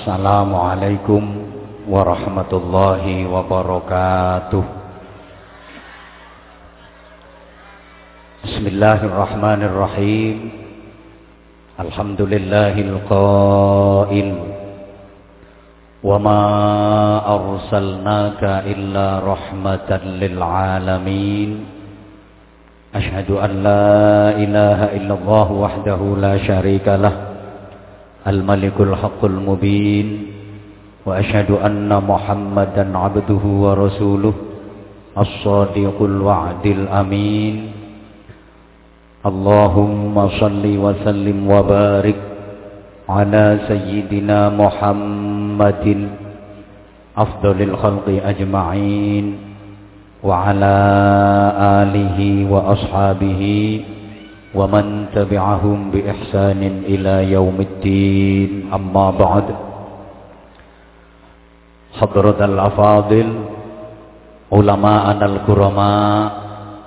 Assalamualaikum 0.00 1.20
warahmatullahi 1.84 3.28
wabarakatuh. 3.28 4.64
Bismillahirrahmanirrahim. 8.48 10.56
Alhamdulillahil 11.76 12.96
qail 13.12 14.28
ma 16.16 16.40
arsalnaka 17.20 18.64
illa 18.72 19.20
an 23.36 23.52
la 23.52 24.32
ilaha 24.32 24.96
illallah 24.96 25.46
wahdahu 25.52 26.16
la 26.16 26.40
syarika 26.40 26.96
lah 26.96 27.29
الملك 28.26 28.80
الحق 28.80 29.24
المبين 29.24 30.06
وأشهد 31.06 31.50
أن 31.50 31.88
محمدا 31.88 32.98
عبده 32.98 33.44
ورسوله 33.44 34.34
الصادق 35.18 35.96
الوعد 36.02 36.64
الأمين. 36.66 37.54
اللهم 39.26 40.28
صل 40.40 40.64
وسلم 40.64 41.38
وبارك 41.50 42.18
على 43.08 43.58
سيدنا 43.68 44.48
محمد 44.48 45.86
أفضل 47.18 47.62
الخلق 47.62 48.06
أجمعين 48.24 49.24
وعلى 50.24 50.76
آله 51.82 52.18
وأصحابه 52.52 53.42
ومن 54.55 55.11
تبعهم 55.11 55.91
بإحسان 55.91 56.61
إلى 56.87 57.31
يوم 57.31 57.57
الدين 57.59 58.71
أما 58.71 59.07
بعد 59.11 59.47
حضرة 61.99 62.39
الأفاضل 62.45 63.27
علماءنا 64.51 65.25
الكرماء 65.25 66.23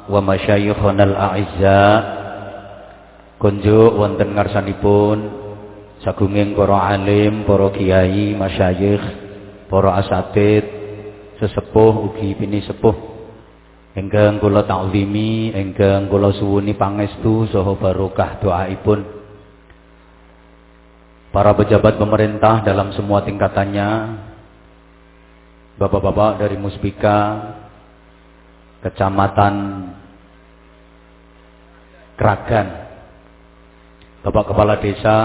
ومشايخنا 0.08 1.02
الأعزاء 1.04 2.18
kunjuk 3.38 3.94
wonten 3.94 4.34
ngarsanipun 4.34 5.18
sagunging 6.02 6.58
para 6.58 6.90
alim, 6.90 7.46
para 7.46 7.70
kiai, 7.70 8.34
masyayikh, 8.34 9.02
para 9.70 9.94
asatid, 10.02 10.66
sesepuh 11.38 12.10
ugi 12.10 12.34
pini 12.34 12.58
sepuh 12.66 13.11
Engkang 13.93 14.41
kula 14.41 14.65
ta'zimi, 14.65 15.53
engkang 15.53 16.09
kula 16.09 16.33
suwuni 16.33 16.73
pangestu 16.73 17.45
saha 17.53 17.77
barokah 17.77 18.41
doaipun. 18.41 19.05
Para 21.29 21.53
pejabat 21.53 22.01
pemerintah 22.01 22.65
dalam 22.65 22.89
semua 22.97 23.21
tingkatannya, 23.21 23.89
Bapak-bapak 25.73 26.37
dari 26.37 26.53
Muspika, 26.53 27.41
Kecamatan 28.85 29.55
Kragan, 32.13 32.67
Bapak 34.21 34.53
Kepala 34.53 34.77
Desa, 34.77 35.17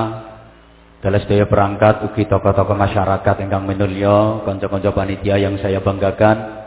dalam 0.98 1.20
sedaya 1.20 1.44
perangkat 1.46 2.10
ugi 2.10 2.24
tokoh-tokoh 2.26 2.74
masyarakat 2.74 3.36
ingkang 3.44 3.68
minulya, 3.68 4.42
kanca-kanca 4.42 4.90
panitia 4.90 5.36
yang 5.36 5.60
saya 5.60 5.78
banggakan, 5.84 6.57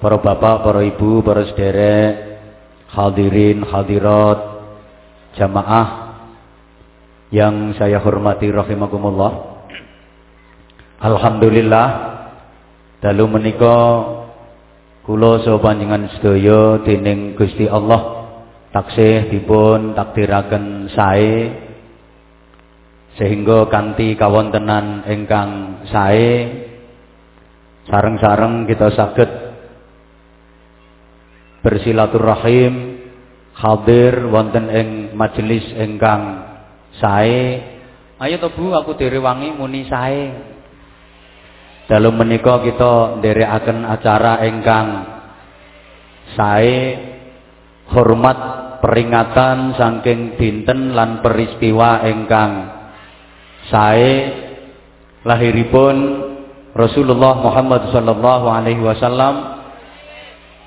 para 0.00 0.20
bapak, 0.20 0.56
para 0.64 0.80
ibu, 0.84 1.24
para 1.24 1.48
sederek, 1.48 2.40
hadirin, 2.92 3.64
hadirat, 3.64 4.38
jamaah 5.36 5.88
yang 7.32 7.74
saya 7.76 8.00
hormati 8.00 8.48
rahimakumullah. 8.48 9.56
Alhamdulillah 10.96 11.88
dalu 13.04 13.24
menika 13.28 13.76
kula 15.04 15.44
saha 15.44 15.60
panjenengan 15.60 16.08
sedaya 16.16 16.80
dening 16.82 17.36
Gusti 17.36 17.68
Allah 17.68 18.32
taksih 18.72 19.28
dipun 19.28 19.92
takdiraken 19.92 20.88
sae 20.90 21.52
sehingga 23.20 23.68
kanthi 23.68 24.16
kawontenan 24.16 25.04
ingkang 25.08 25.84
sae 25.88 26.52
sareng-sareng 27.88 28.66
kita 28.66 28.92
saged 28.92 29.45
bersilaturahim 31.66 33.02
hadir 33.58 34.30
wonten 34.30 34.70
ing 34.70 34.88
majelis 35.18 35.66
ingkang 35.74 36.46
sae. 37.02 37.58
Ayo 38.22 38.38
to 38.38 38.54
Bu 38.54 38.70
aku 38.70 38.94
direwangi 38.94 39.50
muni 39.50 39.82
sae. 39.90 40.30
Dalu 41.90 42.14
menika 42.14 42.62
kita 42.62 43.18
nderekaken 43.18 43.82
acara 43.82 44.46
ingkang 44.46 44.88
sae 46.38 46.78
hormat 47.90 48.38
peringatan 48.78 49.74
saking 49.74 50.38
dinten 50.38 50.94
lan 50.94 51.18
peristiwa 51.18 52.06
ingkang 52.06 52.52
sae. 53.74 54.46
Lahiripun 55.26 55.96
Rasulullah 56.78 57.34
Muhammad 57.42 57.90
sallallahu 57.90 58.46
alaihi 58.46 58.78
wasallam 58.78 59.55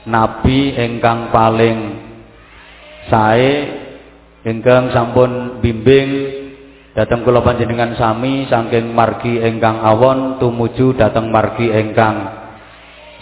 nabi 0.08 0.78
ingkang 0.78 1.34
paling 1.34 1.78
sae 3.12 3.52
ingkang 4.48 4.94
sampun 4.96 5.60
bimbing 5.60 6.40
dateng 6.96 7.24
kula 7.24 7.44
panjenengan 7.44 7.96
sami 8.00 8.48
saking 8.48 8.92
margi 8.96 9.40
ingkang 9.40 9.84
awon 9.84 10.40
tumuju 10.40 10.96
dateng 10.96 11.32
margi 11.32 11.68
ingkang 11.72 12.40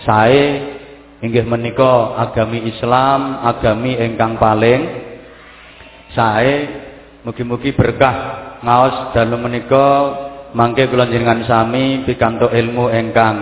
sae. 0.05 0.75
Inggih 1.17 1.49
menika 1.49 2.13
agami 2.21 2.69
Islam 2.69 3.41
agami 3.41 3.97
ingkang 3.97 4.37
paling 4.37 4.81
sae. 6.13 6.55
Mugi-mugi 7.25 7.73
berkah 7.73 8.15
ngaos 8.61 9.17
dalu 9.17 9.35
menika 9.41 9.87
mangke 10.53 10.85
kula 10.87 11.09
sami 11.49 12.05
pikantuk 12.05 12.53
ilmu 12.53 12.93
ingkang 12.93 13.35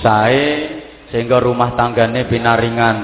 sae 0.00 0.79
sehingga 1.10 1.42
rumah 1.42 1.74
tanggane 1.74 2.26
binaringan. 2.30 2.96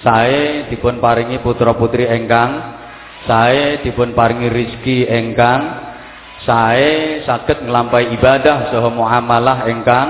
Sae 0.00 0.72
dipun 0.72 0.96
paringi 0.96 1.44
putra 1.44 1.76
putri 1.76 2.08
engkang 2.08 2.80
sae 3.28 3.84
dipun 3.84 4.16
paringi 4.16 4.48
rizki 4.48 5.04
engkang 5.04 5.60
sae 6.48 7.20
saged 7.28 7.68
nglampahi 7.68 8.16
ibadah 8.16 8.72
saha 8.72 8.88
muamalah 8.88 9.68
engkang 9.68 10.08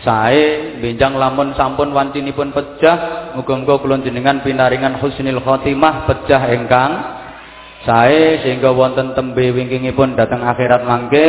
sae 0.00 0.80
benjang 0.80 1.12
lamun 1.12 1.52
sampun 1.52 1.92
wancinipun 1.92 2.56
pecah 2.56 3.32
muga-muga 3.36 4.00
jenengan 4.00 4.40
binaringan 4.40 4.96
husnul 4.96 5.44
khotimah 5.44 6.08
pecah 6.08 6.42
engkang 6.48 6.90
sae 7.84 8.40
sehingga 8.40 8.72
wonten 8.72 9.12
tembe 9.12 9.52
wingkingipun 9.52 10.16
datang 10.16 10.40
akhirat 10.40 10.88
mangke 10.88 11.26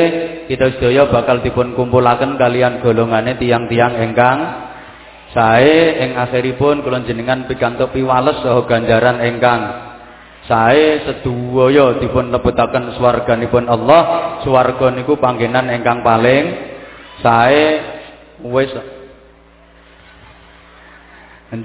kita 0.48 0.80
sedaya 0.80 1.12
bakal 1.12 1.44
dipun 1.44 1.76
kumpulaken 1.76 2.40
kalian 2.40 2.80
golongane 2.80 3.36
tiang-tiang 3.36 4.00
engkang 4.00 4.63
Sae 5.34 5.98
ing 5.98 6.14
akhiripun 6.14 6.86
kula 6.86 7.02
jenengan 7.10 7.50
pikantuk 7.50 7.90
piwales 7.90 8.38
saha 8.46 8.70
ganjaran 8.70 9.18
ingkang 9.26 9.62
sae 10.46 11.02
sedaya 11.10 11.98
dipun 11.98 12.30
lebetaken 12.30 12.94
swarganipun 13.02 13.66
Allah. 13.66 14.02
Swarga 14.46 14.94
niku 14.94 15.18
panggenan 15.18 15.74
ingkang 15.74 16.06
paling 16.06 16.44
sae 17.26 17.66
wis 18.46 18.70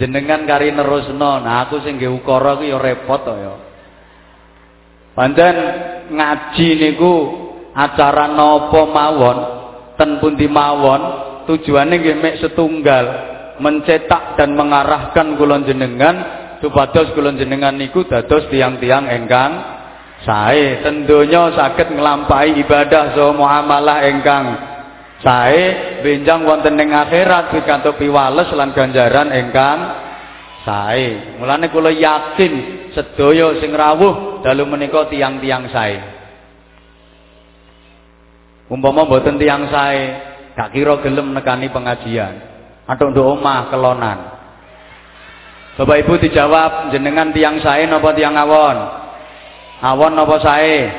jenengan 0.00 0.48
kari 0.48 0.72
nerusno. 0.72 1.44
Nah 1.44 1.68
aku 1.68 1.84
sing 1.84 2.00
nggih 2.00 2.08
ukara 2.08 2.56
ku 2.56 2.64
ya 2.64 2.80
repot 2.80 3.20
to 3.20 3.36
ya. 3.36 3.54
Pancen 5.12 5.56
ngaji 6.08 6.68
niku 6.88 7.12
acara 7.76 8.32
napa 8.32 8.80
mawon 8.88 9.38
ten 10.00 10.16
pundi 10.24 10.48
mawon 10.48 11.00
tujuane 11.44 12.00
nggih 12.00 12.16
mek 12.16 12.40
setunggal 12.40 13.36
mencetak 13.58 14.38
dan 14.38 14.54
mengarahkan 14.54 15.34
kulon 15.38 15.66
jenengan 15.66 16.16
supados 16.58 17.14
kulon 17.14 17.38
jenengan 17.38 17.74
niku 17.74 18.06
dados 18.06 18.46
tiang-tiang 18.50 19.06
engkang 19.06 19.52
sae. 20.22 20.82
Tentunya 20.82 21.54
sakit 21.54 21.94
nglampahi 21.94 22.58
ibadah 22.66 23.14
so 23.14 23.34
muamalah 23.34 24.02
engkang 24.06 24.46
sae. 25.22 26.00
Benjang 26.02 26.46
wonten 26.46 26.78
ing 26.78 26.94
akhirat 26.94 27.54
pikantuk 27.54 27.98
piwales 27.98 28.50
lan 28.54 28.74
ganjaran 28.74 29.30
engkang 29.30 29.78
sae. 30.66 31.38
Mulane 31.38 31.70
kula 31.70 31.94
yakin 31.94 32.52
sedaya 32.94 33.54
sing 33.62 33.70
rawuh 33.74 34.42
dalu 34.42 34.64
menika 34.66 35.06
tiang-tiang 35.10 35.70
sae. 35.70 35.98
Umpama 38.68 39.08
mboten 39.08 39.40
tiang 39.40 39.70
sae 39.72 40.00
gak 40.52 40.74
kira 40.76 41.00
gelem 41.00 41.32
nekani 41.32 41.72
pengajian 41.72 42.47
atau 42.88 43.12
untuk 43.12 43.36
omah 43.36 43.68
kelonan 43.68 44.18
Bapak 45.78 46.02
Ibu 46.02 46.18
dijawab 46.26 46.90
jenengan 46.90 47.30
tiang 47.30 47.62
sae 47.62 47.86
napa 47.86 48.10
tiang 48.16 48.34
awon 48.34 48.78
awon 49.84 50.12
napa 50.16 50.40
sae 50.42 50.90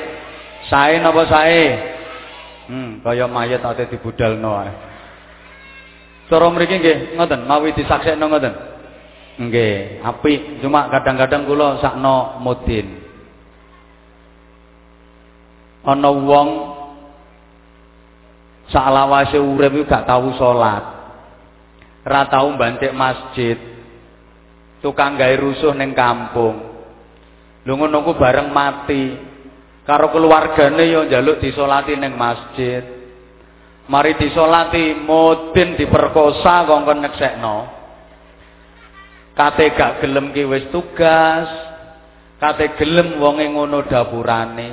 sae 0.69 1.01
napa 1.03 1.27
sae 1.27 1.89
Hmm, 2.69 3.01
kaya 3.01 3.25
mayat 3.25 3.65
ate 3.65 3.89
dibudalno 3.89 4.61
ae. 4.61 4.71
Cara 6.29 6.45
mriki 6.53 6.77
nggih 6.77 6.97
ngoten, 7.17 7.41
mawi 7.49 7.73
disaksekno 7.73 8.29
ngoten. 8.29 8.53
Nggih, 9.41 10.05
apik. 10.05 10.61
Cuma 10.61 10.85
kadang-kadang 10.93 11.49
kula 11.49 11.81
sakno 11.81 12.37
mudin. 12.37 13.01
Ana 15.81 16.13
wong 16.13 16.49
saklawase 18.69 19.41
urip 19.41 19.73
iku 19.73 19.89
gak 19.89 20.05
tau 20.05 20.29
salat. 20.37 20.98
Ora 22.09 22.25
tau 22.25 22.49
mbantik 22.49 22.89
masjid. 22.89 23.53
Tukang 24.81 25.13
gawe 25.13 25.35
rusuh 25.37 25.77
ning 25.77 25.93
kampung. 25.93 26.57
Lho 27.61 27.73
ngono 27.77 28.01
ku 28.01 28.17
bareng 28.17 28.49
mati. 28.49 29.13
Karo 29.85 30.09
keluargane 30.09 30.89
yo 30.89 31.05
njaluk 31.05 31.37
disolati 31.37 31.93
ning 31.93 32.17
masjid. 32.17 32.81
Mari 33.85 34.17
disolati 34.17 34.97
mudin 35.05 35.77
diperkosa 35.77 36.65
kongkon 36.65 37.05
nyeksekno. 37.05 37.57
Kate 39.37 39.65
gak 39.77 40.01
gelem 40.01 40.33
ki 40.33 40.49
wis 40.49 40.65
tugas. 40.73 41.45
Kate 42.41 42.73
gelem 42.81 43.21
wonge 43.21 43.45
ngono 43.53 43.85
dapurane. 43.85 44.69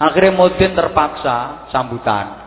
Akhirnya 0.00 0.32
mudin 0.40 0.72
terpaksa 0.72 1.68
sambutan. 1.68 2.43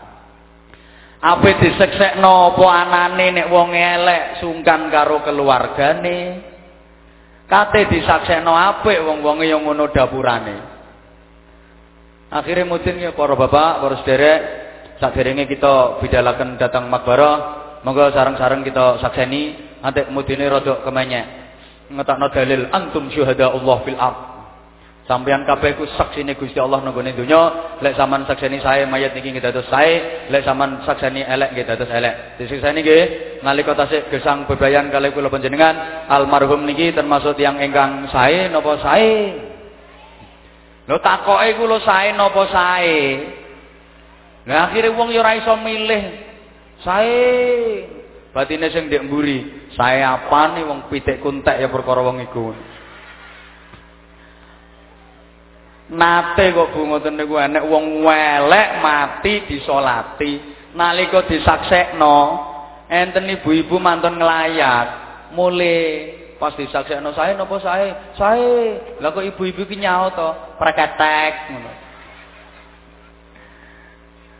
Apa 1.17 1.49
diseksekno 1.57 2.53
apa 2.53 2.65
anane 2.69 3.33
nek 3.33 3.49
wong 3.49 3.73
elek 3.73 4.23
sungkan 4.37 4.93
karo 4.93 5.25
keluargane. 5.25 6.45
Kate 7.49 7.89
disaksekno 7.89 8.53
apik 8.53 9.01
wong-wonge 9.01 9.49
yang 9.49 9.65
ngono 9.65 9.89
dapurane. 9.89 10.77
Akhirnya 12.27 12.67
mudin 12.67 12.99
ya 12.99 13.15
para 13.15 13.39
bapak, 13.39 13.71
para 13.79 13.95
sederek, 14.03 14.39
saderenge 14.99 15.47
kita 15.47 16.03
bidalaken 16.03 16.59
datang 16.59 16.91
makbarah, 16.91 17.79
monggo 17.87 18.11
sareng-sareng 18.11 18.67
kita 18.67 18.99
sakseni 18.99 19.55
antek 19.79 20.11
mudine 20.11 20.45
rada 20.51 20.83
kemenyek. 20.83 21.25
Ngetokno 21.87 22.27
dalil 22.35 22.67
antum 22.75 23.07
syuhada 23.07 23.47
Allah 23.55 23.77
fil 23.87 23.95
ard. 23.95 24.36
Sampeyan 25.07 25.47
kabeh 25.47 25.79
ku 25.79 25.87
saksine 25.95 26.35
Gusti 26.35 26.59
Allah 26.59 26.83
nang 26.83 26.91
gone 26.91 27.15
donya, 27.15 27.79
lek 27.79 27.95
sampean 27.95 28.27
sakseni 28.27 28.59
sae 28.59 28.83
mayat 28.83 29.15
niki 29.15 29.31
nggih 29.31 29.39
dados 29.39 29.63
sae, 29.71 30.27
lek 30.27 30.43
sampean 30.43 30.83
sakseni 30.83 31.23
elek 31.23 31.55
nggih 31.55 31.63
dados 31.63 31.87
elek. 31.87 32.35
Disiksani 32.35 32.83
nggih 32.83 33.03
nalika 33.39 33.71
tasih 33.71 34.11
gesang 34.11 34.43
bebayan 34.51 34.91
kalih 34.91 35.15
kula 35.15 35.31
panjenengan, 35.31 36.03
almarhum 36.11 36.67
niki 36.67 36.91
termasuk 36.91 37.39
yang 37.39 37.55
ingkang 37.55 38.11
sae 38.11 38.51
napa 38.51 38.83
sae? 38.83 39.31
Lho 40.91 40.99
takoke 40.99 41.55
iku 41.55 41.63
lho 41.71 41.79
sae 41.87 42.11
napa 42.11 42.43
sae? 42.51 42.99
Lah 44.43 44.67
akhire 44.67 44.91
wong 44.91 45.15
ya 45.15 45.23
ora 45.23 45.39
iso 45.39 45.55
milih. 45.55 46.03
Sae. 46.83 47.15
Batine 48.35 48.67
sing 48.75 48.91
ndek 48.91 49.07
mburi, 49.07 49.71
sae 49.71 50.03
apane 50.03 50.67
wong 50.67 50.91
pitik 50.91 51.23
kuntek 51.23 51.63
ya 51.63 51.71
perkara 51.71 52.03
wong 52.03 52.27
iku. 52.27 52.51
Nate 55.87 56.51
kok 56.51 56.75
Bu 56.75 56.83
ngoten 56.83 57.15
niku 57.15 57.39
enek 57.39 57.63
wong 57.63 58.03
welek 58.03 58.83
mati 58.83 59.47
disolati. 59.47 60.55
Nalika 60.75 61.23
disaksekno, 61.25 62.19
enten 62.91 63.25
ibu-ibu 63.39 63.79
mantun 63.79 64.19
nglayat, 64.19 64.87
mulai 65.33 66.17
Pas 66.37 66.53
disaksekno 66.53 67.17
sae 67.17 67.33
napa 67.33 67.57
sae? 67.57 68.13
Sae. 68.13 68.53
Lah 69.01 69.09
kok 69.09 69.25
ibu-ibu 69.25 69.65
ki 69.65 69.81
nyaut 69.81 70.13
to, 70.13 70.29
preketek 70.61 71.33
ngono. 71.49 71.71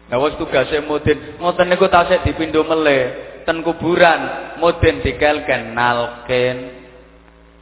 Nah 0.08 0.18
wis 0.24 0.40
tugase 0.40 0.80
mudin, 0.86 1.36
ngoten 1.42 1.68
niku 1.68 1.90
tasik 1.92 2.24
dipindho 2.24 2.64
meleh 2.64 3.42
ten 3.44 3.60
kuburan, 3.66 4.56
mudin 4.62 5.04
dikelken 5.04 5.74
nalken. 5.74 6.58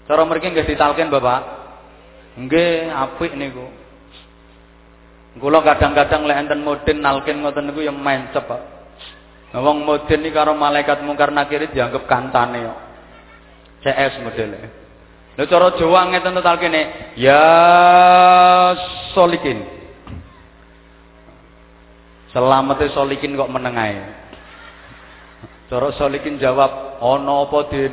Cara 0.06 0.22
mriki 0.28 0.54
nggih 0.54 0.68
ditalken 0.68 1.10
Bapak? 1.10 1.65
Nggih, 2.36 2.92
apik 2.92 3.32
niku. 3.40 3.64
Kula 5.40 5.60
kadang-kadang 5.64 6.28
lek 6.28 6.48
enten 6.48 6.64
mudin 6.64 7.04
nalken 7.04 7.44
ngoten 7.44 7.72
niku 7.72 7.84
ya 7.84 7.92
mencep, 7.92 8.44
Pak. 8.44 8.62
Wong 9.56 9.88
mudin 9.88 10.24
iki 10.24 10.36
karo 10.36 10.52
malaikat 10.56 11.04
mungkar 11.04 11.32
nakir 11.32 11.64
dianggap 11.72 12.08
kantane 12.08 12.68
kok. 12.68 12.80
CS 13.84 14.20
modelnya. 14.20 14.68
Lha 15.36 15.44
cara 15.48 15.76
Jawa 15.76 16.12
ngeten 16.12 16.36
to 16.36 16.42
talkene, 16.44 16.82
ya 17.20 17.44
solikin. 19.12 19.64
Selamete 22.31 22.92
solikin 22.92 23.36
kok 23.40 23.52
meneng 23.52 23.76
ae. 23.80 24.00
Cara 25.72 25.92
solikin 25.96 26.40
jawab, 26.40 27.00
ana 27.00 27.48
apa 27.48 27.58
din. 27.72 27.92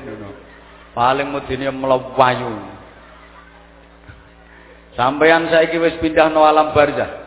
Paling 0.95 1.31
mudine 1.31 1.71
mlewayu. 1.71 2.82
Sampeyan 4.93 5.49
saiki 5.49 5.81
wis 5.81 5.97
pindah 6.05 6.29
no 6.29 6.45
alam 6.45 6.77
barzah. 6.77 7.23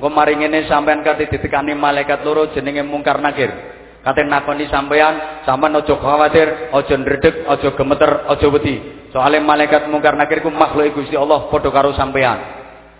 Engko 0.00 0.08
mari 0.08 0.36
ngene 0.40 0.64
sampeyan 0.64 1.04
kate 1.04 1.28
ditekani 1.28 1.76
malaikat 1.76 2.24
loro 2.24 2.48
jenenge 2.56 2.80
mungkar 2.80 3.20
nakir. 3.20 3.52
Kate 4.00 4.24
nakoni 4.24 4.64
sampean, 4.72 5.44
sampean 5.44 5.76
aja 5.76 5.92
khawatir, 5.92 6.72
aja 6.72 6.94
ndredeg, 6.96 7.44
aja 7.44 7.68
gemeter, 7.76 8.24
aja 8.32 8.46
wedi. 8.48 8.80
Soale 9.12 9.44
malaikat 9.44 9.92
mungkar 9.92 10.16
nakir 10.16 10.40
ku 10.40 10.48
makhluk 10.48 10.96
Gusti 10.96 11.20
Allah 11.20 11.52
padha 11.52 11.68
karo 11.68 11.92
sampean. 11.92 12.40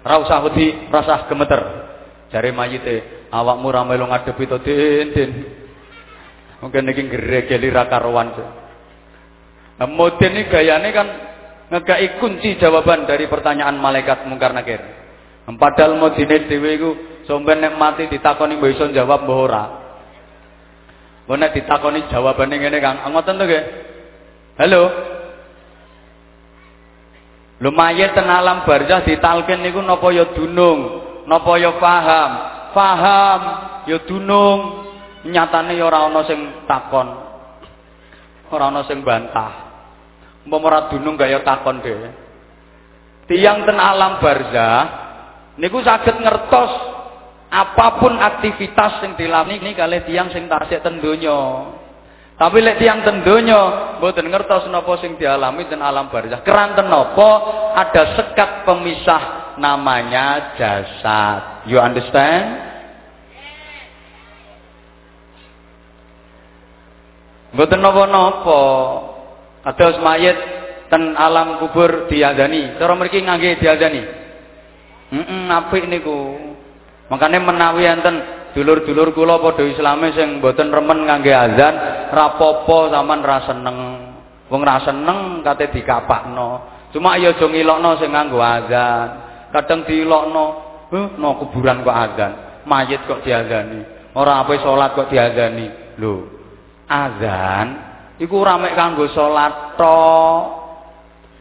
Ora 0.05 0.21
usah 0.21 0.45
wedi, 0.45 0.77
usah 0.93 1.25
gemeter. 1.25 1.61
Jare 2.29 2.53
mayite, 2.53 3.27
awakmu 3.33 3.73
ra 3.73 3.81
melu 3.89 4.05
ngadepi 4.13 4.45
to, 4.45 4.59
Din. 4.61 5.31
Mungkin 6.61 6.93
iki 6.93 7.09
gregeli 7.09 7.73
ra 7.73 7.89
karuan. 7.89 8.37
Modern 9.81 10.37
ini 10.37 10.93
kan 10.93 11.09
ngekai 11.71 12.19
kunci 12.19 12.59
jawaban 12.59 13.07
dari 13.07 13.31
pertanyaan 13.31 13.79
malaikat 13.79 14.27
mungkar 14.27 14.51
nakir. 14.51 14.83
Padahal 15.51 15.99
modine 15.99 16.47
dhewe 16.47 16.71
iku 16.79 16.91
sampeyan 17.27 17.63
nek 17.63 17.75
mati 17.79 18.07
ditakoni 18.07 18.59
mbok 18.59 18.71
iso 18.71 18.85
jawab 18.91 19.27
mbok 19.27 19.39
ora. 19.39 19.65
Nek 21.31 21.55
ditakoni 21.55 22.11
jawabane 22.11 22.59
ngene 22.59 22.79
Kang, 22.83 23.07
ngoten 23.07 23.39
to 23.39 23.45
nggih? 23.47 23.65
Halo. 24.59 24.83
Lho 27.63 27.71
mayit 27.71 28.17
ten 28.19 28.27
alam 28.27 28.67
barzah 28.67 29.07
ditalkin 29.07 29.63
niku 29.63 29.79
napa 29.79 30.11
ya 30.11 30.27
dunung, 30.35 30.81
napa 31.31 31.55
ya 31.61 31.77
paham? 31.79 32.31
Paham, 32.75 33.41
ya 33.87 33.99
dunung. 34.07 34.59
Nyatane 35.21 35.77
ya 35.77 35.87
ora 35.87 36.09
ana 36.09 36.25
sing 36.27 36.67
takon. 36.67 37.09
Ora 38.51 38.75
ana 38.75 38.83
sing 38.89 39.05
bantah. 39.07 39.70
Ora 40.49 40.89
dunung 40.89 41.21
gak 41.21 41.29
ya 41.29 41.41
takon 41.45 41.85
dhewe. 41.85 42.11
Tiang 43.29 43.63
ten 43.69 43.77
alam 43.77 44.19
barzah 44.19 44.81
niku 45.61 45.85
saged 45.85 46.17
ngertos 46.19 46.73
apa 47.51 48.01
pun 48.01 48.17
aktivitas 48.17 49.05
sing 49.05 49.15
dilakoni 49.19 49.77
kalih 49.77 50.03
tiang 50.09 50.33
sing 50.33 50.49
tasik 50.49 50.81
ten. 50.81 50.97
Tapi 52.41 52.57
lek 52.65 52.81
tiang 52.81 53.05
ten 53.05 53.21
donya 53.21 53.97
mboten 54.01 54.33
ngertos 54.33 54.65
napa 54.73 54.97
sing 55.05 55.21
dialami 55.21 55.69
ten 55.69 55.85
alam 55.85 56.09
barzah. 56.09 56.41
Keranten 56.41 56.89
napa 56.89 57.31
ada 57.77 58.17
sekat 58.17 58.65
pemisah 58.65 59.55
namanya 59.61 60.57
jasad. 60.57 61.69
You 61.69 61.77
understand? 61.77 62.71
Mboten 67.51 67.83
napa-napa. 67.83 68.63
Kados 69.61 70.01
mayit 70.01 70.37
ten 70.89 71.13
alam 71.15 71.61
kubur 71.61 72.09
diadani. 72.09 72.81
Cara 72.81 72.97
mriki 72.97 73.21
ngangge 73.21 73.61
diadani. 73.61 74.03
Heeh, 75.11 75.43
apik 75.51 75.85
niku. 75.91 76.39
Makanya 77.13 77.43
menawi 77.43 77.85
enten 77.85 78.15
dulur-dulur 78.55 79.11
kula 79.13 79.43
padha 79.43 79.67
islame 79.67 80.15
sing 80.15 80.39
mboten 80.39 80.71
remen 80.71 81.07
ngangge 81.07 81.35
azan, 81.35 81.75
rapopo 82.15 82.89
sampean 82.89 83.21
ra 83.21 83.39
seneng. 83.45 83.79
Wong 84.51 84.63
ra 84.63 84.83
seneng 84.83 85.43
kate 85.47 85.71
dikapakno. 85.75 86.79
Cuma 86.91 87.15
ya 87.19 87.31
aja 87.31 87.47
ngilokno 87.47 87.91
sing 88.03 88.11
nganggo 88.11 88.39
azan. 88.43 89.09
Kadang 89.51 89.87
diilokno, 89.87 90.45
"Huh, 90.91 91.09
no 91.19 91.39
kuburan 91.43 91.83
kok 91.83 91.95
azan. 91.95 92.33
Mayit 92.67 93.03
kok 93.07 93.23
diazani. 93.27 93.83
Ora 94.15 94.43
apa 94.43 94.59
salat 94.63 94.95
kok 94.95 95.11
diazani." 95.11 95.99
Lho, 95.99 96.27
azan 96.87 97.90
iku 98.21 98.35
ora 98.45 98.61
mek 98.61 98.77
kanggo 98.77 99.09
salat 99.11 99.75
tok. 99.81 100.43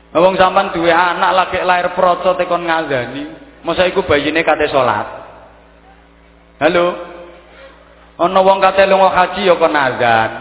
Wong 0.09 0.33
sampean 0.41 0.73
duwe 0.73 0.89
anak 0.89 1.31
lagi 1.37 1.61
lahir 1.61 1.93
proco 1.93 2.33
tekon 2.33 2.65
ngazani, 2.65 3.29
masa 3.61 3.85
iku 3.85 4.01
bayine 4.07 4.41
kate 4.41 4.65
salat. 4.73 5.05
Halo. 6.57 6.87
Ana 8.19 8.39
wong 8.43 8.59
kate 8.59 8.83
lunga 8.89 9.15
haji 9.15 9.47
ya 9.47 9.55
kon 9.55 9.71
azan. 9.71 10.31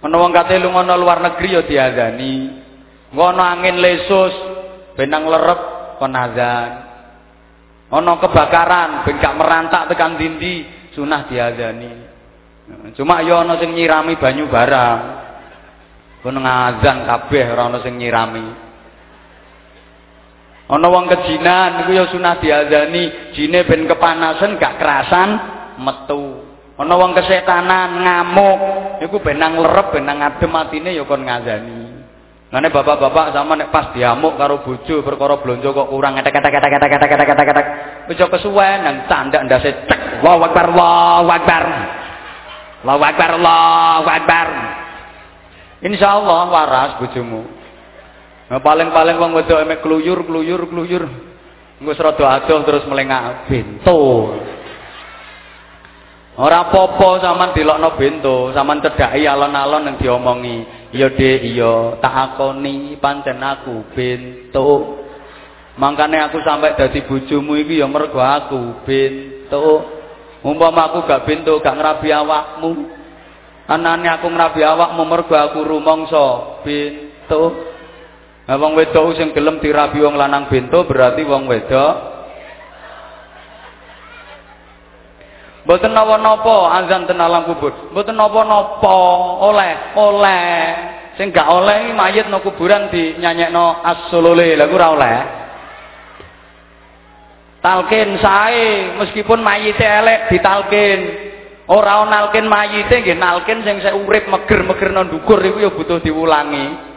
Ana 0.00 0.16
wong 0.16 0.32
kate 0.32 0.56
lunga 0.62 0.94
luar 0.94 1.20
negeri 1.20 1.58
ya 1.58 1.62
diazani. 1.66 2.34
Ngono 3.12 3.42
angin 3.44 3.76
lesus 3.82 4.32
benang 4.94 5.28
lerep 5.28 5.60
kon 6.00 6.16
azan. 6.16 6.70
Ana 7.92 8.12
kebakaran 8.20 9.04
ben 9.04 9.16
gak 9.20 9.36
merantak 9.36 9.92
tekan 9.92 10.16
dindi, 10.16 10.64
sunah 10.96 11.28
diazani. 11.28 12.07
Cuma 12.96 13.24
ya 13.24 13.40
ana 13.44 13.56
sing 13.56 13.72
nyirami 13.72 14.20
banyu 14.20 14.48
barang. 14.48 15.00
Kon 16.20 16.36
ngazan 16.36 17.06
kabeh 17.08 17.44
ora 17.54 17.62
ana 17.72 17.78
sing 17.80 17.96
nyirami. 17.96 18.46
Ana 20.68 20.86
wong 20.92 21.08
kejinan 21.08 21.80
niku 21.80 21.96
ya 21.96 22.04
sunah 22.12 22.44
diazani, 22.44 23.32
jine 23.32 23.64
ben 23.64 23.88
kepanasan 23.88 24.60
gak 24.60 24.76
kerasan 24.76 25.28
metu. 25.80 26.44
Ana 26.76 26.94
wong 26.94 27.16
kesetanan 27.16 28.04
ngamuk, 28.04 28.60
niku 29.00 29.16
ben 29.24 29.40
nang 29.40 29.56
lerep 29.56 29.96
ben 29.96 30.04
nang 30.04 30.20
adem 30.20 30.52
atine 30.52 30.92
ya 30.92 31.08
kon 31.08 31.24
ngazani. 31.24 31.88
Ngene 32.48 32.68
bapak-bapak 32.72 33.36
sama 33.36 33.60
nek 33.60 33.68
pas 33.68 33.92
diamuk 33.92 34.40
karo 34.40 34.64
bojo 34.64 35.04
perkara 35.04 35.36
blonjo 35.36 35.68
kok 35.68 35.88
kurang 35.92 36.16
etek-etek-etek-etek-etek-etek-etek. 36.16 37.66
Aja 38.08 38.24
kesuwen 38.24 38.78
nang 38.88 39.04
candak 39.04 39.44
ndase 39.44 39.84
cek. 39.84 40.24
Allahu 40.24 40.48
Akbar, 40.48 40.64
Allahu 40.72 41.28
Akbar. 41.28 41.64
Allahu 42.82 43.02
Akbar, 43.02 43.30
Allahu 43.38 44.08
Akbar. 44.08 44.48
Insyaallah 45.82 46.40
waras 46.50 46.90
bojomu. 47.02 47.42
Nah, 48.48 48.58
paling-paling 48.64 49.18
wong 49.20 49.36
wedok 49.36 49.62
emek 49.62 49.84
kluyur, 49.84 50.24
kluyur, 50.24 50.66
kluyur. 50.66 51.04
Engko 51.78 51.94
rada 51.94 52.42
adoh 52.42 52.58
terus 52.66 52.84
melengak 52.90 53.46
bento. 53.46 54.34
Ora 56.38 56.70
apa-apa 56.70 57.18
sampean 57.18 57.50
delokno 57.54 57.98
bento, 57.98 58.54
sampean 58.54 58.82
cedhaki 58.82 59.26
alon-alon 59.26 59.90
yang 59.90 59.96
diomongi. 59.98 60.58
Iya 60.94 61.10
Dik, 61.14 61.40
iya, 61.54 61.98
tak 61.98 62.14
akoni 62.34 62.94
pancen 63.02 63.42
aku 63.42 63.90
bento. 63.94 65.02
Mangkane 65.78 66.18
aku 66.18 66.42
sampai 66.42 66.74
dadi 66.74 67.06
bojomu 67.06 67.54
iki 67.58 67.78
ya 67.82 67.86
mergo 67.86 68.18
aku 68.18 68.82
bento. 68.82 69.97
Umpama 70.42 70.90
aku 70.90 71.02
gak 71.06 71.26
bento, 71.26 71.58
gak 71.58 71.74
ngrabi 71.74 72.08
awakmu. 72.14 72.70
Anane 73.68 74.08
aku 74.08 74.30
ngrabi 74.30 74.62
awakmu 74.62 75.02
mergo 75.02 75.34
aku 75.34 75.66
rumangsa 75.66 76.58
bento. 76.62 77.42
Nah, 78.48 78.56
wong 78.56 78.72
wedok 78.80 79.12
sing 79.18 79.36
gelem 79.36 79.60
dirabi 79.60 80.00
wong 80.00 80.16
lanang 80.16 80.48
bento 80.48 80.88
berarti 80.88 81.20
wong 81.20 81.44
wedok 81.52 82.18
Mboten 85.68 85.92
napa-napa 85.92 86.80
azan 86.80 87.04
ten 87.04 87.20
alam 87.20 87.44
kubur. 87.44 87.92
Mboten 87.92 88.16
napa-napa, 88.16 88.96
oleh, 89.44 89.92
oleh. 90.00 90.56
Sing 91.20 91.28
gak 91.28 91.44
oleh 91.44 91.92
mayit 91.92 92.24
no 92.32 92.40
kuburan 92.40 92.88
dinyanyekno 92.88 93.84
as-sulule. 93.84 94.56
Lha 94.56 94.64
ora 94.64 94.86
oleh. 94.96 95.16
Talkin 97.68 98.16
sae 98.24 98.96
meskipun 98.96 99.44
mayite 99.44 99.84
elek 99.84 100.32
ditalkin. 100.32 101.00
Ora 101.68 102.00
nalkin 102.08 102.48
mayite 102.48 103.04
nggih 103.04 103.12
nalkin 103.12 103.60
sing 103.60 103.84
sik 103.84 103.92
urip 103.92 104.24
meger-meger 104.24 104.88
nang 104.88 105.12
ndukur 105.12 105.36
iku 105.44 105.60
ya 105.60 105.68
butuh 105.68 106.00
diwulangi. 106.00 106.88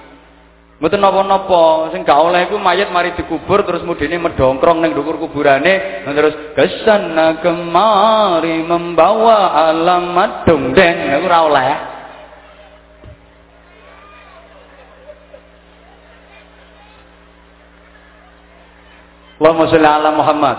Mboten 0.79 1.03
napa-napa, 1.03 1.91
sing 1.91 2.07
gak 2.07 2.15
oleh 2.15 2.47
iku 2.47 2.55
mayit 2.55 2.87
mari 2.87 3.11
dikubur 3.19 3.67
terus 3.67 3.83
mudine 3.83 4.15
medongkrong 4.15 4.79
ning 4.79 4.95
dhuwur 4.95 5.19
kuburane 5.19 6.07
terus 6.07 6.55
ke 6.55 6.87
sana 6.87 7.43
kemari 7.43 8.63
membawa 8.63 9.51
alamat 9.75 10.47
dongdeng 10.47 11.19
iku 11.19 11.27
ora 11.27 11.39
oleh. 11.51 11.71
Allahumma 19.41 19.74
sholli 19.74 19.89
ala 19.89 20.13
Muhammad. 20.13 20.57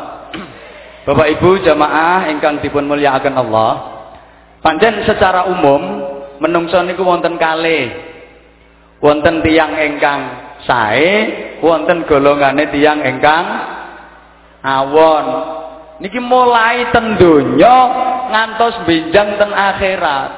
Bapak 1.06 1.38
Ibu 1.38 1.62
jamaah 1.62 2.26
ingkang 2.34 2.58
dipun 2.58 2.90
mulyakaken 2.90 3.38
Allah. 3.38 3.72
Pancen 4.58 5.06
secara 5.06 5.46
umum 5.46 6.02
menungso 6.42 6.82
niku 6.82 7.06
wonten 7.06 7.38
kalih 7.38 7.94
wonten 8.98 9.42
tiang 9.46 9.78
ingkang 9.78 10.20
sae 10.66 11.14
wonten 11.62 12.02
golongane 12.10 12.70
tiang 12.74 13.02
ingkang 13.02 13.46
awon 14.62 15.26
niki 16.02 16.18
mulai 16.18 16.90
ten 16.90 17.18
donya 17.18 17.76
ngantos 18.30 18.82
benjang 18.86 19.38
ten 19.38 19.50
akhirat 19.50 20.30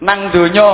nang 0.00 0.32
donya 0.32 0.72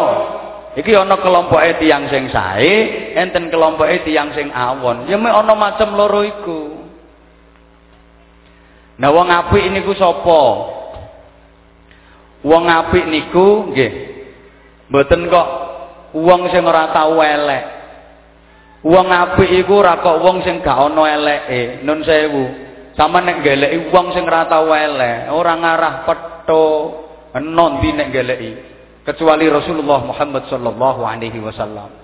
iki 0.76 0.92
ana 0.92 1.16
kelompoke 1.18 1.80
tiang 1.80 2.06
sing 2.12 2.28
sae 2.28 2.74
enten 3.16 3.48
kelompoke 3.48 4.04
tiang 4.04 4.30
sing 4.36 4.52
awon 4.52 5.08
ya 5.08 5.16
mek 5.16 5.32
ana 5.32 5.54
macam 5.56 5.96
loro 5.96 6.20
iku 6.22 6.62
nah 8.96 9.12
wong 9.12 9.28
apik 9.28 9.64
niku 9.72 9.92
sapa 9.96 10.42
wong 12.44 12.64
apik 12.68 13.04
niku 13.08 13.72
nggih 13.72 14.06
Mboten 14.86 15.26
kok 15.26 15.48
wong 16.14 16.46
sing 16.54 16.62
ora 16.62 16.94
tau 16.94 17.18
elek. 17.18 17.64
Wong 18.86 19.06
apik 19.10 19.50
iku 19.50 19.82
ora 19.82 19.98
kok 19.98 20.22
wong 20.22 20.46
sing 20.46 20.62
gak 20.62 20.78
ana 20.78 21.02
eleke. 21.10 21.82
Nun 21.82 22.06
sewu. 22.06 22.44
Sama 22.94 23.20
nek 23.20 23.42
geleki 23.42 23.90
wong 23.90 24.14
sing 24.14 24.24
ora 24.24 24.46
tau 24.48 24.70
elek, 24.72 25.28
ora 25.28 25.52
ngarah 25.58 25.94
petho 26.08 26.66
enon 27.34 27.82
di 27.82 27.90
nek 27.92 28.08
geleki. 28.14 28.52
Kecuali 29.06 29.46
Rasulullah 29.46 30.02
Muhammad 30.02 30.50
sallallahu 30.50 31.06
alaihi 31.06 31.38
wasallam. 31.38 31.94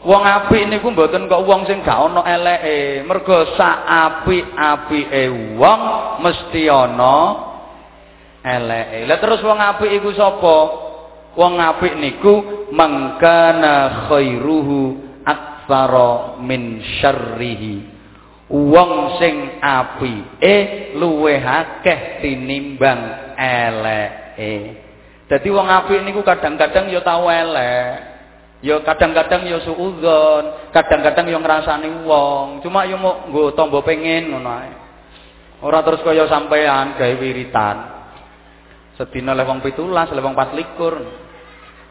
Wong 0.00 0.24
apik 0.24 0.64
niku 0.64 0.96
mboten 0.96 1.28
kok 1.28 1.44
wong 1.44 1.68
sing 1.68 1.84
gak 1.84 1.92
ana 1.92 2.24
eleke. 2.24 3.04
Mergo 3.04 3.52
sak 3.52 3.84
apik-apike 3.84 5.28
wong 5.60 5.82
mesti 6.24 6.72
ana 6.72 7.16
eleke. 8.40 9.04
Lah 9.04 9.20
terus 9.20 9.44
wong 9.44 9.60
apik 9.60 9.92
iku 10.00 10.08
sapa? 10.16 10.56
Wong 11.36 11.60
apik 11.60 12.00
niku 12.00 12.64
mangkana 12.72 14.08
khairuhu 14.08 15.04
aktsara 15.28 16.40
min 16.40 16.80
syarrihi. 16.96 17.76
Wong 18.48 19.20
sing 19.20 19.60
apike 19.60 20.96
luwih 20.96 21.44
akeh 21.44 22.24
tinimbang 22.24 23.36
eleke. 23.36 24.88
Dadi 25.30 25.46
wong 25.46 25.70
apik 25.70 26.02
niku 26.02 26.26
kadang-kadang 26.26 26.90
ya 26.90 26.98
tau 27.06 27.30
elek. 27.30 28.10
Ya 28.66 28.82
kadang-kadang 28.82 29.46
ya 29.46 29.62
suudzon, 29.62 30.74
kadang-kadang 30.74 31.30
ya 31.30 31.38
ngrasani 31.38 32.02
wong. 32.02 32.58
Cuma 32.66 32.82
ya 32.82 32.98
mau 32.98 33.30
nggo 33.30 33.54
tombo 33.54 33.78
pengen 33.86 34.34
ngono 34.34 34.50
ae. 34.50 34.72
Ora 35.62 35.86
terus 35.86 36.02
kaya 36.02 36.26
sampean 36.26 36.98
gawe 36.98 37.14
wiritan. 37.22 37.76
Sedina 38.98 39.32
lewong 39.38 39.62
pitulas, 39.62 40.10
lewong 40.10 40.34
patlikur. 40.34 40.98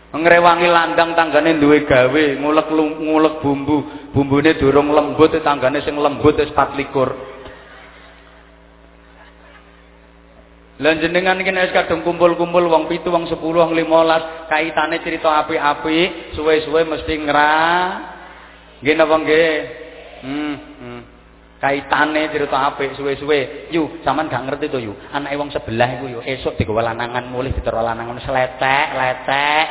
Ngrewangi 0.10 0.68
landang 0.68 1.16
tanggane 1.16 1.62
duwe 1.62 1.88
gawe, 1.88 2.26
ngulek 2.44 2.68
ngulek 2.76 3.36
bumbu, 3.46 3.78
bumbune 4.12 4.58
durung 4.60 4.92
lembut 4.92 5.32
tanggane 5.40 5.80
sing 5.86 5.96
lembut 5.96 6.38
wis 6.38 6.52
patlikur. 6.52 7.29
Lah 10.80 10.96
jenengan 10.96 11.36
iki 11.44 11.52
nek 11.52 11.76
kadung 11.76 12.08
kumpul-kumpul 12.08 12.64
wong 12.72 12.88
pitu, 12.88 13.12
wong 13.12 13.28
10, 13.28 13.36
wong 13.36 13.76
15, 13.76 14.48
kaitane 14.48 15.04
cerita 15.04 15.44
apik-apik, 15.44 16.32
suwe-suwe 16.40 16.88
mesti 16.88 17.14
ngra. 17.20 17.68
Nggih 18.80 18.96
napa 18.96 19.16
nggih? 19.20 19.52
Hmm, 20.24 20.56
hmm. 20.56 21.02
kaitane 21.60 22.32
cerita 22.32 22.72
apik 22.72 22.96
suwe-suwe 22.96 23.68
yu 23.76 24.00
sampean 24.02 24.32
gak 24.32 24.48
ngerti 24.48 24.72
to 24.72 24.80
yu 24.80 24.96
anake 25.12 25.36
wong 25.36 25.52
sebelah 25.52 26.00
iku 26.00 26.06
yu 26.08 26.20
esuk 26.24 26.56
digawa 26.56 26.96
lanangan 26.96 27.28
mulih 27.28 27.52
ditero 27.52 27.84
lanangan 27.84 28.16
sletek 28.24 28.88
letek 28.96 29.68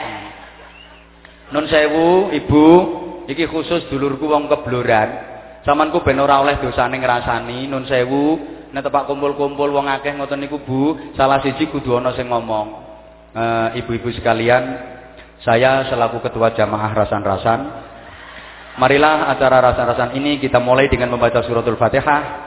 nun 1.49 1.65
sewu 1.65 2.29
ibu 2.29 2.67
iki 3.25 3.49
khusus 3.49 3.89
dulurku 3.89 4.29
wong 4.29 4.53
kebloran 4.53 5.09
sampeanku 5.65 6.05
ben 6.05 6.21
ora 6.21 6.45
oleh 6.45 6.61
dosane 6.61 7.01
ngrasani 7.01 7.65
nun 7.65 7.89
sewu 7.89 8.37
nek 8.71 8.83
tepak 8.85 9.09
kumpul-kumpul 9.09 9.73
wong 9.73 9.87
akeh 9.89 10.13
ngoten 10.17 10.45
niku 10.45 10.61
Bu 10.61 11.15
salah 11.17 11.41
siji 11.41 11.69
kudu 11.73 11.97
ana 11.97 12.13
sing 12.13 12.29
ngomong 12.29 12.89
ibu-ibu 13.77 14.13
sekalian 14.13 14.65
saya 15.45 15.87
selaku 15.89 16.21
ketua 16.21 16.53
jamaah 16.53 16.91
rasan-rasan 16.93 17.61
Marilah 18.79 19.27
acara 19.35 19.59
rasa-rasan 19.59 20.15
ini 20.15 20.39
kita 20.39 20.63
mulai 20.63 20.87
dengan 20.87 21.11
membaca 21.11 21.43
suratul 21.43 21.75
Fatihah. 21.75 22.47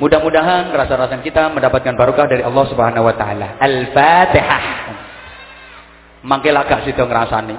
Mudah-mudahan 0.00 0.72
rasa-rasan 0.72 1.20
kita 1.20 1.52
mendapatkan 1.52 1.92
barokah 1.92 2.24
dari 2.24 2.40
Allah 2.40 2.64
Subhanahu 2.72 3.04
wa 3.04 3.12
taala. 3.12 3.60
Al-Fatihah. 3.60 4.64
Mangke 6.24 6.48
lagak 6.56 6.88
sida 6.88 7.04
ngrasani. 7.04 7.56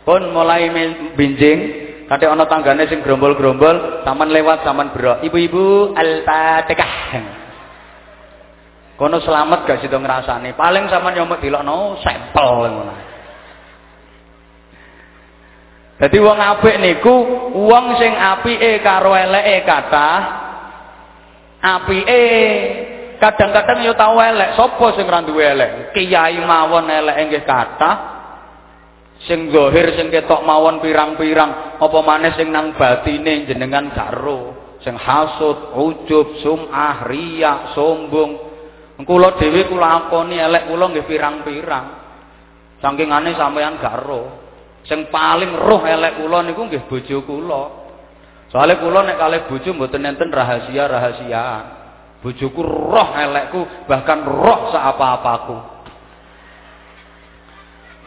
Pun 0.00 0.32
mulai 0.32 0.72
binjing, 1.12 1.89
kate 2.10 2.26
ana 2.26 2.42
tanggane 2.50 2.90
sing 2.90 3.06
grombol-grombol, 3.06 4.02
taman 4.02 4.34
lewat 4.34 4.66
taman 4.66 4.90
bro. 4.90 5.22
Ibu-ibu 5.22 5.94
Al-Fatihah. 5.94 7.38
Kono 8.98 9.22
selamat 9.22 9.62
gak 9.62 9.78
sida 9.86 9.94
ngrasani. 9.94 10.58
Paling 10.58 10.90
sampean 10.90 11.22
nyomot 11.22 11.38
dilokno 11.38 12.02
sampel 12.02 12.50
ngono. 12.66 12.94
Dadi 16.00 16.18
wong 16.18 16.38
apik 16.40 16.76
niku 16.80 17.14
wong 17.54 17.94
sing 18.00 18.12
apike 18.16 18.80
karo 18.80 19.12
eleke 19.12 19.68
kathah 19.68 20.20
apike 21.60 22.22
kadang-kadang 23.20 23.84
yo 23.84 23.92
tau 23.92 24.16
elek 24.16 24.56
sapa 24.56 24.96
sing 24.96 25.04
ra 25.04 25.20
duwe 25.20 25.44
elek 25.44 25.92
kiai 25.92 26.40
mawon 26.40 26.88
elek 26.88 27.20
nggih 27.28 27.44
kathah 27.44 28.19
sing 29.28 29.52
zahir 29.52 29.96
sing 29.96 30.08
ketok 30.08 30.44
mawon 30.44 30.80
pirang-pirang. 30.80 31.80
Apa 31.80 31.98
maneh 32.00 32.32
sing 32.36 32.52
nang 32.52 32.76
batine 32.76 33.44
jenengan 33.44 33.92
karo 33.92 34.56
sing 34.80 34.96
hasud 34.96 35.76
ujub 35.76 36.40
sum'ah 36.40 37.04
riya 37.08 37.72
sombong. 37.76 38.48
Kula 39.00 39.40
dhewe 39.40 39.64
kula 39.64 40.06
akoni 40.06 40.36
elek 40.36 40.68
kula 40.68 40.92
nggih 40.92 41.08
pirang-pirang. 41.08 41.86
Sangkingane 42.80 43.32
sampean 43.36 43.80
karo 43.80 44.40
sing 44.84 45.08
paling 45.12 45.56
roh 45.56 45.84
elek 45.84 46.20
kula 46.20 46.44
niku 46.44 46.68
nggih 46.68 46.84
bojo 46.88 47.24
kula. 47.24 47.62
Soalnya 48.52 48.82
kula 48.82 49.00
nek 49.06 49.16
kalih 49.16 49.40
bojo 49.46 49.70
mboten 49.72 50.04
enten 50.04 50.28
rahasia-rahasiaan. 50.28 51.80
Bojoku 52.20 52.60
roh 52.60 53.16
elekku 53.16 53.88
bahkan 53.88 54.20
roh 54.20 54.68
seapa-apaku 54.68 55.79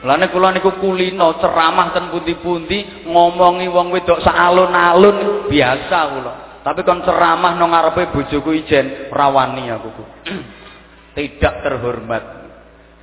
Lane 0.03 0.27
kula 0.27 0.51
niku 0.51 0.75
kulino 0.83 1.39
ceramah 1.39 1.95
ten 1.95 2.11
pundi-pundi 2.11 3.07
ngomongi 3.07 3.71
wong 3.71 3.87
wedok 3.95 4.19
saalun-alun 4.19 5.47
biasa 5.47 5.97
kula. 6.11 6.33
Tapi 6.63 6.79
kon 6.83 7.03
ceramah 7.07 7.55
nang 7.55 7.71
ngarepe 7.71 8.11
bojoku 8.11 8.51
ijen 8.51 9.07
rawani 9.11 9.71
aku. 9.71 10.03
Tidak 11.15 11.53
terhormat. 11.63 12.23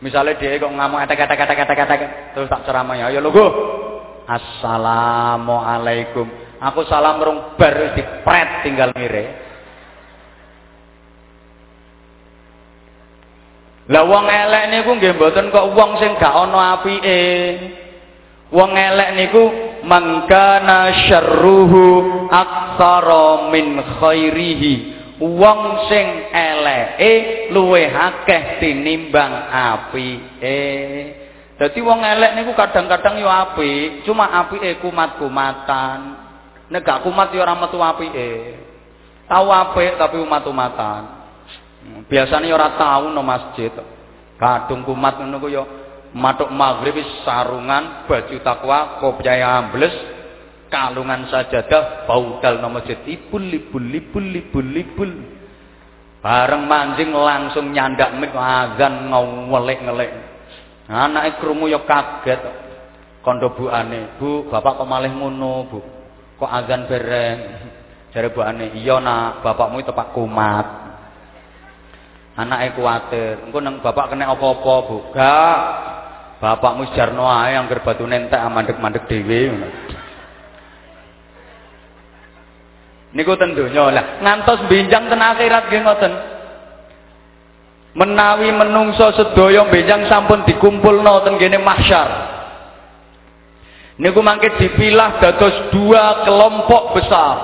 Misalnya 0.00 0.40
dia 0.40 0.56
kok 0.56 0.72
ngomong 0.72 1.04
etek-etek-etek-etek 1.04 2.00
terus 2.36 2.48
tak 2.48 2.64
ceramah 2.68 2.96
ya. 2.96 3.12
Ayo 3.12 3.20
lho 3.24 3.44
Assalamualaikum. 4.28 6.28
Aku 6.60 6.84
salam 6.84 7.24
rung 7.24 7.56
bar 7.56 7.96
dipret 7.96 8.48
tinggal 8.64 8.92
mire. 8.92 9.49
Lah 13.90 14.06
wong 14.06 14.30
elek 14.30 14.64
niku 14.70 14.90
nggih 14.94 15.18
mboten 15.18 15.50
kok 15.50 15.74
wong 15.74 15.98
sing 15.98 16.14
gak 16.14 16.30
ana 16.30 16.78
apike. 16.78 17.22
Wong 18.54 18.70
elek 18.70 19.18
niku 19.18 19.42
mangkana 19.82 20.94
syarruhu 21.10 21.86
aktsara 22.30 23.50
min 23.50 23.82
khairihi. 23.98 24.74
Wong 25.18 25.90
sing 25.90 26.30
eleke 26.30 27.12
luwih 27.50 27.90
akeh 27.90 28.62
tinimbang 28.62 29.50
apike. 29.50 30.62
Dadi 31.58 31.78
wong 31.82 32.00
elek 32.06 32.38
niku 32.38 32.54
kadang-kadang 32.54 33.18
yo 33.18 33.26
apik, 33.26 34.06
cuma 34.06 34.32
apike 34.38 34.78
kumat-kumatan. 34.80 35.98
Nek 36.70 36.86
gak 36.86 37.02
kumat 37.02 37.34
yo 37.34 37.42
ora 37.42 37.58
metu 37.58 37.82
apike. 37.82 38.54
Tahu 39.26 39.46
apik 39.50 39.98
tapi 39.98 40.22
umat-umatan. 40.22 41.19
Biasanya 41.80 42.52
ora 42.52 42.76
tahu 42.76 43.14
no 43.14 43.24
masjid. 43.24 43.72
Kadung 44.36 44.84
kumat 44.84 45.20
ngono 45.20 45.36
ku 45.40 45.48
yo 45.48 45.64
matuk 46.16 46.50
maghrib 46.50 46.96
sarungan, 47.22 48.04
baju 48.08 48.36
takwa, 48.42 48.98
kopiah 48.98 49.62
ambles, 49.62 49.94
kalungan 50.68 51.28
sajadah, 51.28 52.04
baudal 52.04 52.60
no 52.60 52.68
masjid 52.72 52.98
ibul 53.08 53.44
ibul 53.44 53.84
ibul 53.84 54.26
ibul 54.28 54.70
ibul. 54.74 55.12
Bareng 56.20 56.68
manjing 56.68 57.16
langsung 57.16 57.72
nyandak 57.72 58.12
mik 58.20 58.36
azan 58.36 59.08
ngawelek-ngelek. 59.08 60.10
Anake 60.90 61.40
krungu 61.40 61.70
yo 61.72 61.88
kaget. 61.88 62.68
Kondo 63.20 63.52
buane, 63.52 64.16
"Bu, 64.16 64.48
bapak 64.48 64.80
kok 64.80 64.88
malih 64.88 65.12
ngono, 65.12 65.68
Bu? 65.68 65.78
Kok 66.40 66.50
azan 66.50 66.88
bereng?" 66.88 67.40
Jare 68.10 68.32
buane, 68.32 68.72
"Iya, 68.80 68.96
Nak, 68.96 69.44
bapakmu 69.44 69.80
itu 69.84 69.92
Pak 69.92 70.16
kumat." 70.16 70.89
Anake 72.38 72.78
kuwatir, 72.78 73.42
engko 73.42 73.58
nang 73.58 73.82
bapak 73.82 74.14
kena 74.14 74.30
apa-apa, 74.30 74.74
Bu. 74.86 74.96
Gak. 75.10 75.58
Bapakmu 76.40 76.96
jarno 76.96 77.28
ae 77.28 77.52
angger 77.52 77.84
batune 77.84 78.16
entek 78.16 78.40
mandek-mandek 78.48 79.04
dhewe 79.10 79.52
ngono. 79.52 79.68
Niku 83.12 83.34
ten 83.36 83.52
donya 83.52 83.92
lah, 83.92 84.06
ngantos 84.22 84.64
benjang 84.70 85.10
ten 85.10 85.20
akhirat 85.20 85.68
nggih 85.68 85.82
ngoten. 85.84 86.12
Menawi 87.92 88.54
menungso 88.54 89.12
sedaya 89.18 89.68
benjang 89.68 90.08
sampun 90.08 90.46
dikumpulno 90.48 91.26
ten 91.26 91.36
kene 91.36 91.60
mahsyar. 91.60 92.08
Niku 94.00 94.24
mangke 94.24 94.56
dipilah 94.56 95.20
dados 95.20 95.74
dua 95.76 96.24
kelompok 96.24 96.96
besar. 96.96 97.36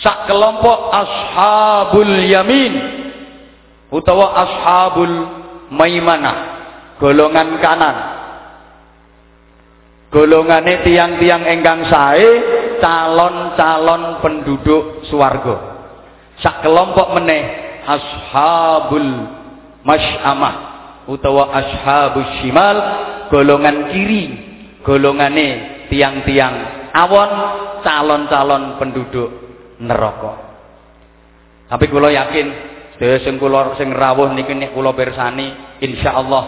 Sak 0.00 0.32
kelompok 0.32 0.88
ashabul 0.96 2.24
yamin 2.24 3.01
utawa 3.92 4.26
ashabul 4.40 5.14
maimanah 5.68 6.36
golongan 6.96 7.60
kanan. 7.60 7.96
Golongane 10.12 10.84
tiang-tiang 10.84 11.48
engkang 11.48 11.88
sae 11.88 12.28
calon-calon 12.84 14.20
penduduk 14.20 15.08
swarga. 15.08 15.56
Sak 16.36 16.60
kelompok 16.60 17.16
meneh 17.16 17.42
ashabul 17.88 19.08
masyamah 19.84 20.54
utawa 21.08 21.48
ashabus 21.56 22.28
shimal 22.44 22.76
golongan 23.32 23.88
kiri 23.88 24.24
golongane 24.84 25.88
tiang-tiang 25.88 26.88
awon 26.92 27.30
calon-calon 27.80 28.76
penduduk 28.76 29.30
neraka. 29.80 30.52
Tapi 31.72 31.88
kalau 31.88 32.12
yakin 32.12 32.71
Sedaya 32.96 33.18
sing 33.24 33.40
kula 33.40 33.74
sing 33.80 33.88
rawuh 33.90 34.30
niki 34.36 34.52
nek 34.52 34.76
kula 34.76 34.92
pirsani 34.92 35.80
insyaallah 35.80 36.44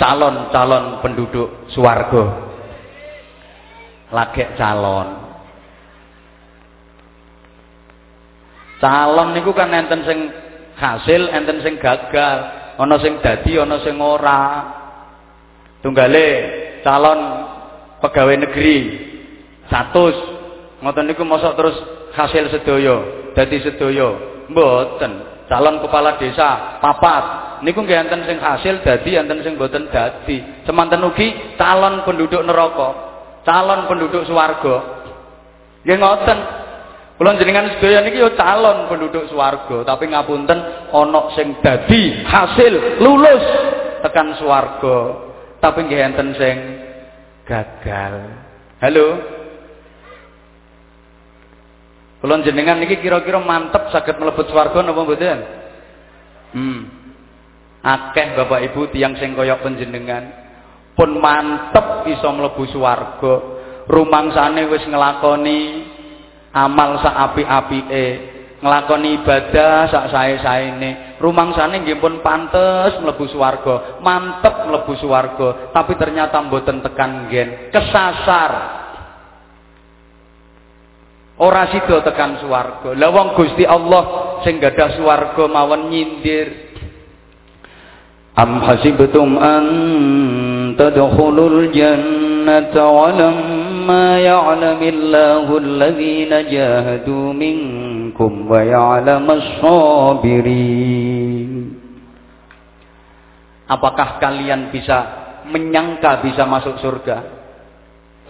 calon-calon 0.00 1.04
penduduk 1.04 1.68
swarga. 1.70 2.52
Lagek 4.12 4.56
calon. 4.56 5.08
Calon 8.82 9.28
niku 9.30 9.54
kan 9.54 9.70
enten 9.70 10.02
sing 10.02 10.18
hasil, 10.74 11.30
enten 11.30 11.62
sing 11.62 11.78
gagal, 11.78 12.38
ana 12.82 12.96
sing 12.98 13.22
dadi, 13.22 13.56
ana 13.62 13.78
sing 13.80 13.94
ora. 14.02 14.42
Tunggale 15.86 16.28
calon 16.82 17.20
pegawai 18.02 18.42
negeri 18.42 18.76
100 19.70 20.82
ngoten 20.82 21.06
niku 21.06 21.22
mosok 21.22 21.54
terus 21.54 21.76
hasil 22.18 22.50
sedaya, 22.50 22.96
dadi 23.38 23.62
sedaya. 23.62 24.18
Mboten 24.50 25.31
calon 25.46 25.80
kepala 25.82 26.18
desa 26.18 26.78
papat. 26.82 27.24
Niku 27.62 27.86
nggih 27.86 28.06
enten 28.06 28.26
sing 28.26 28.42
hasil 28.42 28.82
dadi 28.82 29.14
enten 29.14 29.42
sing 29.46 29.54
boten 29.54 29.86
dadi. 29.90 30.66
Semanten 30.66 31.02
ugi 31.06 31.54
calon 31.54 32.02
penduduk 32.02 32.42
neraka 32.42 33.12
calon 33.46 33.86
penduduk 33.90 34.26
swarga. 34.26 34.76
Nggih 35.86 35.98
ngoten. 35.98 36.38
Kula 37.20 37.38
jenengan 37.38 37.70
sedaya 37.78 38.02
niki 38.02 38.18
yo 38.18 38.34
calon 38.34 38.90
penduduk 38.90 39.30
swarga 39.30 39.86
tapi 39.86 40.10
ngapunten 40.10 40.58
ana 40.90 41.22
sing 41.38 41.54
dadi 41.62 42.24
hasil 42.26 42.98
lulus 42.98 43.44
tekan 44.02 44.34
swarga. 44.38 45.30
Tapi 45.62 45.78
nggih 45.86 46.00
enten 46.02 46.34
sing 46.34 46.56
gagal. 47.46 48.14
Halo 48.82 49.06
Kula 52.22 52.38
jenengan 52.46 52.78
niki 52.78 53.02
kira-kira 53.02 53.42
mantep 53.42 53.90
saged 53.90 54.14
mlebet 54.14 54.46
swarga 54.46 54.78
napa 54.78 55.02
mboten? 55.02 55.38
Hmm. 56.54 56.80
Akeh 57.82 58.38
Bapak 58.38 58.62
Ibu 58.70 58.94
tiyang 58.94 59.18
sing 59.18 59.34
kaya 59.34 59.58
panjenengan 59.58 60.30
pun 60.94 61.18
mantep 61.18 62.06
iso 62.06 62.30
mlebu 62.30 62.62
swarga. 62.70 63.34
Rumangsane 63.90 64.70
wis 64.70 64.86
nglakoni 64.86 65.90
amal 66.54 67.02
sak 67.02 67.10
apik-apike, 67.10 68.06
nglakoni 68.62 69.18
ibadah 69.18 69.90
sak 69.90 70.14
sae-saene. 70.14 71.18
Rumangsane 71.18 71.82
nggih 71.82 71.98
pun 71.98 72.22
pantes 72.22 73.02
mlebu 73.02 73.26
swarga, 73.34 73.98
mantep 73.98 74.70
mlebu 74.70 74.94
swarga, 75.02 75.74
tapi 75.74 75.98
ternyata 75.98 76.38
mboten 76.38 76.86
tekan 76.86 77.26
gen, 77.26 77.74
kesasar 77.74 78.81
ora 81.40 81.72
sida 81.72 82.04
tekan 82.04 82.42
swarga. 82.42 82.92
Lah 82.92 83.08
wong 83.08 83.38
Gusti 83.38 83.64
Allah 83.64 84.36
sing 84.44 84.60
gadah 84.60 84.98
swarga 84.98 85.44
mawon 85.48 85.88
nyindir. 85.88 86.72
Am 88.32 88.64
hasibtum 88.64 89.36
an 89.36 89.64
tadkhulul 90.76 91.68
jannata 91.68 92.88
wa 92.88 93.12
lamma 93.12 94.24
ya'lamillahu 94.24 95.52
alladhina 95.60 96.48
jahadu 96.48 97.36
minkum 97.36 98.48
wa 98.48 98.64
ya'lamas 98.64 99.60
sabirin. 99.60 101.76
Apakah 103.68 104.20
kalian 104.20 104.72
bisa 104.72 104.98
menyangka 105.48 106.24
bisa 106.24 106.48
masuk 106.48 106.80
surga? 106.80 107.24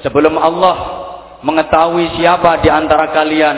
Sebelum 0.02 0.34
Allah 0.34 1.01
mengetahui 1.42 2.18
siapa 2.18 2.62
di 2.62 2.70
antara 2.70 3.10
kalian 3.10 3.56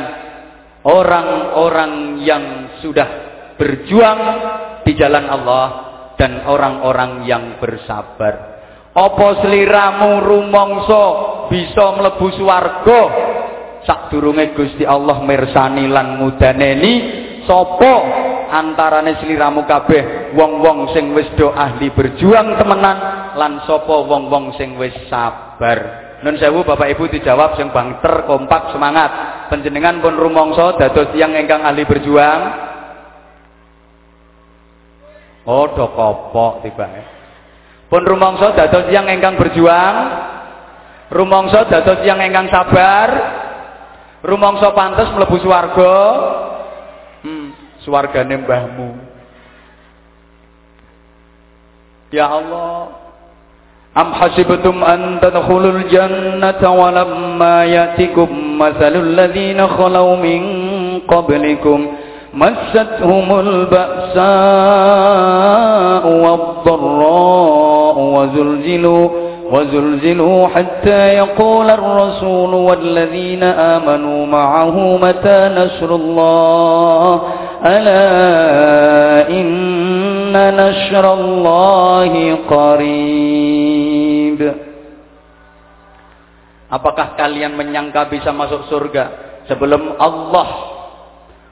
orang-orang 0.85 2.21
yang 2.25 2.45
sudah 2.81 3.09
berjuang 3.57 4.21
di 4.85 4.93
jalan 4.97 5.25
Allah 5.29 5.67
dan 6.21 6.45
orang-orang 6.45 7.25
yang 7.25 7.57
bersabar. 7.61 8.57
Apa 8.95 9.43
sliramu 9.43 10.23
rumangsa 10.23 11.05
bisa 11.51 11.99
mlebu 11.99 12.29
swarga 12.39 13.01
sadurunge 13.83 14.55
Gusti 14.55 14.87
Allah 14.87 15.19
mirsani 15.27 15.91
lan 15.91 16.23
mudaneni 16.23 16.95
sapa 17.43 17.95
antarane 18.55 19.19
sliramu 19.19 19.67
kabeh 19.67 20.31
wong-wong 20.39 20.95
sing 20.95 21.11
wis 21.11 21.27
do 21.35 21.51
ahli 21.51 21.91
berjuang 21.91 22.55
temenan 22.55 23.35
lan 23.35 23.67
sapa 23.67 23.97
wong-wong 24.07 24.55
sing 24.55 24.79
wis 24.79 24.95
sabar. 25.11 26.04
Nun 26.25 26.41
sewu 26.41 26.65
Bapak 26.65 26.89
Ibu 26.97 27.13
dijawab 27.13 27.61
sing 27.61 27.69
bangter 27.69 28.25
kompak 28.25 28.73
semangat. 28.73 29.13
Panjenengan 29.53 30.01
pun 30.01 30.17
rumangsa 30.17 30.73
dados 30.81 31.13
tiyang 31.13 31.37
ingkang 31.37 31.61
ahli 31.61 31.85
berjuang. 31.85 32.41
Oh, 35.45 35.69
do 35.77 35.85
kopok 35.93 36.65
tibake. 36.65 37.05
Pun 37.93 38.09
rumangsa 38.09 38.57
dados 38.57 38.89
tiyang 38.89 39.13
ingkang 39.13 39.37
berjuang. 39.37 39.97
Rumangsa 41.13 41.69
dados 41.69 42.01
tiyang 42.01 42.25
ingkang 42.25 42.49
sabar. 42.49 43.09
Rumangsa 44.25 44.73
pantes 44.73 45.13
mlebu 45.13 45.37
swarga. 45.45 45.97
Hmm, 47.21 47.53
swargane 47.85 48.41
mbahmu. 48.41 48.89
Ya 52.09 52.33
Allah, 52.33 53.04
أم 53.99 54.15
حسبتم 54.15 54.85
أن 54.85 55.19
تدخلوا 55.23 55.71
الجنة 55.73 56.71
ولما 56.75 57.65
يأتكم 57.65 58.29
مثل 58.59 58.97
الذين 58.97 59.67
خلوا 59.67 60.17
من 60.17 60.43
قبلكم 61.09 61.87
مستهم 62.35 63.41
البأساء 64.75 66.07
والضراء 66.09 67.99
وزلزلوا 67.99 69.09
وزلزلوا 69.53 70.47
حتى 70.47 71.09
يقول 71.09 71.71
الرسول 71.71 72.55
والذين 72.55 73.43
آمنوا 73.43 74.27
معه 74.27 74.99
متى 75.03 75.51
نشر 75.57 75.95
الله 75.95 77.21
ألا 77.67 79.31
إن 79.31 80.33
نشر 80.57 81.15
الله 81.15 82.37
قريب 82.51 83.74
Apakah 86.71 87.15
kalian 87.15 87.55
menyangka 87.55 88.11
bisa 88.11 88.35
masuk 88.35 88.67
surga 88.67 89.05
sebelum 89.47 89.95
Allah 90.01 90.75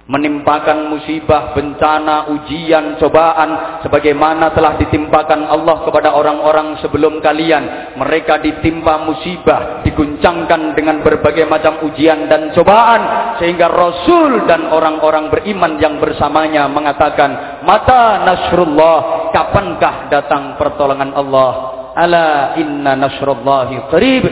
menimpakan 0.03 0.91
musibah, 0.91 1.55
bencana, 1.55 2.27
ujian, 2.35 2.99
cobaan 2.99 3.81
sebagaimana 3.87 4.51
telah 4.51 4.75
ditimpakan 4.75 5.47
Allah 5.47 5.87
kepada 5.87 6.19
orang-orang 6.19 6.83
sebelum 6.83 7.23
kalian. 7.23 7.95
Mereka 7.95 8.43
ditimpa 8.43 9.07
musibah, 9.07 9.87
diguncangkan 9.87 10.75
dengan 10.75 11.07
berbagai 11.07 11.47
macam 11.47 11.87
ujian 11.87 12.27
dan 12.27 12.51
cobaan 12.51 13.37
sehingga 13.39 13.71
Rasul 13.71 14.43
dan 14.51 14.67
orang-orang 14.75 15.31
beriman 15.31 15.79
yang 15.79 16.03
bersamanya 16.03 16.67
mengatakan, 16.67 17.63
"Mata 17.63 18.27
nasrullah, 18.27 19.31
kapankah 19.31 20.11
datang 20.11 20.59
pertolongan 20.59 21.15
Allah?" 21.15 21.82
Ala 21.93 22.57
inna 22.57 22.97
nasrullahi 22.97 23.89
qarib. 23.93 24.25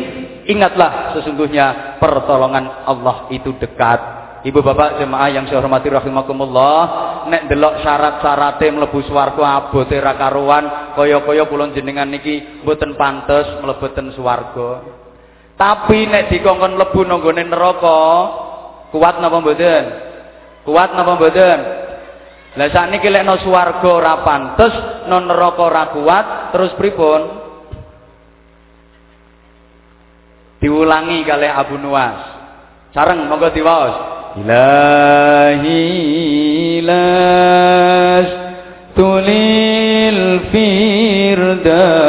Ingatlah 0.48 1.14
sesungguhnya 1.14 1.96
pertolongan 2.00 2.88
Allah 2.88 3.30
itu 3.30 3.54
dekat. 3.60 4.20
Ibu 4.40 4.64
bapak 4.64 4.96
jemaah 4.96 5.28
yang 5.28 5.44
saya 5.44 5.60
hormati 5.60 5.92
rahimakumullah, 5.92 6.80
nek 7.28 7.44
delok 7.52 7.84
syarat-syarate 7.84 8.72
mlebu 8.72 9.04
swarga 9.04 9.60
abote 9.60 10.00
ra 10.00 10.16
karuan, 10.16 10.96
kaya-kaya 10.96 11.44
kula 11.44 11.76
jenengan 11.76 12.08
niki 12.08 12.64
mboten 12.64 12.96
pantes 12.96 13.60
mlebeten 13.60 14.16
swarga. 14.16 14.80
Tapi 15.60 16.08
nek 16.08 16.32
dikongkon 16.32 16.72
mlebu 16.72 17.00
nanggone 17.04 17.44
neraka, 17.44 18.00
kuat 18.96 19.20
napa 19.20 19.44
mboten? 19.44 19.84
Kuat 20.64 20.96
napa 20.96 21.20
mboten? 21.20 21.58
Lah 22.56 22.68
sakniki 22.72 23.12
lek 23.12 23.28
no 23.28 23.36
swarga 23.44 23.88
ora 23.92 24.24
pantes, 24.24 24.72
no 25.04 25.20
neraka 25.20 25.62
ora 25.68 25.84
kuat, 25.92 26.26
terus 26.56 26.72
pripun? 26.80 27.39
diulangi 30.60 31.24
kali 31.24 31.48
Abu 31.48 31.80
Nuwas. 31.80 32.20
Sareng 32.92 33.24
monggo 33.26 33.48
diwaos. 33.50 33.96
Ilahi 34.44 35.78
las 36.86 38.28
tulil 38.94 40.40
firdaus 40.54 42.00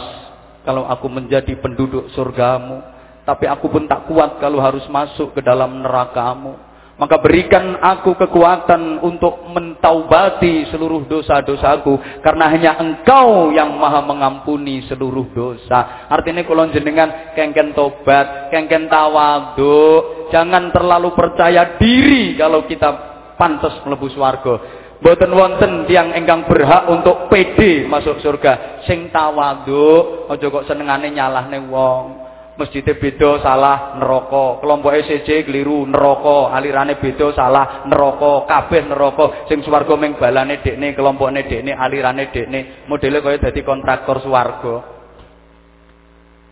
kalau 0.68 0.84
aku 0.86 1.08
menjadi 1.08 1.56
penduduk 1.58 2.12
surgamu. 2.12 2.84
Tapi 3.24 3.46
aku 3.46 3.70
pun 3.70 3.86
tak 3.86 4.10
kuat 4.10 4.42
kalau 4.42 4.60
harus 4.60 4.84
masuk 4.90 5.38
ke 5.38 5.42
dalam 5.46 5.86
nerakamu. 5.86 6.70
Maka 7.00 7.16
berikan 7.24 7.80
aku 7.80 8.12
kekuatan 8.20 9.00
untuk 9.00 9.48
mentaubati 9.56 10.68
seluruh 10.68 11.08
dosa-dosaku 11.08 11.96
karena 12.20 12.52
hanya 12.52 12.76
engkau 12.76 13.56
yang 13.56 13.72
maha 13.80 14.04
mengampuni 14.04 14.84
seluruh 14.84 15.32
dosa. 15.32 16.12
Artinya 16.12 16.44
kalau 16.44 16.68
jenengan 16.76 17.32
kengken 17.40 17.72
tobat 17.72 18.52
kengken 18.52 18.92
tawadu 18.92 20.28
jangan 20.28 20.76
terlalu 20.76 21.16
percaya 21.16 21.80
diri 21.80 22.36
kalau 22.36 22.68
kita 22.68 22.92
pantas 23.40 23.80
melebus 23.88 24.20
warga 24.20 24.79
Boten 25.00 25.32
wonten 25.32 25.88
tiang 25.88 26.12
engkang 26.12 26.44
berhak 26.44 26.92
untuk 26.92 27.32
PD 27.32 27.88
masuk 27.88 28.20
surga. 28.20 28.84
Sing 28.84 29.08
tawadhu, 29.16 30.28
aja 30.28 30.46
kok 30.52 30.68
senengane 30.68 31.08
nyalahne 31.16 31.60
wong. 31.72 32.28
Masjidnya 32.60 33.00
beda 33.00 33.40
salah 33.40 33.96
neraka, 33.96 34.60
kelompok 34.60 34.92
ECJ 34.92 35.48
keliru 35.48 35.88
neraka, 35.88 36.52
alirane 36.52 37.00
beda 37.00 37.32
salah 37.32 37.88
neraka, 37.88 38.44
kabeh 38.52 38.84
neraka. 38.84 39.48
Sing 39.48 39.64
swarga 39.64 39.96
ming 39.96 40.20
balane 40.20 40.60
dekne, 40.60 40.92
kelompokne 40.92 41.48
dekne, 41.48 41.72
alirane 41.72 42.28
dekne. 42.36 42.84
Modele 42.92 43.24
kaya 43.24 43.40
dadi 43.40 43.64
kontraktor 43.64 44.20
swarga. 44.20 44.76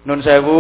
Nun 0.07 0.23
sewu, 0.23 0.59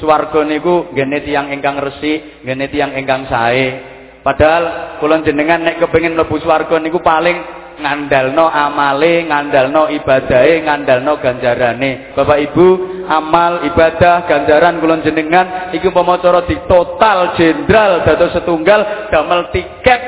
swarga 0.00 0.40
niku 0.48 0.88
ngene 0.96 1.20
tiyang 1.20 1.52
ingkang 1.52 1.76
resik, 1.76 2.40
ngene 2.48 2.64
tiyang 2.72 2.96
ingkang 2.96 3.28
sae. 3.28 3.95
Padahal 4.26 4.98
kula 4.98 5.22
jenengan 5.22 5.62
nek 5.62 5.78
kepengin 5.78 6.18
mlebu 6.18 6.42
swarga 6.42 6.82
niku 6.82 6.98
paling 6.98 7.38
ngandalno 7.78 8.50
amale, 8.50 9.22
ngandalno 9.22 9.86
ibadahe, 9.86 10.66
ngandalno 10.66 11.22
ganjarane. 11.22 12.10
Bapak 12.10 12.50
Ibu, 12.50 12.66
amal, 13.06 13.62
ibadah, 13.70 14.26
ganjaran 14.26 14.82
kula 14.82 14.98
jenengan 15.06 15.70
iki 15.70 15.86
umpama 15.86 16.18
cara 16.18 16.42
di 16.42 16.58
total 16.66 17.38
jenderal 17.38 18.02
dados 18.02 18.34
setunggal 18.34 19.06
damel 19.14 19.54
tiket, 19.54 20.00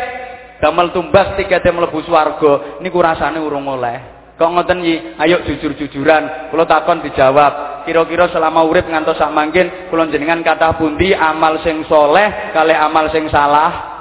damel 0.59 0.91
tumbas 0.91 1.39
tikete 1.39 1.71
mlebu 1.71 2.03
swarga 2.03 2.83
niku 2.83 2.99
rasane 2.99 3.39
urung 3.39 3.71
oleh. 3.71 4.19
Kok 4.35 4.51
ngoten 4.51 4.83
iki? 4.83 4.97
Ayo 5.19 5.47
jujur-jujuran. 5.47 6.51
Kula 6.51 6.67
takon 6.67 7.07
dijawab. 7.07 7.87
Kira-kira 7.87 8.31
selama 8.35 8.67
urip 8.67 8.87
ngantos 8.91 9.15
sak 9.15 9.31
mangkin 9.31 9.91
kula 9.95 10.11
jenengan 10.11 10.43
kathah 10.43 10.75
pundi 10.75 11.15
amal 11.15 11.63
sing 11.63 11.87
soleh 11.87 12.51
kali 12.51 12.75
amal 12.75 13.11
sing 13.15 13.31
salah? 13.31 13.98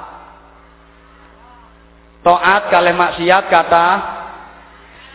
Taat 2.22 2.62
kalih 2.70 2.94
maksiat 2.94 3.44
kata. 3.46 3.86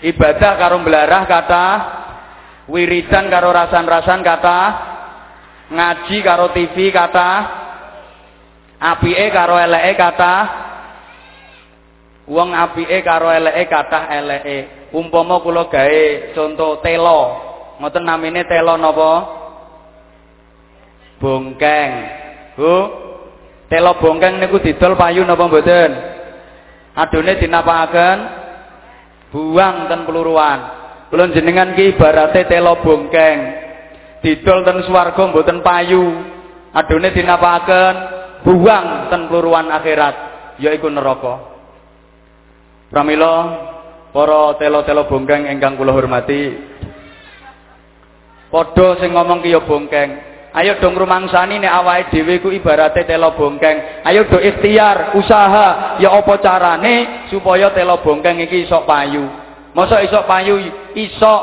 Ibadah 0.04 0.54
karo 0.60 0.80
belarah 0.84 1.24
kata. 1.28 1.66
Wiridan 2.72 3.28
karo 3.28 3.52
rasan-rasan 3.52 4.24
kata. 4.24 4.60
Ngaji 5.72 6.18
karo 6.24 6.52
TV 6.56 6.92
kata. 6.96 7.30
Apike 8.80 9.28
karo 9.32 9.60
eleke 9.60 9.94
kata. 10.00 10.36
Wong 12.28 12.56
apike 12.56 13.04
karo 13.04 13.32
eleke 13.32 13.68
kata 13.68 14.08
eleke. 14.12 14.92
Umpama 14.96 15.44
kula 15.44 15.68
gawe 15.68 16.04
contoh 16.32 16.80
telo. 16.80 17.22
Ngoten 17.84 18.04
namine 18.06 18.48
telo 18.48 18.80
napa? 18.80 19.12
Bongkeng. 21.20 21.92
Bu? 22.56 22.76
Telo 23.68 23.92
bongkeng 24.00 24.39
niku 24.39 24.62
didol 24.62 24.96
payu 24.96 25.26
napa 25.28 25.50
mboten 25.50 26.12
adone 26.94 27.34
dinapakaken 27.42 28.18
buang 29.34 29.90
ten 29.90 30.02
peluruan. 30.06 30.60
Kula 31.10 31.30
jenengan 31.30 31.78
ki 31.78 31.94
ibarate 31.94 32.50
telo 32.50 32.82
bongkeng. 32.82 33.40
Didol 34.24 34.66
ten 34.66 34.82
swarga 34.88 35.22
mboten 35.30 35.62
payu. 35.62 36.04
Adone 36.74 37.14
dinapakaken 37.14 37.96
buang 38.46 39.14
ten 39.14 39.22
peluruan 39.30 39.70
akhirat 39.70 40.16
yaiku 40.62 40.90
neraka. 40.90 41.54
Pramila 42.94 43.34
para 44.14 44.54
telo-telo 44.62 45.10
bongkeng 45.10 45.50
ingkang 45.50 45.74
kula 45.74 45.90
hormati 45.90 46.54
padha 48.54 49.02
sing 49.02 49.18
ngomong 49.18 49.42
ki 49.42 49.50
ya 49.50 49.66
bongkeng 49.66 50.33
Ayo 50.54 50.78
dong 50.78 50.94
rumangsani 50.94 51.58
nek 51.58 51.74
awake 51.82 52.13
dhewe 52.13 52.38
ku 52.38 52.54
ibarate 52.54 53.10
telo 53.10 53.34
bongkeng. 53.34 54.06
Ayo 54.06 54.30
do 54.30 54.38
ikhtiar, 54.38 55.18
usaha, 55.18 55.98
ya 55.98 56.13
apa 56.13 56.38
carane 56.38 57.26
supaya 57.34 57.74
telo 57.74 58.06
bongkeng 58.06 58.38
iki 58.46 58.70
iso 58.70 58.86
payu. 58.86 59.26
Masa 59.74 60.06
iso 60.06 60.22
payu 60.30 60.62
iso 60.94 61.36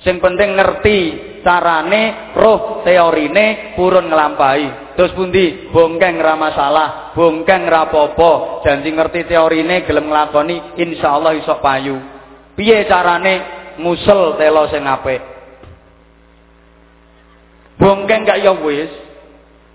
sing 0.00 0.16
penting 0.16 0.56
ngerti 0.56 0.98
carane, 1.44 2.32
roh 2.32 2.80
teorine 2.88 3.76
purun 3.76 4.08
nglampahi. 4.08 4.96
Terus 4.96 5.12
pundi? 5.12 5.68
Bongkeng 5.68 6.16
ra 6.24 6.40
masalah, 6.40 7.12
bongkeng 7.12 7.68
ra 7.68 7.84
apa 7.84 8.64
Janji 8.64 8.96
ngerti 8.96 9.28
teorine 9.28 9.84
gelem 9.84 10.08
nglakoni 10.08 10.80
insyaallah 10.80 11.36
iso 11.36 11.60
payu. 11.60 12.00
Piye 12.56 12.88
carane 12.88 13.60
musel 13.76 14.40
telo 14.40 14.64
sing 14.72 14.88
apik? 14.88 15.29
Bongkeng 17.80 18.28
gak 18.28 18.44
ya 18.44 18.52
wis. 18.60 18.92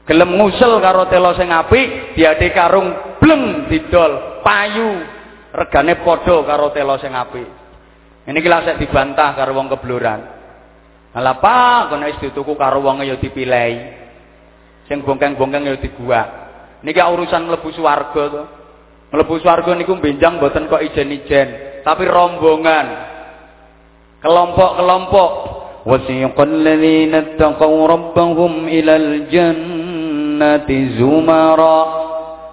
Gelem 0.05 0.37
ngusel 0.37 0.77
karo 0.85 1.09
telo 1.09 1.33
sing 1.33 1.49
apik 1.49 2.13
diade 2.13 2.53
karung 2.53 3.17
bleng 3.17 3.65
didol 3.67 4.45
payu. 4.45 5.01
Regane 5.49 5.97
padha 6.05 6.45
karo 6.45 6.69
telo 6.69 6.95
sing 7.01 7.17
apik. 7.17 7.49
Ini 8.29 8.37
kira 8.37 8.61
saya 8.61 8.77
dibantah 8.77 9.33
karo 9.33 9.57
wong 9.57 9.69
kebluran 9.73 10.35
malah 11.15 11.39
pak 11.39 11.95
kena 11.95 12.11
wis 12.11 12.19
dituku 12.19 12.59
karo 12.59 12.83
wong 12.83 12.99
ya 13.07 13.15
dipilih 13.15 13.71
sing 14.91 14.99
bongkeng-bongkeng 14.99 15.63
ya 15.63 15.79
dibuat 15.79 16.27
niki 16.83 17.01
urusan 17.01 17.49
mlebu 17.49 17.73
swarga 17.73 18.23
to. 18.29 18.43
Mlebu 19.15 19.39
swarga 19.39 19.71
niku 19.73 19.95
benjang 19.97 20.37
mboten 20.37 20.67
kok 20.67 20.81
ijen-ijen 20.85 21.81
tapi 21.81 22.05
rombongan. 22.05 23.13
Kelompok-kelompok 24.21 25.29
وسيق 25.86 26.36
الذين 26.40 27.14
اتقوا 27.14 27.78
ربهم 27.88 28.52
إلى 28.68 28.94
الجنة 28.96 30.68
زمرا 31.00 31.80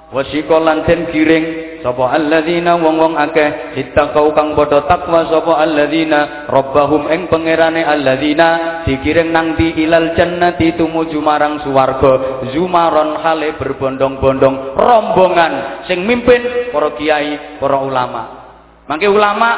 وسيق 0.07 0.47
lanten 0.47 1.11
kiring 1.11 1.45
sapa 1.83 2.15
alladzina 2.15 2.79
wong-wong 2.79 3.19
akeh 3.19 3.75
ittaqau 3.75 4.31
kang 4.31 4.55
padha 4.55 4.87
takwa 4.87 5.27
sapa 5.27 5.59
alladzina 5.59 6.47
rabbahum 6.47 7.11
ing 7.11 7.27
pangerane 7.27 7.83
alladzina 7.83 8.81
dikiring 8.87 9.29
nang 9.29 9.59
di 9.59 9.75
ilal 9.83 10.15
jannati 10.15 10.79
tumuju 10.79 11.19
marang 11.19 11.59
swarga 11.61 12.47
zumaron 12.55 13.19
hale 13.19 13.59
berbondong-bondong 13.59 14.79
rombongan 14.79 15.83
sing 15.91 16.07
mimpin 16.07 16.71
para 16.71 16.95
kiai 16.95 17.59
para 17.59 17.77
ulama 17.83 18.21
mangke 18.87 19.11
ulama 19.11 19.49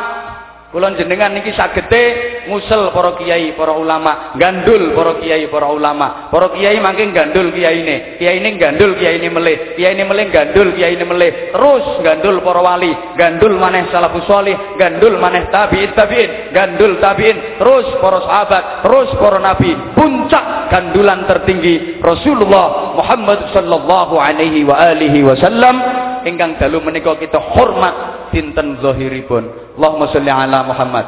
Kula 0.74 0.90
jenengan 0.98 1.30
niki 1.38 1.54
sagete 1.54 2.02
ngusel 2.50 2.90
para 2.90 3.14
kiai, 3.14 3.54
para 3.54 3.78
ulama, 3.78 4.34
gandul 4.34 4.90
para 4.90 5.22
kiai, 5.22 5.46
para 5.46 5.70
ulama. 5.70 6.26
Para 6.34 6.50
kiai 6.50 6.82
mangke 6.82 7.14
gandul 7.14 7.54
kiyaine, 7.54 8.18
kiyaine 8.18 8.58
gandul 8.58 8.98
kiyaine 8.98 9.30
melih, 9.30 9.78
kiyaine 9.78 10.02
melih 10.02 10.34
gandul 10.34 10.74
kiyaine 10.74 11.06
melih. 11.06 11.54
Terus 11.54 12.02
gandul 12.02 12.42
para 12.42 12.58
wali, 12.58 12.90
gandul 13.14 13.54
maneh 13.54 13.86
salafus 13.94 14.26
salih, 14.26 14.58
gandul 14.74 15.14
maneh 15.22 15.46
tabi'in 15.46 15.94
tabi'in, 15.94 16.50
gandul 16.50 16.98
tabi'in, 16.98 17.54
terus 17.54 17.94
para 18.02 18.18
sahabat, 18.26 18.82
terus 18.82 19.14
para 19.14 19.38
nabi. 19.38 19.78
Puncak 19.94 20.74
gandulan 20.74 21.22
tertinggi 21.30 22.02
Rasulullah 22.02 22.98
Muhammad 22.98 23.54
sallallahu 23.54 24.18
alaihi 24.18 24.66
wa 24.66 24.74
alihi 24.74 25.22
wasallam 25.22 25.78
ingkang 26.26 26.58
dalu 26.58 26.82
menika 26.82 27.14
kita 27.14 27.38
hormat 27.38 28.26
dinten 28.34 28.82
zahiripun. 28.82 29.63
Allahumma 29.74 30.06
sholli 30.14 30.30
ala 30.30 30.62
Muhammad. 30.62 31.06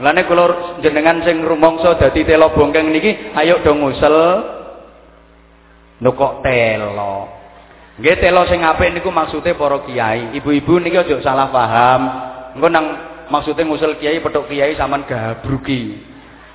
Lane 0.00 0.24
kula 0.24 0.80
jenengan 0.80 1.20
sing 1.28 1.44
rumangsa 1.44 2.00
dadi 2.00 2.24
telo 2.24 2.56
bongkeng 2.56 2.88
niki 2.88 3.36
ayo 3.36 3.60
do 3.60 3.76
ngusel. 3.76 4.16
Lho 6.00 6.10
kok 6.16 6.40
telo. 6.40 7.28
Nggih 8.00 8.16
telo 8.16 8.48
sing 8.48 8.64
apik 8.64 8.96
niku 8.96 9.12
maksude 9.12 9.52
para 9.52 9.84
kiai. 9.84 10.32
Ibu-ibu 10.40 10.80
niki 10.80 10.96
aja 10.96 11.20
salah 11.20 11.52
paham. 11.52 12.02
Engko 12.56 12.68
nang 12.72 12.86
maksude 13.28 13.60
ngusel 13.60 14.00
kiai 14.00 14.24
petuk 14.24 14.48
kiai 14.48 14.72
sampean 14.72 15.04
gabruki. 15.04 16.00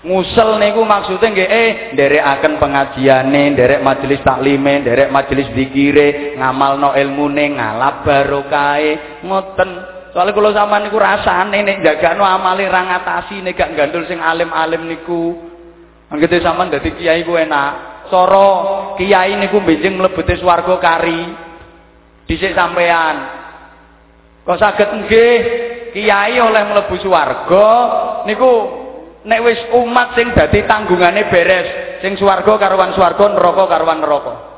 Ngusel 0.06 0.62
niku 0.62 0.82
maksudnya 0.82 1.34
nggih 1.34 1.50
eh 1.50 1.70
nderekaken 1.98 2.62
pengajiane, 2.62 3.58
nderek 3.58 3.82
majelis 3.82 4.22
taklime, 4.22 4.86
nderek 4.86 5.10
majelis 5.10 5.50
zikire, 5.58 6.38
ngamalno 6.38 6.94
ilmune, 6.94 7.58
ngalap 7.58 8.06
barokahe, 8.06 9.22
ngoten. 9.26 9.95
Soale 10.16 10.32
kula 10.32 10.56
sampean 10.56 10.88
niku 10.88 10.96
rasane 10.96 11.60
nek 11.60 11.84
jagano 11.84 12.24
amale 12.24 12.72
ra 12.72 12.88
ngatasi 12.88 13.44
nek 13.44 13.52
gak 13.60 13.76
gandul 13.76 14.08
sing 14.08 14.24
alim-alim 14.24 14.88
niku. 14.88 15.36
Anggete 16.08 16.40
sampean 16.40 16.72
dadi 16.72 16.96
kiai 16.96 17.28
ku 17.28 17.36
enak. 17.36 18.08
Cara 18.08 18.48
kiai 18.96 19.36
niku 19.36 19.60
benjing 19.60 20.00
mlebete 20.00 20.40
swarga 20.40 20.80
kari. 20.80 21.36
Dhisik 22.32 22.56
sampean. 22.56 23.44
Kok 24.48 24.56
saged 24.56 24.88
nggih 25.04 25.36
kiai 25.92 26.40
oleh 26.40 26.64
mlebu 26.64 26.96
swarga 26.96 27.68
niku 28.24 28.52
nek 29.28 29.44
wis 29.44 29.60
umat 29.76 30.16
sing 30.16 30.32
dadi 30.32 30.64
tanggungane 30.64 31.28
beres 31.28 32.00
sing 32.00 32.16
swarga 32.16 32.56
karuan 32.56 32.96
swarga 32.96 33.36
neraka 33.36 33.68
karuan 33.68 34.00
neraka 34.00 34.55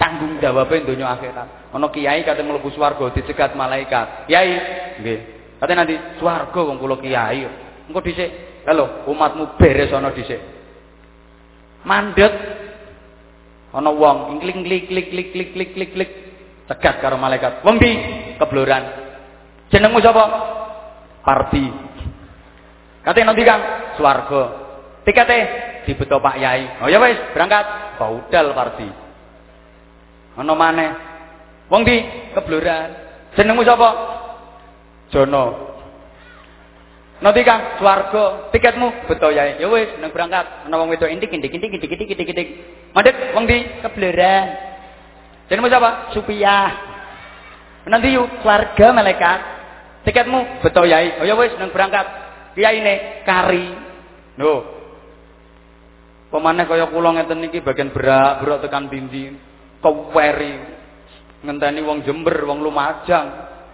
Tanggung 0.00 0.40
jawabnya 0.42 0.82
itu 0.82 0.92
nyawa 0.98 1.14
akhirat. 1.14 1.48
Ana 1.70 1.86
kiai 1.92 2.26
kata 2.26 2.42
mlebu 2.42 2.68
swarga 2.74 3.12
dicegat 3.14 3.54
malaikat. 3.54 4.26
Kiai, 4.26 4.50
nggih. 4.98 5.18
Nanti 5.62 5.94
suarga 6.18 6.58
wong 6.58 6.76
kula 6.82 6.98
kiai. 6.98 7.46
Engko 7.86 8.00
dhisik. 8.02 8.30
Lho, 8.66 9.06
umatmu 9.06 9.58
beres 9.58 9.94
ana 9.94 10.10
dhisik. 10.10 10.38
Mandek 11.86 12.32
ana 13.74 13.90
wong 13.90 14.38
ingkling 14.38 14.66
klik 14.66 14.84
klik 14.90 15.06
klik 15.10 15.28
klik 15.34 15.50
klik 15.54 15.70
klik 15.74 15.90
klik 15.94 16.10
cegat 16.70 17.02
karo 17.02 17.18
malaikat. 17.18 17.62
Wong 17.62 17.78
ndi? 17.78 17.92
Kebloran. 18.38 18.84
Jenengmu 19.70 20.02
sapa? 20.02 20.24
Parti. 21.22 21.64
Kate 23.02 23.20
nanti 23.26 23.42
Kang, 23.42 23.62
swarga. 23.98 24.42
Tikete 25.02 25.38
dibeto 25.86 26.22
Pak 26.22 26.38
Yai. 26.38 26.82
Oh 26.82 26.88
ya 26.90 27.02
wis, 27.02 27.18
berangkat. 27.34 27.98
Baudal 27.98 28.54
Parti. 28.54 29.01
Ana 30.36 30.54
maneh. 30.56 30.90
Wong 31.68 31.82
di 31.84 31.96
kebluran. 32.32 32.88
Jenengmu 33.36 33.64
sapa? 33.64 33.88
Jono. 35.12 35.72
Nanti 37.22 37.46
Kang, 37.46 37.78
swarga. 37.78 38.50
Tiketmu 38.50 39.06
beto 39.06 39.30
Yai. 39.30 39.60
Ya 39.62 39.68
wis, 39.70 39.94
nang 40.02 40.10
berangkat. 40.10 40.66
Ana 40.66 40.74
wong 40.80 40.90
wedok 40.92 41.08
intik 41.08 41.30
intik 41.30 41.54
intik 41.54 41.72
intik 41.78 41.92
intik 41.92 42.10
intik 42.12 42.28
intik. 42.34 42.48
Mandek 42.92 43.16
wong 43.32 43.44
di 43.46 43.64
kebluran. 43.84 44.46
Jenengmu 45.48 45.70
siapa? 45.70 46.12
Supiah. 46.16 46.70
Nanti 47.86 48.14
yuk 48.14 48.42
keluarga 48.42 48.86
malaikat. 48.90 49.40
Tiketmu 50.08 50.64
beto 50.64 50.82
Yai. 50.82 51.22
Oh 51.22 51.26
ya 51.28 51.36
wis, 51.38 51.54
nang 51.60 51.70
berangkat 51.70 52.04
ini 52.56 53.24
kari. 53.24 53.66
Lho. 54.36 54.54
Pemane 56.32 56.64
kaya 56.64 56.88
kula 56.88 57.12
ngeten 57.12 57.44
niki 57.44 57.60
bagian 57.60 57.92
berak, 57.92 58.40
berak 58.40 58.64
tekan 58.64 58.88
dindi, 58.88 59.36
keweri. 59.82 60.54
Ngenteni 61.42 61.82
wong 61.82 62.06
Jember, 62.06 62.38
wong 62.46 62.62
Lumajang, 62.62 63.26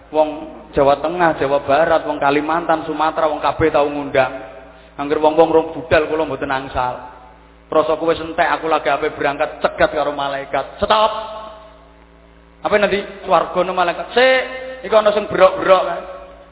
wong 0.09 0.29
Jawa 0.73 0.97
Tengah, 0.97 1.37
Jawa 1.37 1.61
Barat, 1.63 2.01
wong 2.09 2.17
Kalimantan, 2.17 2.83
Sumatera, 2.89 3.29
wong 3.29 3.37
kabeh 3.37 3.69
tau 3.69 3.85
ngundang. 3.85 4.49
Angger 4.99 5.21
wong-wong 5.23 5.49
rong 5.53 5.67
budal 5.71 6.11
kula 6.11 6.27
mboten 6.27 6.51
angsal. 6.51 7.07
Rasa 7.69 7.95
kowe 7.95 8.11
entek 8.11 8.49
aku 8.49 8.65
lagi 8.67 8.89
ape 8.91 9.15
berangkat 9.15 9.63
cegat 9.63 9.95
karo 9.95 10.11
malaikat. 10.11 10.81
Stop. 10.81 11.11
Apa 12.65 12.75
nanti 12.75 12.99
swarga 13.23 13.61
malaikat? 13.63 14.11
Sik, 14.11 14.41
iku 14.83 14.99
ana 14.99 15.15
sing 15.15 15.29
brok-brok 15.31 15.83
kan. 15.87 16.01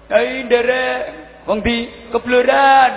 Hei 0.07 0.47
nderek, 0.47 0.99
wong 1.43 1.59
di 1.59 2.07
kebloran. 2.07 2.91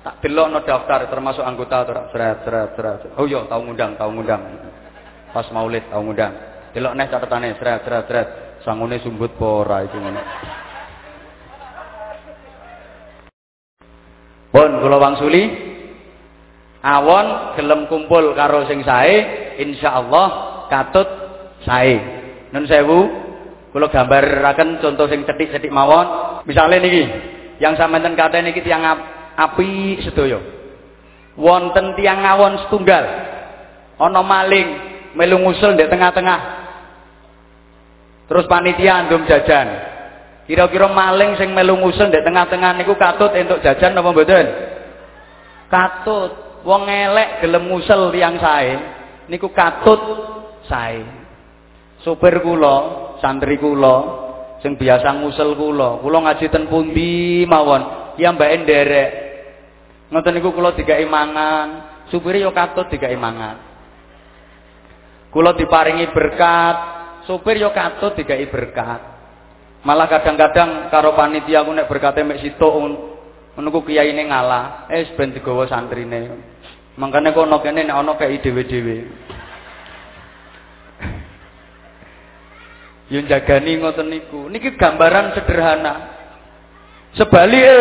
Tak 0.00 0.22
delokno 0.22 0.62
daftar 0.62 1.10
termasuk 1.10 1.42
anggota 1.42 1.82
ora. 1.82 2.02
Seret 2.14 2.46
seret 2.46 2.70
seret. 2.78 3.00
Oh 3.18 3.26
iya, 3.26 3.42
tau 3.50 3.60
ngundang, 3.66 3.98
tau 3.98 4.08
ngundang. 4.14 4.69
Pas 5.30 5.46
Maulid 5.54 5.86
tau 5.86 6.02
ngundang. 6.02 6.34
Delok 6.74 6.94
neh 6.98 7.06
catetane 7.06 7.54
seret 7.58 7.82
seret 7.86 8.04
seret. 8.06 8.28
Sangune 8.66 9.00
sumbut 9.00 9.32
apa 9.38 9.46
ora 9.46 9.76
iku 9.86 9.96
ngono. 9.96 10.22
Pun 14.50 14.70
kula 14.82 14.98
wangsuli 14.98 15.42
awon 16.82 17.56
gelem 17.56 17.86
kumpul 17.86 18.34
karo 18.34 18.66
sing 18.66 18.82
sae 18.82 19.16
insyaallah 19.62 20.28
katut 20.68 21.08
sae. 21.62 21.96
Nun 22.50 22.66
sewu 22.66 22.98
kula 23.70 23.88
gambaraken 23.88 24.82
contoh 24.82 25.06
sing 25.06 25.22
cetik-cetik 25.24 25.70
mawon. 25.70 26.42
Misale 26.44 26.82
niki 26.82 27.04
yang 27.62 27.78
sampeyan 27.78 28.18
kate 28.18 28.42
niki 28.42 28.66
tiyang 28.66 28.82
api 29.38 30.02
sedaya. 30.02 30.42
Wonten 31.38 31.94
tiang 31.94 32.20
awon 32.26 32.66
setunggal. 32.66 33.04
Ana 33.96 34.20
maling 34.20 34.89
melu 35.14 35.36
ngusul 35.40 35.74
ndek 35.74 35.90
tengah-tengah. 35.90 36.40
Terus 38.30 38.46
panitia 38.46 39.06
andum 39.06 39.26
jajan. 39.26 39.68
Kira-kira 40.46 40.90
maling 40.90 41.38
sing 41.38 41.54
melu 41.54 41.78
ngusul 41.78 42.10
ndek 42.10 42.26
tengah-tengah 42.26 42.78
niku 42.78 42.94
katut 42.98 43.34
entuk 43.34 43.62
jajan 43.62 43.94
apa 43.94 44.08
mboten? 44.10 44.46
Katut. 45.70 46.32
Wong 46.60 46.92
elek 46.92 47.40
gelem 47.40 47.72
ngusul 47.72 48.12
tiang 48.12 48.36
sae 48.36 48.76
niku 49.32 49.48
katut 49.54 50.00
sae. 50.68 51.00
Sopir 52.04 52.40
kula, 52.44 52.76
santri 53.20 53.56
kula 53.56 54.28
sing 54.60 54.76
biasa 54.76 55.16
ngusul 55.20 55.56
kula, 55.56 56.00
kula 56.04 56.18
ngaji 56.20 56.46
ten 56.52 56.68
pundi 56.68 57.44
mawon, 57.48 58.14
ya 58.20 58.32
mbake 58.32 58.56
nderek. 58.60 59.10
Ngoten 60.12 60.32
niku 60.36 60.52
kula 60.52 60.76
digawe 60.76 61.04
mangan, 61.08 61.68
supire 62.12 62.44
ya 62.44 62.52
katut 62.52 62.92
digawe 62.92 63.16
mangan. 63.16 63.69
Kula 65.30 65.54
diparingi 65.54 66.10
berkat, 66.10 66.76
supir 67.22 67.62
ya 67.62 67.70
katut 67.70 68.18
digawe 68.18 68.46
berkat. 68.50 69.00
Malah 69.86 70.10
kadang-kadang 70.10 70.90
karo 70.92 71.14
panitia 71.14 71.64
aku 71.64 71.70
nek 71.72 71.88
berkate 71.88 72.20
mek 72.20 72.42
situk 72.44 72.68
ngono 72.70 73.68
ku 73.72 73.80
kiyaine 73.86 74.28
ngalah, 74.28 74.90
eh 74.92 75.14
ben 75.14 75.32
digawa 75.32 75.70
santrine. 75.70 76.36
Mangkane 76.98 77.30
kono 77.30 77.62
kene 77.62 77.86
nek 77.86 77.96
ana 77.96 78.12
kei 78.18 78.42
dhewe-dhewe. 78.42 78.96
Yo 83.10 83.22
jagani 83.26 83.78
ngoten 83.78 84.06
niku. 84.06 84.46
Niki 84.50 84.78
gambaran 84.78 85.34
sederhana. 85.34 85.94
Sebalike 87.18 87.74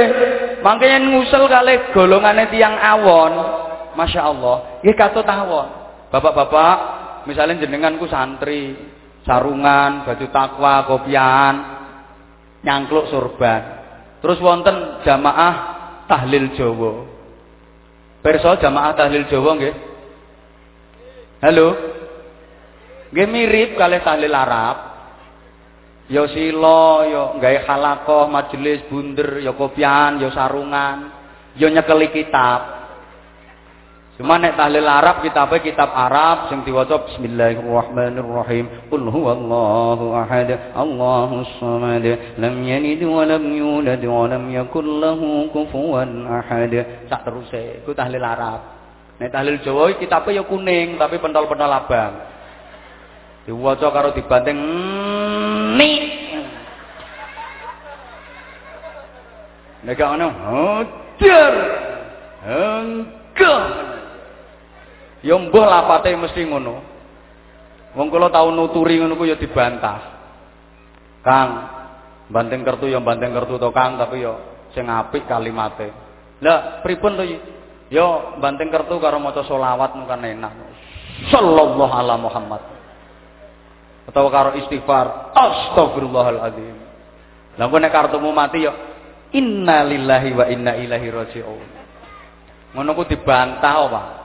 mangkene 0.66 1.06
ngusel 1.06 1.46
kalih 1.46 1.94
golongane 1.94 2.50
tiang 2.50 2.74
awon, 2.82 3.34
Masya 3.94 4.26
Allah, 4.26 4.82
nggih 4.82 4.98
katut 4.98 5.26
awon. 5.30 5.70
Bapak-bapak, 6.10 6.78
misalnya 7.30 7.62
jenenganku 7.62 8.10
santri, 8.10 8.74
sarungan, 9.22 10.10
baju 10.10 10.26
takwa, 10.34 10.89
kopian, 10.89 11.56
nyangkluk 12.65 13.13
sorban. 13.13 13.62
Terus 14.20 14.42
wonten 14.42 15.06
jamaah 15.06 15.54
tahlil 16.10 16.58
Jawa. 16.58 17.08
Perso 18.20 18.52
jamaah 18.60 18.92
tahlil 18.98 19.30
Jawa 19.32 19.52
nggih? 19.56 19.76
Halo? 21.39 21.68
Nggih 23.15 23.28
mirip 23.30 23.70
kalih 23.80 24.02
tahlil 24.04 24.36
Arab. 24.36 24.78
Ya 26.10 26.26
sila, 26.26 27.06
ya 27.06 27.62
halakoh, 27.70 28.26
majelis 28.34 28.82
bunder, 28.89 29.46
ya 29.46 29.54
kopian, 29.54 30.18
ya 30.18 30.34
sarungan, 30.34 31.13
ya 31.54 31.70
nyekeli 31.70 32.10
kitab. 32.10 32.79
Cuma 34.19 34.36
nek 34.36 34.60
tahlil 34.60 34.84
Arab 34.84 35.23
kitabe 35.23 35.63
kitab 35.63 35.95
Arab 35.95 36.51
sing 36.51 36.67
diwaca 36.67 37.08
Bismillahirrahmanirrahim. 37.08 38.91
Qul 38.91 39.08
huwallahu 39.08 40.12
ahad, 40.12 40.75
Allahus 40.75 41.47
samad, 41.55 42.03
lam 42.36 42.60
yalid 42.67 42.99
wa 43.08 43.23
lam 43.23 43.47
yulad 43.47 44.03
wa 44.03 44.27
lam 44.27 44.51
yakul 44.51 44.84
lahu 44.84 45.47
kufuwan 45.55 46.27
ahad. 46.27 47.08
Sak 47.08 47.23
teruse 47.23 47.79
iku 47.79 47.95
tahlil 47.95 48.19
Arab. 48.19 48.60
Nek 49.23 49.32
tahlil 49.32 49.55
Jawa 49.63 49.95
kitabe 49.95 50.36
ya 50.36 50.43
kuning 50.43 50.99
tapi 50.99 51.15
pentol-pentol 51.23 51.71
abang. 51.71 52.19
Diwaca 53.47 53.88
karo 53.88 54.12
dibanting 54.12 54.60
ni. 55.79 55.91
Nek 59.88 59.95
ana 60.03 60.27
hajar. 60.27 61.53
Engkau 62.43 63.99
Ya 65.19 65.36
mbah 65.36 65.65
lapate 65.67 66.15
mesti 66.15 66.47
ngono. 66.47 66.75
Wong 67.97 68.08
kula 68.08 68.29
tau 68.29 68.53
nuturi 68.53 69.01
ngono 69.01 69.17
ku 69.19 69.25
ya 69.25 69.36
dibantah. 69.36 70.21
Kang, 71.19 71.49
banting 72.32 72.63
kertu 72.63 72.88
ya 72.88 73.03
banting 73.03 73.36
kertu 73.36 73.60
to 73.60 73.69
Kang, 73.75 73.99
tapi 73.99 74.23
ya 74.23 74.34
sing 74.71 74.88
apik 74.88 75.27
kalimate. 75.27 75.91
Lah, 76.39 76.79
pripun 76.79 77.19
to? 77.19 77.23
Ya 77.89 78.38
banting 78.39 78.69
kertu 78.69 79.01
karo 79.01 79.19
maca 79.19 79.43
selawat 79.43 79.91
kan 80.08 80.21
enak. 80.23 80.53
Sallallahu 81.34 81.91
ala 81.91 82.15
Muhammad. 82.15 82.62
Atau 84.08 84.29
karo 84.32 84.55
istighfar, 84.55 85.36
astagfirullahaladzim. 85.36 86.77
Lah 87.60 87.67
nek 87.67 87.91
kartumu 87.91 88.32
mati 88.32 88.63
ya 88.63 88.73
inna 89.36 89.84
lillahi 89.84 90.29
wa 90.32 90.45
inna 90.47 90.79
ilaihi 90.79 91.08
raji'un. 91.12 91.67
Ngono 92.77 92.89
ku 92.95 93.03
dibantah 93.03 93.75
apa? 93.89 94.18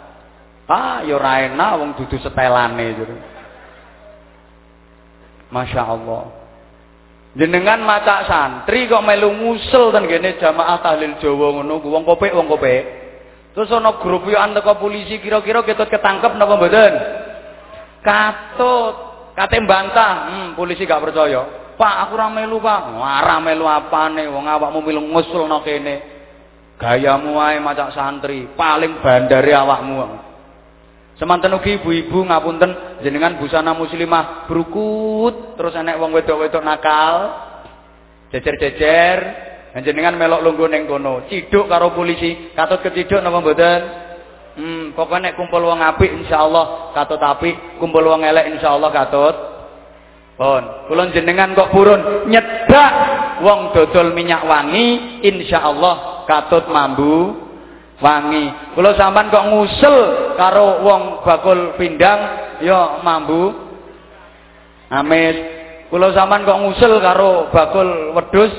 Ah, 0.64 1.04
ya 1.04 1.20
ora 1.20 1.44
enak 1.44 1.70
wong 1.76 1.90
dudu 2.00 2.16
setelane 2.24 2.86
jare. 2.96 3.16
Masya 5.52 5.82
Allah. 5.84 6.24
Jenengan 7.34 7.82
maca 7.82 8.24
santri 8.24 8.86
kok 8.86 9.02
melu 9.02 9.28
ngusul 9.34 9.90
ten 9.90 10.06
gene 10.06 10.38
jamaah 10.38 10.78
tahlil 10.80 11.18
Jawa 11.18 11.60
ngono 11.60 11.82
ku 11.82 11.90
wong 11.90 12.06
kopek 12.06 12.32
wong 12.32 12.46
kopek. 12.48 12.82
Terus 13.54 13.70
ana 13.70 13.98
grup 14.02 14.26
yo 14.26 14.38
anteko 14.38 14.78
polisi 14.82 15.22
kira-kira 15.22 15.62
ketut 15.62 15.86
ketangkep 15.86 16.34
napa 16.34 16.58
mboten? 16.58 16.94
Katut, 18.02 18.94
kate 19.38 19.58
bantah. 19.62 20.14
Hmm, 20.26 20.48
polisi 20.58 20.82
gak 20.82 20.98
percaya. 20.98 21.72
Pak, 21.74 21.94
aku 22.06 22.18
ora 22.18 22.30
melu, 22.30 22.58
Pak. 22.58 22.80
Ora 22.98 23.38
melu 23.38 23.66
apane 23.66 24.26
wong 24.26 24.46
awakmu 24.46 24.78
melu 24.82 25.00
ngusulno 25.06 25.62
kene. 25.62 26.02
Gayamu 26.78 27.38
ae 27.38 27.62
maca 27.62 27.94
santri, 27.94 28.50
paling 28.58 28.98
bandare 28.98 29.54
awakmu. 29.54 30.33
Semanten 31.14 31.54
ugi 31.54 31.78
ibu-ibu 31.78 32.26
ngapunten 32.26 32.98
jenengan 33.06 33.38
busana 33.38 33.70
muslimah 33.70 34.50
brukut 34.50 35.54
terus 35.54 35.78
enek 35.78 36.02
wong 36.02 36.10
wedok-wedok 36.10 36.58
nakal 36.66 37.16
jejer-jejer 38.34 39.18
jenengan 39.82 40.18
melok 40.18 40.42
lungguh 40.42 40.66
ning 40.66 40.90
kono. 40.90 41.26
Ciduk 41.30 41.70
karo 41.70 41.94
polisi 41.94 42.50
katut 42.54 42.82
keciduk 42.82 43.22
napa 43.22 43.38
mboten? 43.42 43.80
Hmm 44.54 44.84
pokoknya 44.94 45.30
nek 45.30 45.36
kumpul 45.38 45.66
wong 45.66 45.82
apik 45.82 46.10
insyaallah 46.10 46.94
katut 46.94 47.18
apik. 47.18 47.78
Kumpul 47.82 48.06
wong 48.06 48.22
elek 48.22 48.54
insyaallah 48.54 48.90
katut. 48.90 49.36
Pun. 50.34 50.90
Kula 50.90 51.14
jenengan 51.14 51.54
kok 51.54 51.70
purun 51.70 52.26
nyedak 52.26 52.92
wong 53.38 53.70
dodol 53.70 54.10
minyak 54.14 54.42
wangi 54.42 55.22
insyaallah 55.22 56.26
katut 56.26 56.66
mambu 56.70 57.43
wangi. 58.02 58.74
Kula 58.74 58.96
sampean 58.98 59.30
kok 59.30 59.46
ngusul 59.50 59.96
karo 60.34 60.82
wong 60.82 61.02
bakul 61.22 61.76
pindang 61.78 62.20
ya 62.64 63.02
mambu 63.04 63.54
amis. 64.90 65.36
Kula 65.92 66.10
sampean 66.16 66.42
kok 66.42 66.58
ngusul 66.64 66.92
karo 66.98 67.52
bakul 67.54 68.14
wedhus 68.16 68.54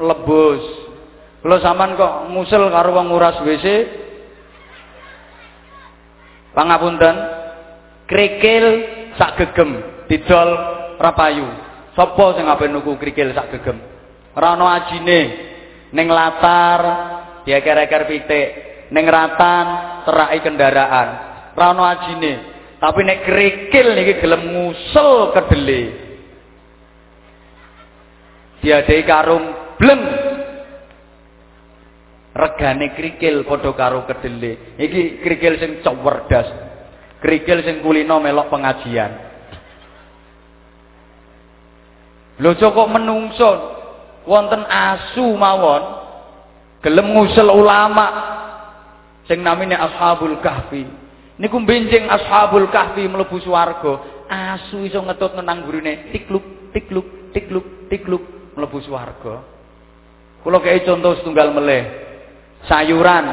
lebus. 0.00 0.62
Kula 1.44 1.56
sampean 1.60 1.96
kok 1.96 2.32
ngusul 2.32 2.68
karo 2.72 2.88
wong 2.96 3.12
nguras 3.12 3.40
WC 3.44 3.66
pangapunten 6.50 7.16
krikil 8.08 8.64
sak 9.14 9.36
gegem 9.38 9.80
didol 10.08 10.48
rapayu. 10.98 11.46
Sapa 11.94 12.38
sing 12.38 12.46
ape 12.46 12.70
nuku 12.70 12.96
krikil 12.96 13.34
sak 13.36 13.50
gegem? 13.54 13.76
Ora 14.34 14.54
ana 14.54 14.78
ajine. 14.78 15.49
Ning 15.90 16.06
latar 16.06 16.80
dieker-eker 17.42 18.02
pitik, 18.06 18.48
ning 18.94 19.06
ratan 19.06 19.66
teraki 20.06 20.38
kendaraan. 20.44 21.08
Ra 21.54 21.66
ono 21.74 21.82
ajine. 21.86 22.34
Tapi 22.80 23.00
nek 23.04 23.18
kerikil 23.26 23.86
niki 23.92 24.14
gelem 24.22 24.42
ngusul 24.54 25.34
kedele. 25.36 25.82
Diadai 28.60 29.02
karung 29.04 29.44
bleng. 29.76 30.02
Regane 32.30 32.94
krikil 32.96 33.44
padha 33.44 33.70
karo 33.74 34.06
kedele. 34.06 34.78
Iki 34.78 35.20
krikil 35.20 35.54
sing 35.60 35.70
cewerdas. 35.84 36.48
Krikil 37.20 37.60
sing 37.66 37.84
kulino 37.84 38.16
melok 38.16 38.48
pengajian. 38.48 39.28
Lho 42.40 42.56
kok 42.56 42.88
menungso 42.88 43.79
wonten 44.24 44.64
asu 44.68 45.36
mawon 45.36 45.82
gelem 46.84 47.12
ngusel 47.12 47.48
ulama 47.48 48.06
sing 49.28 49.44
namine 49.44 49.76
Ashabul 49.76 50.40
Kahfi. 50.42 50.84
Niku 51.40 51.56
benjing 51.64 52.08
Ashabul 52.10 52.68
Kahfi 52.68 53.06
mlebu 53.06 53.40
swarga, 53.40 54.26
asu 54.28 54.84
iso 54.84 55.00
ngetut 55.00 55.38
nang 55.40 55.64
gurine 55.64 56.12
tikluk 56.12 56.72
tikluk 56.74 57.32
tikluk 57.32 57.88
tikluk 57.88 58.24
mlebu 58.56 58.78
swarga. 58.84 59.44
Kula 60.40 60.58
kei 60.64 60.82
contoh 60.88 61.20
setunggal 61.20 61.52
meleh. 61.52 62.08
Sayuran 62.64 63.24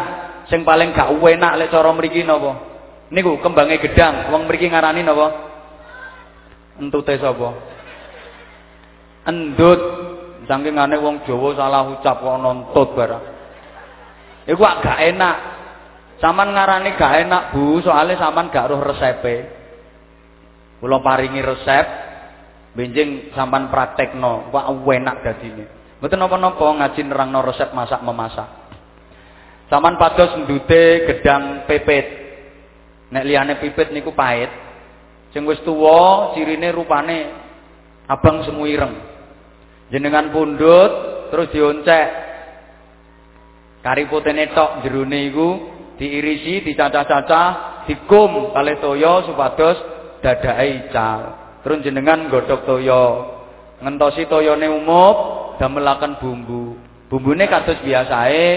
sing 0.47 0.63
paling 0.63 0.95
gak 0.95 1.11
enak 1.11 1.53
lek 1.59 1.71
cara 1.71 1.91
mriki 1.91 2.23
napa? 2.23 2.63
Niku 3.07 3.39
kembange 3.39 3.79
gedang, 3.79 4.31
wong 4.35 4.47
mriki 4.47 4.67
ngarani 4.67 5.03
napa? 5.03 5.27
Entute 6.79 7.15
sapa? 7.19 7.77
endut 9.27 9.79
saking 10.47 10.79
aneh 10.79 10.97
wong 10.97 11.27
Jawa 11.27 11.53
salah 11.59 11.83
ucap 11.91 12.23
kok 12.23 12.39
nontut 12.39 12.95
barang. 12.95 13.23
Iku 14.47 14.63
gak 14.63 14.99
enak. 15.11 15.37
Saman 16.17 16.55
ngarani 16.55 16.97
gak 16.97 17.27
enak 17.27 17.43
Bu 17.53 17.83
soalnya 17.83 18.17
saman 18.17 18.49
gak 18.49 18.71
roh 18.71 18.81
resepe. 18.81 19.35
Kula 20.79 21.03
paringi 21.03 21.43
resep 21.43 21.85
benjing 22.77 23.33
sampan 23.33 23.67
praktekno 23.73 24.53
wak 24.53 24.69
enak 24.69 25.25
dadine 25.25 25.65
mboten 25.97 26.21
napa-napa 26.21 26.61
ngaji 26.61 27.01
nerangno 27.09 27.41
resep 27.41 27.73
masak 27.73 28.05
memasak. 28.05 28.45
Saman 29.67 29.97
pados 29.97 30.37
ndute 30.45 31.09
gedang 31.09 31.65
pipit. 31.65 32.05
Nek 33.09 33.25
liyane 33.25 33.57
pipit 33.57 33.89
niku 33.89 34.13
pahit. 34.13 34.53
Sing 35.33 35.43
wis 35.49 35.59
tuwa 35.65 36.31
cirine 36.37 36.69
rupane 36.69 37.17
abang 38.05 38.45
semu 38.45 38.63
ireng 38.69 39.16
jenengan 39.91 40.31
pundut 40.31 40.91
terus 41.31 41.47
dioncek. 41.51 42.07
Kari 43.83 44.03
putene 44.11 44.51
tok 44.51 44.83
jerone 44.83 45.19
iku 45.31 45.49
diirisi 45.95 46.65
dicacah-cacah 46.65 47.47
dikum 47.87 48.51
kalih 48.51 48.77
toya 48.83 49.23
supados 49.23 49.77
dadake 50.19 50.91
ical. 50.91 51.19
Terus 51.63 51.83
jenengan 51.83 52.27
godhog 52.27 52.67
toya. 52.67 53.05
Ngentosi 53.79 54.27
toyone 54.27 54.67
umup 54.67 55.17
damelaken 55.61 56.19
bumbu. 56.19 56.75
Bumbune 57.07 57.47
kados 57.47 57.79
biasae 57.85 58.47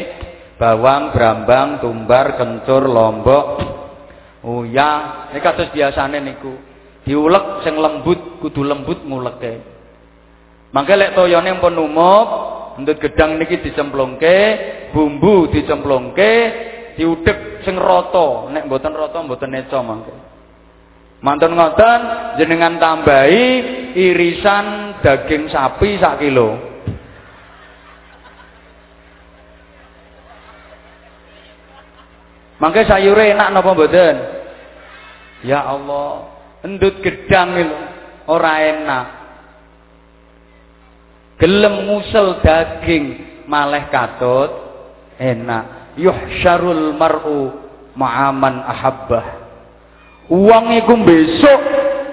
bawang 0.58 1.14
brambang 1.14 1.78
tumbar 1.78 2.34
kencur 2.34 2.90
lombok 2.90 3.46
uyah. 4.42 5.30
Ini 5.30 5.38
kados 5.38 5.70
biasane 5.70 6.18
niku. 6.18 6.58
Diulek 7.06 7.62
sing 7.62 7.78
lembut 7.78 8.42
kudu 8.42 8.66
lembut 8.66 9.06
nguleke 9.06 9.79
Mangke 10.70 10.94
lek 10.94 11.18
toyone 11.18 11.50
pun 11.58 11.74
umum, 11.74 12.26
ndut 12.78 13.02
gedang 13.02 13.42
niki 13.42 13.58
dicemplungke, 13.58 14.38
bumbu 14.94 15.50
dicemplungke, 15.50 16.32
diudek 16.94 17.66
sing 17.66 17.74
rata. 17.74 18.46
Nek 18.54 18.70
mboten 18.70 18.94
rata 18.94 19.18
mboten 19.18 19.50
neco 19.50 19.78
mangke. 19.82 20.14
Mantun 21.20 21.52
ngoten 21.52 22.00
jenengan 22.40 22.80
tambahi 22.80 23.44
irisan 23.98 24.96
daging 25.02 25.50
sapi 25.50 25.98
sak 25.98 26.22
kilo. 26.22 26.56
Mangke 32.62 32.86
sayure 32.86 33.34
enak 33.34 33.50
napa 33.50 33.74
mboten? 33.74 34.16
Ya 35.44 35.66
Allah, 35.66 36.30
endut 36.62 37.00
gedang 37.02 37.56
itu 37.58 37.76
ora 38.28 38.60
enak 38.60 39.19
gelem 41.40 41.88
ngusel 41.88 42.44
daging 42.44 43.04
maleh 43.48 43.88
katut 43.88 44.52
enak. 45.16 45.96
Yuhsyarul 45.98 46.94
mar'u 46.94 47.50
ma'aman 47.98 48.62
ahabbah. 48.62 49.26
Uang 50.30 50.70
iku 50.78 50.94
besok 51.02 51.60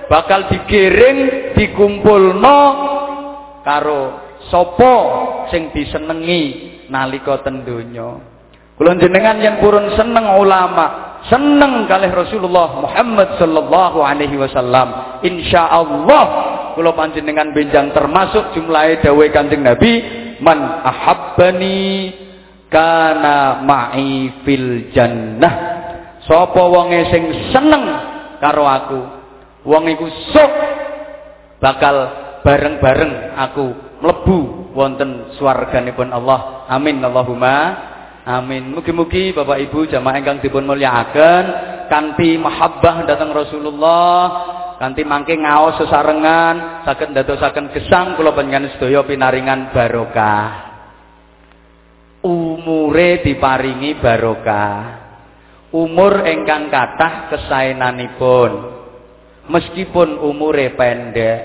bakal 0.10 0.50
digiring 0.50 1.54
dikumpulno 1.54 2.60
karo 3.62 4.02
sopo 4.50 4.96
sing 5.54 5.70
disenengi 5.70 6.44
nalika 6.90 7.46
ten 7.46 7.62
donya. 7.62 8.18
Kula 8.78 8.98
jenengan 8.98 9.38
yang 9.42 9.58
purun 9.62 9.94
seneng 9.94 10.38
ulama 10.38 11.20
seneng 11.26 11.90
kalih 11.90 12.14
Rasulullah 12.14 12.78
Muhammad 12.78 13.42
sallallahu 13.42 14.06
alaihi 14.06 14.38
wasallam 14.38 15.07
insyaallah. 15.24 16.26
Kula 16.78 16.94
panjenengan 16.94 17.58
benjang 17.58 17.90
termasuk 17.90 18.54
jumlahe 18.54 19.02
dawuh 19.02 19.26
Kanjeng 19.34 19.66
Nabi 19.66 19.98
man 20.38 20.86
ahabbani 20.86 22.14
kana 22.70 23.66
ma'i 23.66 24.44
fil 24.46 24.94
jannah. 24.94 25.54
Sapa 26.28 26.60
wonge 26.60 27.08
sing 27.10 27.50
seneng 27.50 27.84
karo 28.38 28.68
aku? 28.68 29.02
Wong 29.68 29.84
iku 29.90 30.08
sok 30.32 30.54
bakal 31.58 31.96
bareng-bareng 32.46 33.36
aku 33.36 33.66
mlebu 34.04 34.72
wonten 34.78 35.34
swarganipun 35.36 36.14
Allah. 36.14 36.70
Amin. 36.70 37.02
Allahumma 37.02 37.56
amin. 38.28 38.76
Mugi-mugi 38.76 39.34
Bapak 39.34 39.58
Ibu 39.66 39.90
jamaah 39.90 40.22
ingkang 40.22 40.40
dipun 40.44 40.68
mulyakaken. 40.68 41.76
Kanthi 41.88 42.36
mahabbah 42.36 43.08
datang 43.08 43.32
Rasulullah 43.32 44.24
kanthi 44.78 45.02
mangke 45.02 45.34
ngaos 45.34 45.82
sesarengan 45.82 46.86
saged 46.86 47.10
ndadosaken 47.12 47.74
gesang 47.74 48.14
kula 48.14 48.34
panjenengan 48.34 48.78
sedaya 48.78 49.02
pinaringan 49.04 49.74
barokah. 49.74 50.50
Umure 52.22 53.26
diparingi 53.26 53.98
barokah. 53.98 54.78
Umur 55.74 56.24
ingkang 56.26 56.70
kathah 56.70 57.34
kesaenanipun. 57.34 58.52
Meskipun 59.50 60.22
umure 60.22 60.74
pendek. 60.78 61.40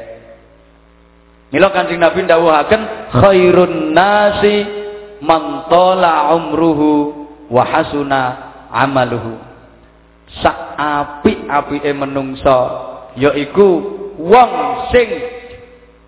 Mila 1.53 1.69
Kanjeng 1.69 2.01
Nabi 2.01 2.25
dawuhaken 2.25 2.83
khairun 3.13 3.93
nasi 3.93 4.65
man 5.21 5.69
umruhu 6.33 7.29
wa 7.53 7.63
hasuna 7.63 8.23
amaluhu. 8.73 9.37
Sak 10.41 10.81
apik-apike 10.81 11.93
menungsa 11.93 12.92
yaiku 13.17 13.69
wong 14.21 14.53
sing 14.93 15.09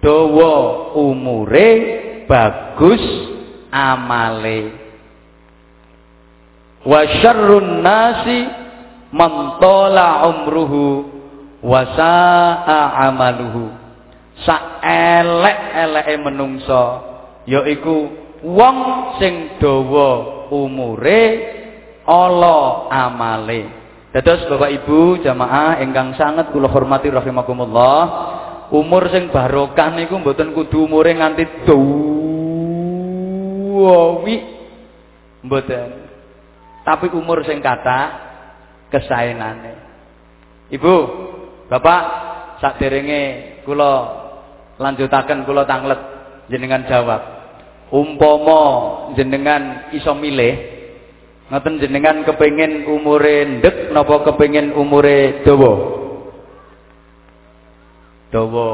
dawa 0.05 0.55
umure 0.97 1.71
bagus 2.29 3.01
amale. 3.73 4.73
Wa 6.85 7.01
syarrun 7.21 7.81
nasi 7.81 8.45
man 9.13 9.57
umruhu 10.29 11.09
wa 11.65 11.81
saa 11.97 13.09
amaluhu. 13.09 13.73
Sak 14.45 14.83
elek-eleke 14.85 16.15
menungsa 16.21 16.83
yaiku 17.49 18.11
wong 18.45 18.79
sing 19.17 19.57
dawa 19.63 20.45
umure 20.53 21.23
ala 22.05 22.91
amale 22.93 23.84
Dados 24.15 24.47
Bapak 24.47 24.71
Ibu 24.71 25.27
jamaah 25.27 25.83
ingkang 25.83 26.15
sangat 26.15 26.55
kula 26.55 26.71
hormati 26.71 27.11
rahimakumullah. 27.11 28.31
Umur 28.71 29.11
sing 29.11 29.35
barokah 29.35 29.91
niku 29.91 30.23
mboten 30.23 30.55
kudu 30.55 30.87
umure 30.87 31.19
nganti 31.19 31.67
duwi. 31.67 32.15
Mboten. 35.43 35.89
Tapi 36.87 37.11
umur 37.11 37.43
sing 37.43 37.59
kata 37.59 38.01
kesaenane. 38.95 39.83
Ibu, 40.71 40.95
Bapak 41.67 42.03
saderenge 42.63 43.59
kula 43.67 44.23
lanjutaken 44.79 45.43
kula 45.43 45.67
tanglet 45.67 45.99
jenengan 46.55 46.87
jawab. 46.87 47.19
Umpama 47.91 48.63
jenengan 49.19 49.91
iso 49.91 50.15
milih 50.15 50.74
Ngoten 51.55 51.79
jenengan 51.79 52.27
kepengin 52.27 52.83
umure 52.83 53.47
ndek 53.47 53.95
napa 53.95 54.27
kepengin 54.27 54.75
umure 54.75 55.47
dawa? 55.47 55.73
Dawa. 58.35 58.69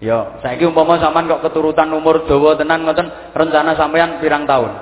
Ya, 0.00 0.40
saiki 0.40 0.64
umpama 0.64 0.96
sampean 0.96 1.28
kok 1.28 1.44
keturutan 1.44 1.92
umur 1.92 2.24
dawa 2.24 2.56
tenan 2.56 2.88
ngoten, 2.88 3.12
rencana 3.36 3.76
sampean 3.76 4.16
pirang 4.16 4.48
tahun? 4.48 4.72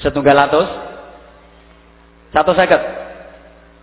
Setunggal 0.00 0.48
atus? 0.48 0.72
Satu 2.32 2.56
seket? 2.56 2.80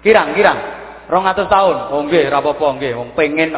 Kirang-kirang? 0.02 0.58
Rong 1.06 1.30
atus 1.30 1.46
tahun? 1.46 1.94
Oh 1.94 2.02
nggih, 2.02 2.34
rapopo 2.34 2.66
nggih, 2.82 2.98
wong 2.98 3.14
pengen 3.14 3.54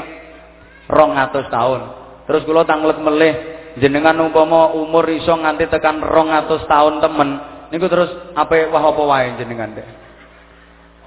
rong 0.91 1.15
atus 1.15 1.47
tahun. 1.47 1.79
Terus 2.27 2.43
kula 2.43 2.67
tanglet 2.67 2.99
melih 2.99 3.33
jenengan 3.79 4.19
umpama 4.19 4.75
umur 4.75 5.07
iso 5.07 5.31
nganti 5.31 5.71
tekan 5.71 6.03
200 6.03 6.67
tahun 6.67 6.99
temen 6.99 7.52
niku 7.73 7.89
terus 7.89 8.13
apa 8.37 8.69
wah 8.69 8.93
apa 8.93 9.01
wae 9.01 9.33
jenengan 9.41 9.73
deh 9.73 9.87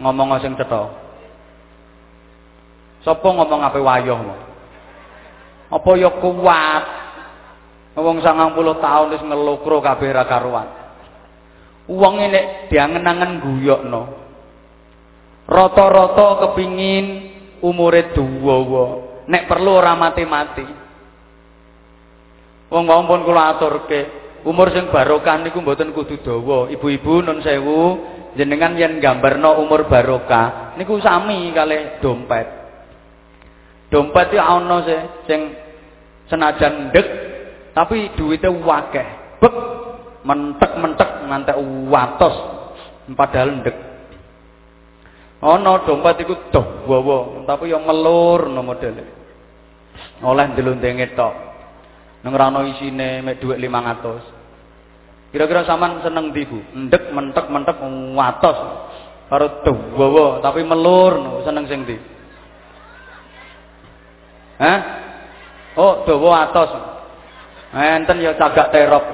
ngomong 0.03 0.35
sing 0.43 0.59
cetha 0.59 0.91
sapa 3.07 3.29
ngomong 3.31 3.63
apa 3.63 3.79
wayoh 3.79 4.19
Apa 5.67 5.99
ya 5.99 6.11
kuat? 6.23 6.85
Wong 7.97 8.21
90 8.21 8.85
tahun 8.85 9.07
wis 9.17 9.23
ngelokro 9.25 9.81
kabeh 9.81 10.13
ra 10.13 10.29
karuan. 10.29 10.69
Wong 11.89 12.21
nek 12.21 12.69
diangen-angen 12.69 13.41
guyokno. 13.41 14.03
Rata-rata 15.49 16.45
kepingin 16.45 17.07
umure 17.65 18.13
dawa. 18.13 18.85
Nek 19.27 19.49
perlu 19.49 19.81
ora 19.81 19.97
mati-mati. 19.97 20.67
Wong 22.69 22.85
pun 22.85 23.23
kula 23.25 23.57
aturke, 23.57 24.16
umur 24.47 24.71
sing 24.71 24.87
barokah 24.95 25.43
niku 25.43 25.59
mboten 25.59 25.91
kudu 25.91 26.23
dawa. 26.23 26.71
Ibu-ibu 26.71 27.27
nun 27.27 27.43
sewu, 27.43 27.99
jenengan 28.39 28.79
yen 28.79 29.03
gambarno 29.03 29.59
umur 29.59 29.91
barokah 29.91 30.79
niku 30.79 31.03
sami 31.03 31.51
kalih 31.51 31.99
dompet. 31.99 32.47
Dompet 33.91 34.31
iki 34.31 34.39
ana 34.39 34.79
sing 35.27 35.41
senajan 36.31 36.95
ndek 36.95 37.07
tapi 37.75 38.15
duitnya 38.15 38.55
wakeh. 38.55 39.09
Bek 39.43 39.55
mentek-mentek 40.23 41.11
ngantek 41.27 41.59
watos 41.91 42.37
padahal 43.19 43.51
ndek. 43.67 43.77
Ana 45.43 45.83
dompet 45.83 46.23
iku 46.23 46.35
dawa, 46.55 47.45
tapi 47.45 47.75
yang 47.75 47.83
melur 47.83 48.47
no 48.47 48.63
modele. 48.63 49.05
Oleh 50.23 50.49
ndelondenge 50.55 51.13
tok. 51.19 51.35
Nang 52.25 52.33
ra 52.35 52.49
ono 52.49 52.67
isine 52.67 53.23
mek 53.23 53.39
dhuwit 53.39 53.61
500. 53.61 54.36
Kira-kira 55.37 55.69
sampean 55.69 56.01
seneng 56.01 56.33
ndi, 56.33 56.49
Bu? 56.49 56.65
Ndek 56.73 57.13
mentek-mentek 57.13 57.77
watos 58.17 58.57
karo 59.29 59.61
dawa 59.61 60.41
tapi 60.41 60.65
melur 60.65 61.45
seneng 61.45 61.69
sing 61.69 61.85
ndi? 61.85 61.93
Hah? 64.57 64.81
Oh, 65.77 66.09
dawa 66.09 66.49
atos. 66.49 66.73
Enten 67.69 68.25
ya 68.25 68.33
cagak 68.33 68.73
terop. 68.73 69.05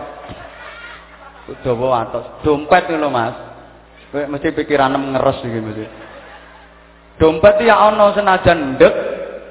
Dawa 1.66 2.06
atos. 2.06 2.38
Dompet 2.46 2.86
lho, 2.94 3.10
Mas. 3.10 3.34
Kowe 4.14 4.22
mesti 4.22 4.54
pikiranmu 4.54 5.18
ngeres 5.18 5.42
iki 5.42 5.58
mesti. 5.58 5.84
Dompet 7.18 7.66
ya 7.66 7.82
ana 7.82 8.14
senajan 8.14 8.78
ndek, 8.78 8.94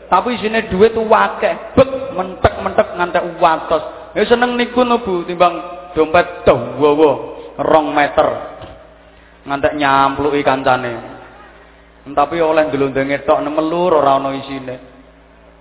tapi 0.07 0.39
isine 0.39 0.71
dhuwit 0.71 0.95
akeh. 0.95 1.75
Bek 1.75 2.15
mentek-mentek 2.15 2.95
ngantek 2.95 3.27
atos. 3.43 3.83
Ya 4.15 4.23
seneng 4.23 4.55
niku 4.55 4.87
no 4.87 5.03
Bu 5.03 5.27
timbang 5.27 5.80
dompet 5.93 6.47
dawa 6.47 6.91
2 7.57 7.91
meter. 7.91 8.27
Ngantek 9.45 9.73
nyampluki 9.77 10.41
kancane. 10.45 10.93
Tapi 12.01 12.37
oleh 12.41 12.65
ndelondenge 12.69 13.25
tok 13.29 13.45
nemelur 13.45 14.01
ora 14.01 14.17
ana 14.17 14.33
isine. 14.33 14.75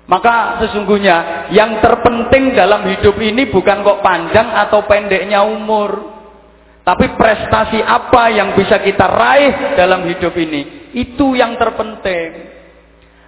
Maka 0.09 0.59
sesungguhnya 0.65 1.47
yang 1.55 1.79
terpenting 1.79 2.57
dalam 2.57 2.83
hidup 2.89 3.15
ini 3.23 3.47
bukan 3.47 3.85
kok 3.87 4.03
panjang 4.03 4.49
atau 4.57 4.83
pendeknya 4.89 5.45
umur. 5.45 6.19
Tapi 6.81 7.15
prestasi 7.15 7.79
apa 7.85 8.33
yang 8.33 8.57
bisa 8.57 8.81
kita 8.81 9.07
raih 9.07 9.79
dalam 9.79 10.09
hidup 10.09 10.35
ini. 10.35 10.91
Itu 10.97 11.39
yang 11.39 11.55
terpenting. 11.61 12.51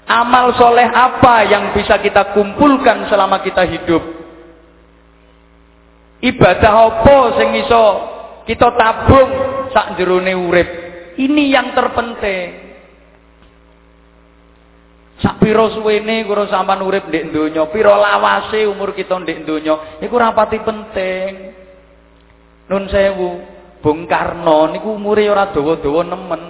Amal 0.08 0.58
soleh 0.58 0.88
apa 0.90 1.46
yang 1.46 1.70
bisa 1.70 2.00
kita 2.02 2.34
kumpulkan 2.34 3.06
selama 3.06 3.38
kita 3.44 3.62
hidup. 3.62 4.21
Ibadah 6.22 6.74
apa 6.86 7.16
sing 7.34 7.50
iso 7.66 7.84
kita 8.46 8.78
tabung 8.78 9.30
sak 9.74 9.98
jerone 9.98 10.34
urip. 10.38 10.68
Ini 11.18 11.42
yang 11.50 11.74
terpenting. 11.74 12.72
Sak 15.22 15.38
pira 15.38 15.70
suwene 15.70 16.26
karo 16.26 16.50
sampean 16.50 16.82
urip 16.82 17.06
ndek 17.06 17.30
donya, 17.30 17.62
pira 17.70 17.94
lawase 17.94 18.66
umur 18.66 18.90
kita 18.90 19.22
ndek 19.22 19.46
donya, 19.46 19.98
iku 20.02 20.18
ora 20.18 20.34
pati 20.34 20.58
penting. 20.58 21.30
Nun 22.66 22.90
sewu, 22.90 23.30
Bung 23.82 24.06
Karno 24.10 24.70
niku 24.70 24.94
umure 24.94 25.26
ora 25.30 25.50
dawa-dawa 25.50 26.02
nemen. 26.06 26.42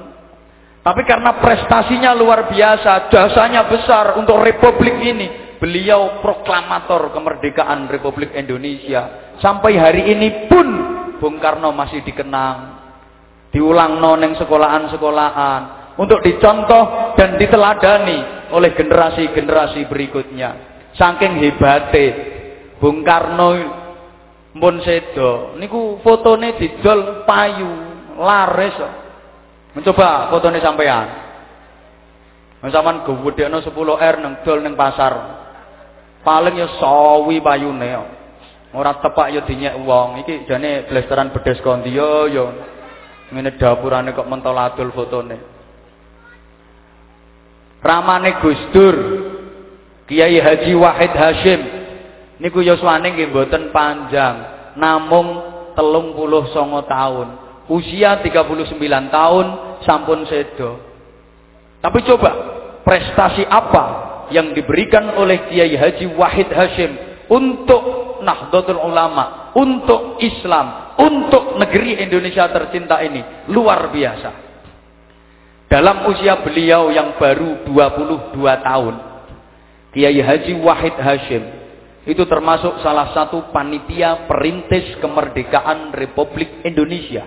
Tapi 0.83 1.03
karena 1.07 1.37
prestasinya 1.39 2.11
luar 2.17 2.49
biasa, 2.49 3.13
jasanya 3.13 3.69
besar 3.71 4.19
untuk 4.19 4.41
republik 4.41 4.99
ini, 4.99 5.31
beliau 5.63 6.19
proklamator 6.19 7.15
kemerdekaan 7.15 7.87
Republik 7.87 8.35
Indonesia. 8.35 9.31
Sampai 9.39 9.79
hari 9.79 10.11
ini 10.11 10.51
pun 10.51 10.67
Bung 11.23 11.39
Karno 11.39 11.71
masih 11.71 12.03
dikenang. 12.03 12.83
Diulang 13.55 14.03
noneng 14.03 14.35
sekolahan-sekolahan 14.43 15.95
untuk 15.95 16.19
dicontoh 16.27 17.15
dan 17.15 17.39
diteladani 17.39 18.51
oleh 18.51 18.75
generasi-generasi 18.75 19.87
berikutnya. 19.87 20.51
Saking 20.99 21.39
hebate 21.39 22.07
Bung 22.83 23.07
Karno 23.07 23.79
pun 24.59 24.83
sedo 24.85 25.57
niku 25.57 26.03
fotone 26.05 26.61
didol 26.61 27.25
payu 27.25 27.71
laris 28.21 28.77
mencoba 29.73 30.29
fotone 30.29 30.61
sampean 30.61 31.09
sampean 32.61 33.01
gedhekno 33.01 33.65
10 33.65 33.73
R 33.73 34.17
nang 34.21 34.45
dol 34.45 34.61
ning 34.61 34.77
pasar 34.77 35.42
paling 36.23 36.59
ya 36.59 36.69
sawi 36.79 37.39
payune. 37.43 37.91
Ora 38.73 38.97
tepak 38.99 39.29
ya 39.31 39.45
dinyek 39.45 39.77
wong. 39.85 40.25
Iki 40.25 40.49
jane 40.49 40.89
blesteran 40.89 41.31
bedes 41.35 41.61
kondi 41.61 41.93
yo 41.93 42.27
yo. 42.31 42.47
Ngene 43.29 43.55
dapurane 43.61 44.17
kok 44.17 44.27
mentol 44.27 44.57
adol 44.57 44.91
fotone. 44.97 45.37
Ramane 47.83 48.39
Gus 48.39 48.63
Dur 48.71 48.97
Kiai 50.07 50.41
Haji 50.41 50.73
Wahid 50.79 51.13
Hashim. 51.13 51.61
Niku 52.41 52.65
yuswane 52.65 53.13
nggih 53.13 53.29
mboten 53.29 53.71
panjang. 53.75 54.37
Namung 54.81 55.29
telung 55.77 56.17
puluh 56.17 56.49
songo 56.57 56.85
tahun. 56.89 57.29
Usia 57.69 58.21
39 58.25 58.73
tahun 59.09 59.47
sampun 59.85 60.27
sedo. 60.27 60.81
Tapi 61.81 61.99
coba 62.05 62.31
prestasi 62.83 63.47
apa 63.47 64.12
yang 64.33 64.57
diberikan 64.57 65.13
oleh 65.15 65.47
Kiai 65.53 65.77
Haji 65.77 66.17
Wahid 66.17 66.49
Hashim 66.51 66.93
untuk 67.29 67.83
Nahdlatul 68.25 68.81
Ulama, 68.81 69.55
untuk 69.55 70.19
Islam, 70.19 70.97
untuk 70.99 71.61
negeri 71.61 72.01
Indonesia 72.01 72.49
tercinta 72.49 72.99
ini 73.05 73.49
luar 73.53 73.93
biasa. 73.93 74.31
Dalam 75.69 76.05
usia 76.13 76.37
beliau 76.45 76.93
yang 76.93 77.17
baru 77.17 77.65
22 77.65 78.37
tahun, 78.41 78.95
Kiai 79.93 80.21
Haji 80.21 80.53
Wahid 80.61 80.97
Hashim 81.01 81.43
itu 82.03 82.27
termasuk 82.27 82.83
salah 82.83 83.15
satu 83.15 83.55
panitia 83.55 84.27
perintis 84.27 84.99
kemerdekaan 84.99 85.95
Republik 85.95 86.67
Indonesia, 86.67 87.25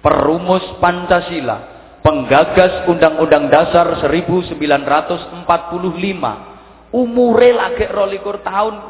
perumus 0.00 0.64
Pancasila, 0.80 1.77
penggagas 2.08 2.88
Undang-Undang 2.88 3.52
Dasar 3.52 4.00
1945, 4.00 5.44
umure 6.96 7.50
lagi 7.52 7.84
rolikur 7.92 8.40
tahun. 8.40 8.80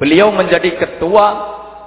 Beliau 0.00 0.32
menjadi 0.32 0.80
ketua 0.80 1.24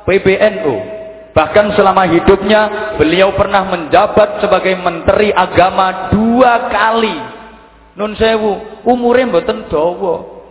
PBNU 0.05 0.99
Bahkan 1.29 1.77
selama 1.77 2.03
hidupnya 2.09 2.91
beliau 2.97 3.31
pernah 3.37 3.63
menjabat 3.69 4.41
sebagai 4.41 4.75
menteri 4.81 5.31
agama 5.31 6.09
dua 6.11 6.67
kali. 6.67 7.15
Nun 7.95 8.11
sewu, 8.19 8.83
umurnya 8.83 9.31
mboten 9.31 9.71
dawa. 9.71 10.43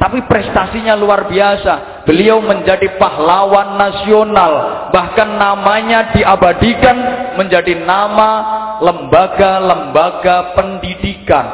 Tapi 0.00 0.24
prestasinya 0.24 0.96
luar 0.96 1.28
biasa. 1.28 1.93
Beliau 2.04 2.44
menjadi 2.44 3.00
pahlawan 3.00 3.80
nasional. 3.80 4.52
Bahkan 4.92 5.28
namanya 5.40 6.12
diabadikan 6.12 6.96
menjadi 7.40 7.80
nama 7.80 8.30
lembaga-lembaga 8.84 10.52
pendidikan. 10.52 11.46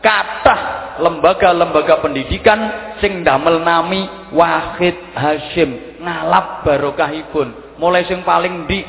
Kata 0.00 0.56
lembaga-lembaga 1.00 2.00
pendidikan 2.00 2.58
sing 3.00 3.20
damel 3.20 3.60
nami 3.60 4.08
Wahid 4.32 4.96
Hashim 5.12 6.00
ngalap 6.00 6.64
barokahipun 6.64 7.76
mulai 7.76 8.04
sing 8.08 8.24
paling 8.24 8.64
di 8.64 8.80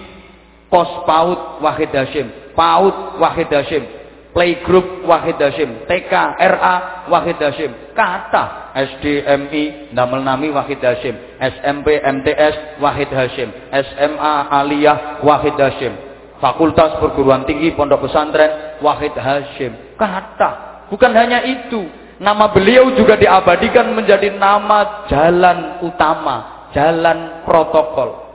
pos 0.72 1.04
PAUD 1.04 1.64
Wahid 1.64 1.92
Hashim 1.92 2.56
PAUD 2.56 3.20
Wahid 3.20 3.52
Hashim 3.52 3.84
playgroup 4.32 5.04
Wahid 5.04 5.38
Hashim 5.38 5.88
TK 5.88 6.12
RA 6.40 6.76
Wahid 7.12 7.40
Hashim. 7.40 7.72
Kata 7.92 8.74
SDMI 8.76 9.92
damel 9.92 10.24
nami 10.24 10.50
Wahid 10.52 10.80
Hashim 10.80 11.16
SMP 11.40 12.00
MTS 12.00 12.80
Wahid 12.80 13.12
Hashim 13.12 13.52
SMA 13.72 14.36
Aliyah 14.50 15.24
Wahid 15.24 15.56
Hashim. 15.60 15.94
Fakultas 16.42 16.98
Perguruan 16.98 17.46
Tinggi 17.46 17.76
Pondok 17.78 18.10
Pesantren 18.10 18.82
Wahid 18.82 19.14
Hashim. 19.14 19.96
Kata 20.00 20.88
bukan 20.90 21.12
hanya 21.14 21.46
itu 21.46 21.86
nama 22.18 22.50
beliau 22.50 22.96
juga 22.98 23.20
diabadikan 23.20 23.94
menjadi 23.94 24.34
nama 24.34 25.06
jalan 25.12 25.84
utama 25.86 26.68
jalan 26.72 27.44
protokol. 27.44 28.32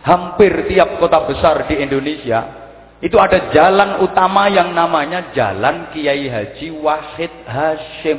Hampir 0.00 0.64
tiap 0.72 0.96
kota 0.96 1.28
besar 1.28 1.68
di 1.68 1.76
Indonesia 1.76 2.59
itu 3.00 3.16
ada 3.16 3.48
jalan 3.48 4.04
utama 4.04 4.52
yang 4.52 4.76
namanya 4.76 5.32
Jalan 5.32 5.88
Kiai 5.96 6.28
Haji 6.28 6.68
Wahid 6.84 7.32
Hashim. 7.48 8.18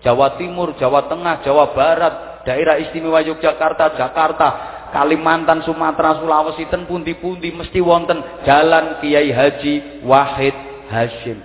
Jawa 0.00 0.36
Timur, 0.36 0.76
Jawa 0.80 1.08
Tengah, 1.08 1.44
Jawa 1.44 1.76
Barat, 1.76 2.44
daerah 2.44 2.80
istimewa 2.80 3.20
Yogyakarta, 3.20 3.96
Jakarta, 3.96 4.48
Kalimantan, 4.92 5.60
Sumatera, 5.64 6.20
Sulawesi, 6.20 6.68
ten 6.72 6.88
pundi-pundi 6.88 7.52
mesti 7.52 7.80
wonten 7.84 8.20
jalan 8.44 9.00
Kiai 9.00 9.32
Haji 9.32 10.04
Wahid 10.04 10.56
Hashim. 10.88 11.40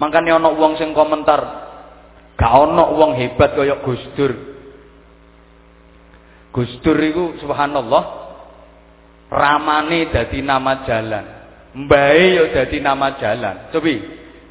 Makanya 0.00 0.40
ana 0.40 0.48
wong 0.52 0.80
sing 0.80 0.96
komentar, 0.96 1.40
gak 2.40 2.52
ana 2.52 2.88
wong 2.92 3.16
hebat 3.20 3.52
kaya 3.52 3.80
Gus 3.84 4.00
Dur. 4.16 4.32
Gus 6.56 6.72
Dur 6.80 6.96
iku 6.96 7.36
subhanallah 7.40 8.04
ramane 9.28 10.08
dadi 10.08 10.40
nama 10.40 10.84
jalan. 10.88 11.41
Mbae 11.72 12.36
yo 12.36 12.44
dadi 12.52 12.84
nama 12.84 13.16
jalan. 13.16 13.72
Cobi, 13.72 13.96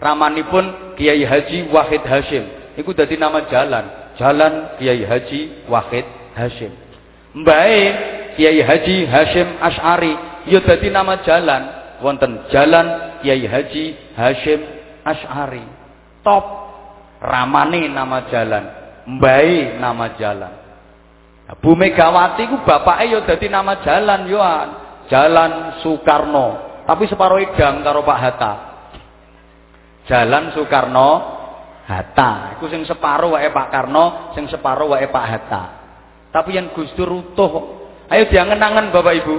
ramanipun 0.02 0.98
Kiai 0.98 1.22
Haji 1.22 1.70
Wahid 1.70 2.02
Hashim. 2.02 2.46
Iku 2.74 2.98
dadi 2.98 3.14
nama 3.14 3.46
jalan. 3.46 4.18
Jalan 4.18 4.82
Kiai 4.82 5.06
Haji 5.06 5.70
Wahid 5.70 6.06
Hashim. 6.34 6.74
Mbae 7.38 7.82
Kiai 8.38 8.62
Haji 8.66 9.06
Hashim 9.06 9.48
Ash'ari 9.62 10.14
yo 10.50 10.66
dadi 10.66 10.90
nama 10.90 11.22
jalan. 11.22 11.64
Wonten 12.02 12.50
jalan 12.50 13.22
Kiai 13.22 13.46
Haji 13.46 14.18
Hashim 14.18 14.60
Ash'ari. 15.06 15.62
Top. 16.26 16.46
Ramani 17.22 17.86
nama 17.86 18.26
jalan. 18.34 18.66
Mbai 19.06 19.78
nama 19.78 20.18
jalan. 20.18 20.54
Nah, 21.46 21.56
Bu 21.62 21.78
Megawati 21.78 22.50
ku 22.50 22.66
bapaknya 22.66 23.14
yo 23.14 23.20
dadi 23.30 23.46
nama 23.46 23.78
jalan 23.86 24.26
yoan. 24.26 24.68
Jalan 25.06 25.86
Soekarno. 25.86 26.71
Tapi 26.92 27.08
separuh 27.08 27.40
idang 27.40 27.88
karo 27.88 28.04
Pak 28.04 28.20
Hatta. 28.20 28.54
Jalan 30.12 30.52
Soekarno 30.52 31.10
Hatta. 31.88 32.60
Iku 32.60 32.68
sing 32.68 32.84
separuh 32.84 33.40
wae 33.40 33.48
Pak 33.48 33.72
Karno, 33.72 34.36
sing 34.36 34.52
separuh 34.52 34.92
wae 34.92 35.08
Pak 35.08 35.24
Hatta. 35.24 35.64
Tapi 36.36 36.60
yang 36.60 36.76
Gus 36.76 36.92
Dur 37.00 37.08
utuh. 37.08 37.80
Ayo 38.12 38.28
diangen-angen 38.28 38.92
Bapak 38.92 39.24
Ibu. 39.24 39.36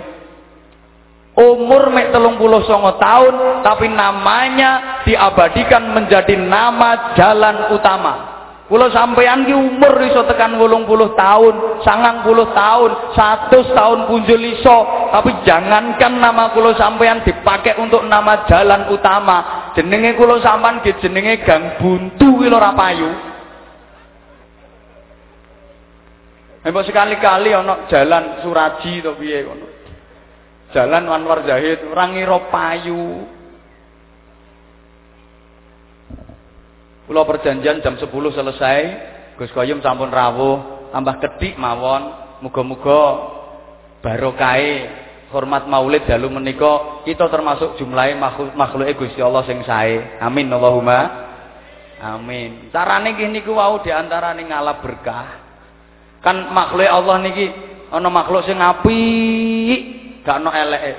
Umur 1.33 1.93
mek 1.93 2.09
telung 2.09 2.41
puluh 2.41 2.65
songo 2.65 2.97
tahun, 2.97 3.61
tapi 3.61 3.85
namanya 3.93 5.05
diabadikan 5.05 5.93
menjadi 5.93 6.41
nama 6.41 7.13
jalan 7.21 7.77
utama. 7.77 8.32
Kulo 8.73 8.89
sampean 8.89 9.45
ki 9.45 9.53
umur 9.53 10.01
iso 10.01 10.25
tekan 10.25 10.57
wolung 10.57 10.89
puluh 10.89 11.13
tahun, 11.13 11.85
sangang 11.85 12.25
puluh 12.25 12.57
tahun, 12.57 13.13
satu 13.13 13.69
tahun 13.69 14.09
punjul 14.09 14.41
iso. 14.49 15.13
Tapi 15.13 15.45
jangankan 15.45 16.17
nama 16.17 16.57
kulo 16.57 16.73
sampean 16.73 17.21
dipakai 17.21 17.77
untuk 17.77 18.01
nama 18.09 18.49
jalan 18.49 18.89
utama. 18.89 19.69
Jenenge 19.77 20.17
kulo 20.17 20.41
sampean 20.41 20.81
ki 20.81 21.05
jenenge 21.05 21.45
Gang 21.45 21.77
Buntu 21.77 22.41
ki 22.41 22.49
ora 22.49 22.73
payu. 22.73 23.13
Mbok 26.65 26.85
sekali-kali 26.89 27.53
ana 27.53 27.85
jalan 27.93 28.41
Suraji 28.41 29.05
to 29.05 29.13
piye. 29.21 29.45
Jalan 30.73 31.13
Anwar 31.13 31.45
Zahid, 31.45 31.93
orang 31.93 32.17
ngira 32.17 32.49
payu. 32.49 33.29
Pulau 37.13 37.29
perjanjian 37.29 37.85
jam 37.85 37.93
10 38.01 38.09
selesai, 38.09 38.81
Gus 39.37 39.53
Koyum 39.53 39.85
sampun 39.85 40.09
rawuh, 40.09 40.89
tambah 40.97 41.21
kedik 41.21 41.61
mawon, 41.61 42.09
muga-muga 42.41 43.05
barokai 44.01 44.89
hormat 45.29 45.69
maulid 45.69 46.09
dalu 46.09 46.33
menika 46.33 47.05
kita 47.05 47.29
termasuk 47.29 47.77
jumlahe 47.77 48.17
makhluk 48.17 48.57
makhluke 48.57 48.97
Gusti 48.97 49.21
Allah 49.21 49.45
sing 49.45 49.61
sae. 49.61 50.25
Amin 50.25 50.49
Allahumma. 50.49 51.29
Amin. 52.01 52.73
Carane 52.73 53.13
nggih 53.13 53.29
niku 53.29 53.61
wau 53.61 53.85
diantarane 53.85 54.49
ngalap 54.49 54.81
berkah. 54.81 55.29
Kan 56.25 56.49
makhluk 56.49 56.89
Allah 56.89 57.21
niki 57.29 57.53
ana 57.93 58.09
makhluk 58.09 58.49
sing 58.49 58.57
apik, 58.57 59.81
gak 60.25 60.41
no 60.41 60.49
elek 60.49 60.97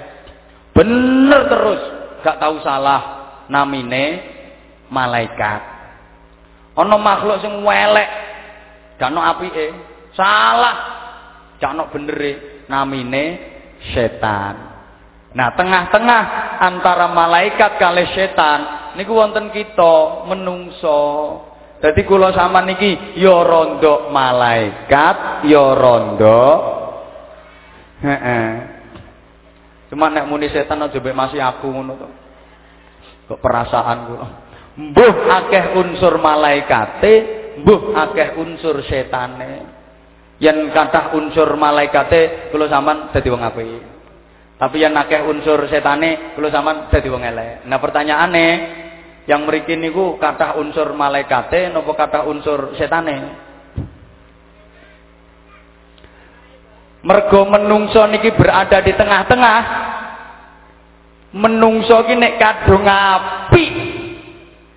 bener 0.78 1.42
terus 1.50 1.82
gak 2.22 2.38
tahu 2.38 2.62
salah 2.62 3.02
namine 3.50 4.22
malaikat 4.94 5.73
ono 6.78 6.96
makhluk 6.98 7.42
sing 7.42 7.62
welek 7.62 8.10
gak 8.98 9.12
no 9.14 9.22
apike 9.22 9.74
salah 10.18 10.76
gak 11.58 11.74
no 11.74 11.90
benere 11.90 12.66
namine 12.70 13.24
setan 13.94 14.74
Nah, 15.34 15.50
tengah-tengah 15.58 16.22
antara 16.62 17.10
malaikat 17.10 17.82
kali 17.82 18.06
setan 18.14 18.94
niku 18.94 19.18
wonten 19.18 19.50
kita 19.50 20.26
menungso. 20.30 21.02
Dadi 21.82 22.06
kula 22.06 22.32
sama 22.32 22.62
niki 22.64 23.18
ya 23.20 23.44
rondo 23.44 24.08
malaikat, 24.14 25.44
ya 25.50 25.74
rondo 25.74 26.42
heeh. 28.00 28.50
Cuma 29.90 30.08
nek 30.14 30.30
muni 30.30 30.48
setan 30.54 30.86
aja 30.86 31.02
masih 31.02 31.42
aku 31.42 31.68
ngono. 31.68 31.94
Kok 33.28 33.42
perasaan 33.42 33.98
kula. 34.08 34.28
Mbuh 34.74 35.16
akeh 35.30 35.78
unsur 35.78 36.18
malaikate, 36.18 37.14
mbuh 37.62 37.94
akeh 37.94 38.42
unsur 38.42 38.82
setane. 38.90 39.70
Yen 40.42 40.74
kathah 40.74 41.14
unsur 41.14 41.54
malaikate 41.54 42.50
kula 42.50 42.66
sampean 42.66 43.14
dadi 43.14 43.30
wong 43.30 43.46
apik. 43.46 43.86
Tapi 44.58 44.76
yang 44.82 44.98
akeh 44.98 45.22
unsur 45.30 45.70
setane 45.70 46.34
kula 46.34 46.50
sampean 46.50 46.90
dadi 46.90 47.06
wong 47.06 47.22
elek. 47.22 47.70
Nah 47.70 47.78
pertanyaane 47.78 48.48
yang 49.30 49.46
mriki 49.46 49.78
niku 49.78 50.18
kathah 50.18 50.58
unsur 50.58 50.90
malaikate 50.98 51.70
napa 51.70 51.94
kathah 51.94 52.26
unsur 52.26 52.74
setane? 52.74 53.46
Mergo 57.04 57.46
menungso 57.46 58.02
niki 58.08 58.32
berada 58.34 58.80
di 58.80 58.96
tengah-tengah. 58.96 59.62
Menungso 61.34 61.98
ki 62.06 62.16
nek 62.16 62.38
kadung 62.38 62.86
api, 62.86 63.66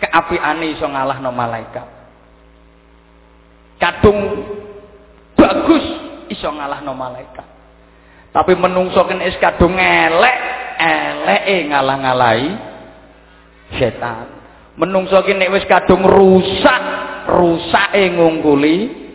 keapiane 0.00 0.76
iso 0.76 0.86
ngalahno 0.88 1.30
malaikat. 1.32 1.86
Kadung 3.76 4.18
bagus 5.36 5.84
iso 6.32 6.48
ngalahno 6.48 6.92
malaikat. 6.96 7.46
Tapi 8.32 8.52
menungso 8.52 9.00
kan 9.08 9.24
is 9.24 9.36
kadung 9.40 9.80
elek, 9.80 10.36
eleke 10.76 11.56
ngalah-ngalahi 11.72 12.50
setan. 13.80 14.28
Menungso 14.76 15.24
ki 15.24 15.32
nek 15.32 15.56
wis 15.56 15.64
kadung 15.64 16.04
rusak, 16.04 16.82
rusake 17.26 18.12
ngungkuli 18.12 19.06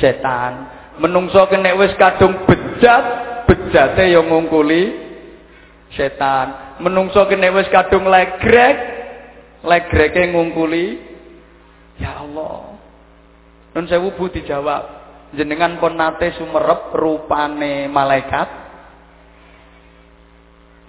setan 0.00 0.72
menungso 0.96 1.44
kene 1.48 1.76
wis 1.76 1.92
kadung 2.00 2.48
bejat 2.48 3.04
bejate 3.44 4.08
yang 4.08 4.28
ngungkuli 4.28 4.96
setan 5.92 6.76
menungso 6.80 7.28
kene 7.28 7.52
wis 7.52 7.68
kadung 7.68 8.08
legrek 8.08 8.76
legreke 9.62 10.30
ngungkuli 10.34 10.86
ya 11.98 12.22
Allah. 12.22 12.78
Nun 13.72 13.86
sewu 13.88 14.12
bu 14.18 14.28
dijawab 14.28 14.84
jenengan 15.32 15.80
pun 15.80 15.96
nate 15.96 16.36
sumerep 16.36 16.92
rupane 16.92 17.88
malaikat? 17.88 18.48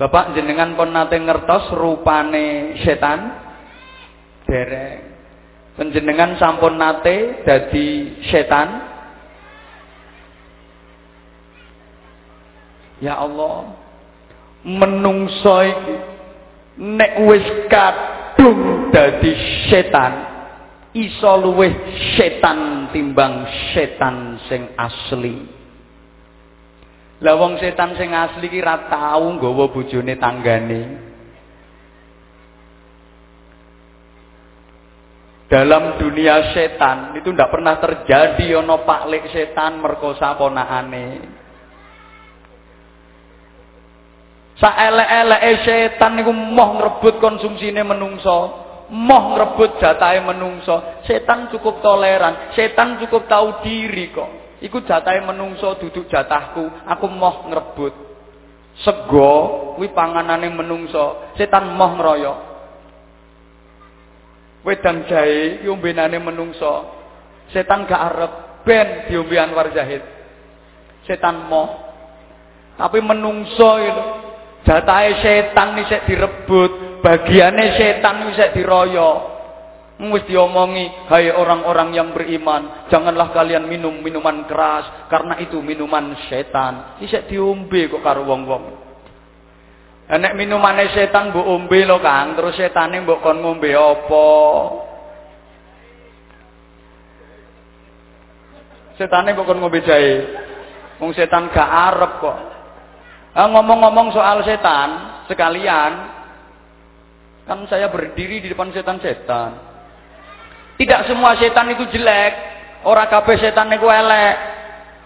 Bapak 0.01 0.35
jenengan 0.35 0.75
pun 0.75 0.91
nate 0.91 1.15
ngertos 1.15 1.71
rupane 1.77 2.75
setan? 2.83 3.39
Dereng. 4.43 5.13
Penjenengan 5.73 6.37
sampun 6.37 6.77
nate 6.77 7.45
dadi 7.47 8.19
setan? 8.29 8.93
Ya 13.01 13.19
Allah, 13.19 13.73
menungso 14.63 15.59
iki 15.59 15.95
nek 16.79 17.19
wis 17.27 17.45
kadung 18.43 18.91
dadi 18.91 19.31
setan, 19.71 20.13
iso 20.91 21.31
luwih 21.39 21.71
setan 22.19 22.91
timbang 22.91 23.47
setan 23.71 24.35
sing 24.51 24.75
asli. 24.75 25.35
Lah 27.23 27.39
wong 27.39 27.55
setan 27.63 27.95
sing 27.95 28.11
asli 28.11 28.51
ki 28.51 28.59
ra 28.59 28.91
tau 28.91 29.31
nggawa 29.39 29.71
bojone 29.71 30.19
tanggane. 30.19 30.81
Dalam 35.47 36.01
dunia 36.01 36.51
setan 36.51 37.13
itu 37.15 37.29
tidak 37.31 37.53
pernah 37.53 37.77
terjadi 37.77 38.59
ono 38.59 38.83
paklik 38.83 39.31
setan 39.31 39.79
merkosa 39.79 40.35
ponakane. 40.35 41.32
Saelek-eleke 44.63 45.51
setan 45.67 46.15
niku 46.15 46.31
moh 46.31 46.79
ngrebut 46.79 47.19
konsumsine 47.19 47.83
menungso, 47.83 48.63
moh 48.87 49.35
ngrebut 49.35 49.75
jatahe 49.83 50.23
menungso. 50.23 51.03
Setan 51.03 51.51
cukup 51.51 51.83
toleran, 51.83 52.55
setan 52.55 52.95
cukup 53.03 53.27
tahu 53.27 53.59
diri 53.59 54.15
kok. 54.15 54.63
Iku 54.63 54.87
jatahe 54.87 55.19
menungso 55.19 55.75
duduk 55.83 56.07
jatahku, 56.07 56.87
aku 56.87 57.05
moh 57.11 57.51
ngrebut. 57.51 57.91
Sego 58.79 59.31
kuwi 59.75 59.91
panganane 59.91 60.47
menungso, 60.47 61.35
setan 61.35 61.75
moh 61.75 61.99
ngeroyok. 61.99 62.53
wedang 64.63 65.05
jahe 65.11 65.59
iki 65.61 65.67
ombenane 65.67 66.17
menungso. 66.23 67.03
Setan 67.51 67.85
gak 67.85 68.01
arep 68.01 68.31
ben 68.63 68.87
diombe 69.11 69.35
Anwar 69.35 69.69
Zahid. 69.75 70.01
Setan 71.03 71.51
moh. 71.51 71.91
Tapi 72.79 73.03
menungso 73.03 73.69
itu 73.77 74.03
jatahe 74.63 75.19
setan 75.23 75.77
isek 75.83 76.07
direbut, 76.07 77.03
bagiane 77.03 77.77
setan 77.77 78.31
isek 78.31 78.55
diroyo. 78.55 79.31
Wis 80.03 80.25
diomongi, 80.27 80.89
hai 81.07 81.31
orang-orang 81.31 81.95
yang 81.95 82.11
beriman, 82.11 82.89
janganlah 82.91 83.31
kalian 83.31 83.69
minum 83.69 84.03
minuman 84.03 84.43
keras 84.49 85.07
karena 85.07 85.39
itu 85.39 85.63
minuman 85.63 86.17
setan. 86.27 86.99
Isek 86.99 87.31
diombe 87.31 87.87
kok 87.87 88.03
karo 88.03 88.27
wong-wong. 88.27 88.83
Nek 90.03 90.35
minumane 90.35 90.91
setan 90.91 91.31
mbok 91.31 91.47
ombe 91.47 91.79
lho 91.87 92.03
Kang, 92.03 92.35
terus 92.35 92.59
setane 92.59 92.99
mbok 92.99 93.23
kon 93.23 93.39
ngombe 93.39 93.71
apa? 93.71 94.27
Setane 98.99 99.31
mbok 99.31 99.47
kon 99.47 99.59
ngombe 99.63 99.79
jahe. 99.87 100.27
Wong 100.99 101.15
setan 101.15 101.47
gak 101.49 101.65
arep 101.65 102.11
kok. 102.19 102.52
Ah 103.33 103.49
ngomong-ngomong 103.49 104.13
soal 104.13 104.45
setan, 104.45 105.21
sekalian 105.25 105.91
kan 107.43 107.59
saya 107.65 107.89
berdiri 107.89 108.45
di 108.45 108.47
depan 108.53 108.69
setan-setan. 108.69 109.57
Tidak 110.77 111.01
semua 111.09 111.33
setan 111.41 111.73
itu 111.73 111.89
jelek. 111.89 112.33
Ora 112.85 113.09
kabeh 113.09 113.41
setan 113.41 113.73
niku 113.73 113.89
elek. 113.89 114.35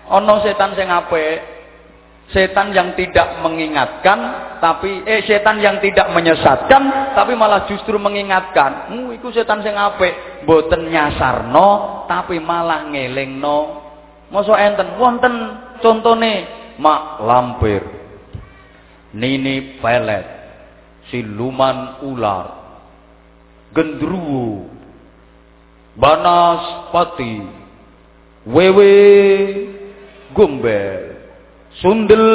Ana 0.08 0.40
setan 0.40 0.72
sing 0.76 0.88
apik, 0.88 1.58
Setan 2.28 2.76
yang 2.76 2.92
tidak 3.00 3.40
mengingatkan, 3.40 4.20
tapi 4.60 5.00
eh 5.08 5.24
setan 5.24 5.64
yang 5.64 5.80
tidak 5.80 6.12
menyesatkan, 6.12 7.16
tapi 7.16 7.32
malah 7.40 7.64
justru 7.72 7.96
mengingatkan. 7.96 8.92
Mu 8.92 9.16
iku 9.16 9.32
setan 9.32 9.64
sing 9.64 9.76
apik, 9.80 10.44
mboten 10.44 10.92
nyasarno, 10.92 12.04
tapi 12.12 12.40
malah 12.44 12.84
ngelingno. 12.92 13.60
Mosok 14.28 14.60
enten 14.60 15.00
wonten 15.00 15.34
contone 15.80 16.34
mak 16.76 17.24
lampir. 17.24 17.80
Nini 19.18 19.82
pelet, 19.82 20.28
siluman 21.10 22.06
ular, 22.06 22.46
gendruwo, 23.74 24.70
banaspati, 25.98 27.42
wewe, 28.46 28.94
gombel 30.38 31.18
sundel 31.82 32.26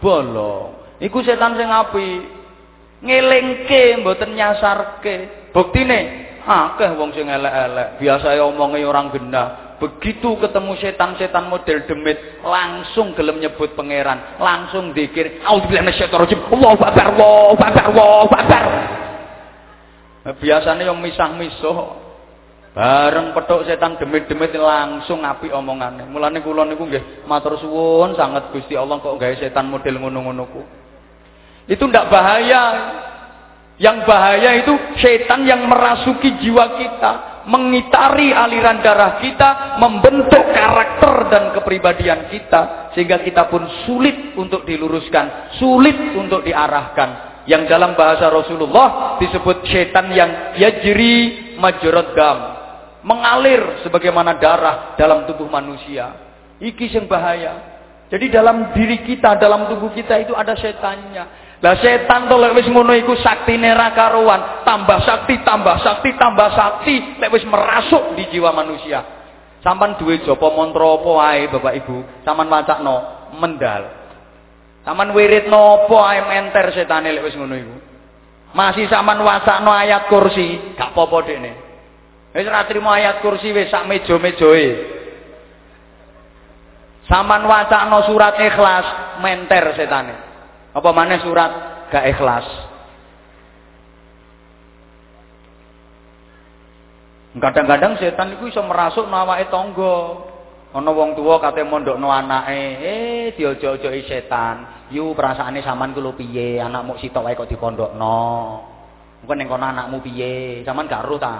bolong. 0.00 1.00
Iku 1.00 1.20
setan 1.24 1.56
sing 1.56 1.68
api 1.68 2.08
ngelingke 3.04 4.00
mboten 4.00 4.32
nyasarke. 4.36 5.48
Buktine 5.52 6.28
akeh 6.44 6.90
wong 6.96 7.12
sing 7.12 7.28
elek-elek. 7.28 8.00
Biasa 8.00 8.36
omongi 8.44 8.84
orang 8.84 9.12
genah 9.12 9.65
begitu 9.76 10.36
ketemu 10.40 10.72
setan-setan 10.80 11.52
model 11.52 11.84
demit 11.84 12.16
langsung 12.40 13.12
gelem 13.12 13.40
nyebut 13.40 13.76
pangeran 13.76 14.40
langsung 14.40 14.96
dikir 14.96 15.44
Allahu 15.44 16.80
akbar 16.80 17.06
Allahu 17.12 17.60
akbar 17.60 17.84
Allahu 17.92 18.32
akbar 18.32 18.64
biasanya 20.40 20.88
yang 20.88 20.98
misah-misuh 20.98 22.06
Bareng 22.76 23.32
petuk 23.32 23.64
setan 23.64 23.96
demit-demit 23.96 24.52
langsung 24.52 25.24
api 25.24 25.48
omongannya. 25.48 26.12
Mulane 26.12 26.44
kula 26.44 26.68
niku 26.68 26.84
nggih 26.84 27.24
matur 27.24 27.56
suwun 27.56 28.12
sangat 28.20 28.52
Gusti 28.52 28.76
Allah 28.76 29.00
kok 29.00 29.16
gawe 29.16 29.32
setan 29.40 29.72
model 29.72 29.96
ngono-ngono. 29.96 30.44
Itu 31.64 31.88
ndak 31.88 32.12
bahaya. 32.12 32.62
Yang 33.80 34.04
bahaya 34.04 34.60
itu 34.60 34.72
setan 35.00 35.48
yang 35.48 35.64
merasuki 35.68 36.36
jiwa 36.40 36.80
kita, 36.80 37.12
mengitari 37.46 38.34
aliran 38.34 38.82
darah 38.82 39.22
kita, 39.22 39.78
membentuk 39.78 40.44
karakter 40.50 41.30
dan 41.30 41.42
kepribadian 41.54 42.26
kita 42.28 42.92
sehingga 42.92 43.22
kita 43.22 43.46
pun 43.46 43.62
sulit 43.86 44.34
untuk 44.34 44.66
diluruskan, 44.66 45.56
sulit 45.56 45.94
untuk 46.18 46.42
diarahkan. 46.42 47.42
Yang 47.46 47.70
dalam 47.70 47.94
bahasa 47.94 48.26
Rasulullah 48.26 49.16
disebut 49.22 49.62
setan 49.70 50.10
yang 50.10 50.58
yajri 50.58 51.54
majrad 51.62 52.10
dam, 52.18 52.38
mengalir 53.06 53.86
sebagaimana 53.86 54.34
darah 54.42 54.98
dalam 54.98 55.30
tubuh 55.30 55.46
manusia. 55.46 56.10
Iki 56.58 56.90
yang 56.90 57.06
bahaya. 57.06 57.78
Jadi 58.10 58.30
dalam 58.34 58.74
diri 58.74 59.06
kita, 59.06 59.38
dalam 59.38 59.70
tubuh 59.70 59.94
kita 59.94 60.18
itu 60.18 60.34
ada 60.34 60.58
setannya. 60.58 61.45
Lah 61.64 61.72
setan 61.80 62.28
to 62.28 62.36
lek 62.36 62.52
wis 62.52 62.68
ngono 62.68 62.92
iku 62.92 63.16
saktine 63.16 63.72
ra 63.72 63.96
karuan, 63.96 64.60
tambah 64.68 65.00
sakti, 65.08 65.40
tambah 65.40 65.80
sakti, 65.80 66.12
tambah 66.20 66.48
sakti, 66.52 66.94
lek 67.16 67.32
wis 67.32 67.48
merasuk 67.48 68.12
di 68.12 68.28
jiwa 68.28 68.52
manusia. 68.52 69.00
Sampan 69.64 69.96
duwe 69.96 70.20
japa 70.20 70.52
mantra 70.52 70.84
apa 70.84 71.10
wae 71.16 71.48
Bapak 71.48 71.74
Ibu, 71.80 71.96
sampan 72.28 72.52
wacakno 72.52 72.96
mendal. 73.40 73.82
Sampan 74.84 75.16
wiridno 75.16 75.88
apa 75.88 75.96
ae 76.12 76.20
menter 76.28 76.66
setane 76.76 77.08
lek 77.08 77.24
wis 77.24 77.36
ngono 77.40 77.54
iku. 77.56 77.76
Masih 78.52 78.84
sampan 78.92 79.24
wacakno 79.24 79.72
ayat 79.72 80.12
kursi, 80.12 80.76
gak 80.76 80.92
apa-apa 80.92 81.24
dekne. 81.24 81.52
Wis 82.36 82.44
ora 82.44 82.68
trimo 82.68 82.92
ayat 82.92 83.24
kursi 83.24 83.48
wis 83.48 83.72
sak 83.72 83.88
meja-mejoe. 83.88 84.96
Saman 87.06 87.46
wacana 87.46 88.02
surat 88.04 88.34
ikhlas 88.42 88.86
menter 89.22 89.72
setane. 89.78 90.14
Apa 90.76 90.92
maneh 90.92 91.24
surat 91.24 91.52
gak 91.88 92.04
ikhlas. 92.12 92.44
Kadang-kadang 97.36 97.96
setan 97.96 98.36
itu 98.36 98.52
bisa 98.52 98.60
merasuk 98.60 99.08
nawake 99.08 99.48
tangga. 99.48 100.24
Ana 100.76 100.92
wong 100.92 101.16
tuwa 101.16 101.40
kate 101.40 101.64
mondokno 101.64 102.12
anake, 102.12 102.60
eh 102.84 103.24
diojo-ojoki 103.32 104.04
setan. 104.04 104.88
Yu 104.92 105.16
perasaane 105.16 105.64
sampean 105.64 105.96
ku 105.96 106.04
lho 106.04 106.12
piye? 106.12 106.60
Anakmu 106.60 107.00
sitok 107.00 107.24
wae 107.24 107.36
kok 107.36 107.48
dipondokno. 107.48 108.20
Mungkin 109.24 109.36
ning 109.40 109.48
kono 109.48 109.64
anakmu 109.64 110.04
piye? 110.04 110.60
Sampean 110.68 110.92
gak 110.92 111.08
ro 111.08 111.16
ta? 111.16 111.36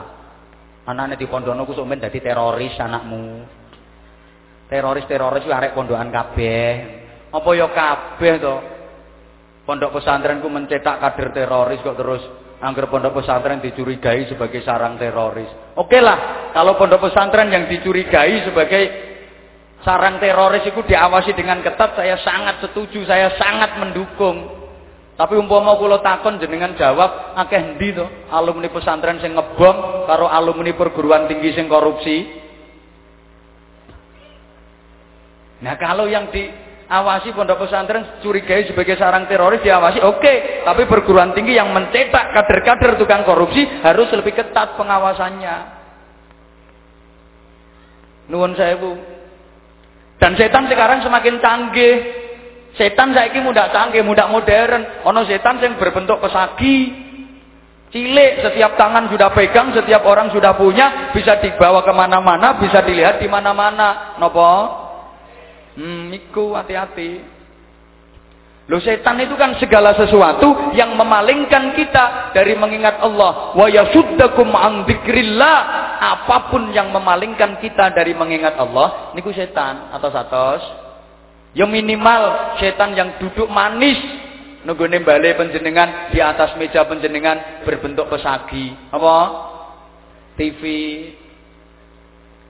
Di 0.88 1.26
pondono 1.28 1.68
ku 1.68 1.76
sok 1.76 1.92
dadi 2.00 2.24
teroris 2.24 2.76
anakmu. 2.80 3.24
Teroris-teroris 4.72 5.44
arek 5.44 5.76
pondokan 5.76 6.08
kabeh. 6.08 6.68
Apa 7.32 7.50
ya 7.52 7.68
kabeh 7.68 8.32
to? 8.40 8.75
Pondok 9.66 9.98
pesantren 9.98 10.38
ku 10.38 10.46
mencetak 10.46 11.02
kader 11.02 11.34
teroris 11.34 11.82
kok 11.82 11.98
terus 11.98 12.22
angger 12.62 12.86
pondok 12.86 13.18
pesantren 13.18 13.58
dicurigai 13.58 14.30
sebagai 14.30 14.62
sarang 14.62 14.94
teroris. 14.94 15.50
Oke 15.74 15.98
lah, 15.98 16.50
kalau 16.54 16.78
pondok 16.78 17.10
pesantren 17.10 17.50
yang 17.50 17.66
dicurigai 17.66 18.46
sebagai 18.46 18.82
sarang 19.82 20.22
teroris 20.22 20.62
itu 20.64 20.80
diawasi 20.86 21.34
dengan 21.34 21.60
ketat, 21.66 21.98
saya 21.98 22.14
sangat 22.22 22.62
setuju, 22.62 23.04
saya 23.10 23.34
sangat 23.34 23.74
mendukung. 23.82 24.54
Tapi 25.16 25.32
umpama 25.34 25.80
kula 25.80 26.04
takon 26.04 26.36
jenengan 26.36 26.76
jawab 26.76 27.34
akeh 27.40 27.56
endi 27.56 27.90
to 27.96 28.04
alumni 28.28 28.68
pesantren 28.68 29.16
sing 29.16 29.32
ngebom 29.32 30.04
karo 30.04 30.28
alumni 30.28 30.76
perguruan 30.76 31.24
tinggi 31.24 31.56
sing 31.56 31.72
korupsi? 31.72 32.44
Nah, 35.64 35.72
kalau 35.80 36.04
yang 36.04 36.28
diawasi 36.86 37.34
pondok 37.34 37.66
pesantren 37.66 38.22
curigai 38.22 38.70
sebagai 38.70 38.94
sarang 38.94 39.26
teroris 39.26 39.58
diawasi 39.58 39.98
oke, 40.06 40.22
okay. 40.22 40.62
tapi 40.62 40.86
perguruan 40.86 41.34
tinggi 41.34 41.58
yang 41.58 41.74
mencetak 41.74 42.30
kader-kader 42.30 42.94
tukang 42.94 43.26
korupsi 43.26 43.66
harus 43.82 44.06
lebih 44.14 44.38
ketat 44.38 44.78
pengawasannya. 44.78 45.56
Nuwun 48.30 48.54
saya 48.54 48.78
Bu. 48.78 48.94
Dan 50.16 50.38
setan 50.38 50.66
sekarang 50.70 51.04
semakin 51.04 51.38
canggih 51.38 52.26
Setan 52.76 53.16
saiki 53.16 53.40
muda 53.40 53.72
canggih, 53.72 54.04
muda 54.04 54.28
modern. 54.28 55.00
Ono 55.08 55.24
setan 55.24 55.56
yang 55.64 55.80
berbentuk 55.80 56.20
pesagi. 56.20 57.08
Cilik, 57.88 58.44
setiap 58.44 58.76
tangan 58.76 59.08
sudah 59.08 59.32
pegang, 59.32 59.72
setiap 59.72 60.04
orang 60.04 60.28
sudah 60.28 60.52
punya, 60.58 61.14
bisa 61.16 61.40
dibawa 61.40 61.80
ke 61.80 61.92
mana-mana, 61.96 62.60
bisa 62.60 62.84
dilihat 62.84 63.16
di 63.16 63.24
mana-mana. 63.24 64.18
Nopo? 64.20 64.84
Hmm, 65.76 66.08
iku 66.12 66.56
hati-hati. 66.56 67.36
Loh 68.66 68.82
setan 68.82 69.22
itu 69.22 69.38
kan 69.38 69.54
segala 69.62 69.94
sesuatu 69.94 70.74
yang 70.74 70.98
memalingkan 70.98 71.78
kita 71.78 72.34
dari 72.34 72.58
mengingat 72.58 72.98
Allah. 72.98 73.54
Wa 73.54 73.70
yasuddakum 73.70 74.50
an 74.58 74.82
Apa 76.02 76.50
pun 76.50 76.74
yang 76.74 76.90
memalingkan 76.90 77.62
kita 77.62 77.94
dari 77.94 78.10
mengingat 78.10 78.58
Allah, 78.58 79.14
niku 79.14 79.30
setan 79.30 79.94
atau 79.94 80.10
satos. 80.10 80.62
Ya 81.54 81.64
minimal 81.64 82.58
setan 82.58 82.98
yang 82.98 83.16
duduk 83.22 83.46
manis 83.46 83.96
nunggune 84.66 84.98
bale 85.06 85.38
penjenengan 85.38 86.10
di 86.10 86.18
atas 86.18 86.58
meja 86.58 86.82
penjenengan 86.90 87.62
berbentuk 87.62 88.10
pesagi. 88.10 88.74
Apa? 88.90 89.16
TV. 90.34 90.62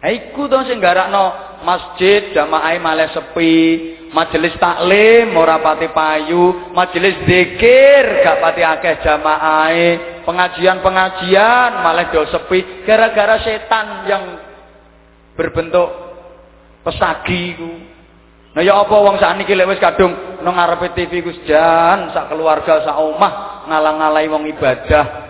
Iku 0.07 0.46
to 0.46 0.62
sing 0.70 0.78
garakno 0.78 1.59
masjid 1.66 2.30
jamaah 2.30 2.78
malah 2.78 3.11
sepi, 3.11 3.59
majelis 4.14 4.54
taklim 4.62 5.34
ora 5.34 5.59
pati 5.59 5.90
payu, 5.90 6.70
majelis 6.70 7.26
zikir 7.26 8.22
gak 8.22 8.38
pati 8.38 8.62
akeh 8.62 8.94
jamaahe. 9.02 10.14
pengajian-pengajian 10.26 11.86
malah 11.86 12.11
do 12.11 12.26
sepi 12.26 12.82
gara-gara 12.82 13.38
setan 13.46 14.11
yang 14.11 14.24
berbentuk 15.38 15.86
pesagi 16.82 17.54
ku. 17.54 17.70
Nah 18.59 18.62
ya 18.66 18.74
apa 18.74 18.90
wong 18.90 19.22
sakniki 19.22 19.54
lek 19.54 19.70
wis 19.70 19.78
kadung 19.78 20.42
nang 20.42 20.59
ngarepe 20.59 20.98
TV 20.98 21.22
ku 21.22 21.30
jan 21.46 22.11
sak 22.11 22.26
keluarga 22.26 22.82
sak 22.82 22.98
omah 22.98 23.62
ngalang-alai 23.70 24.26
wong 24.26 24.50
ibadah 24.50 25.26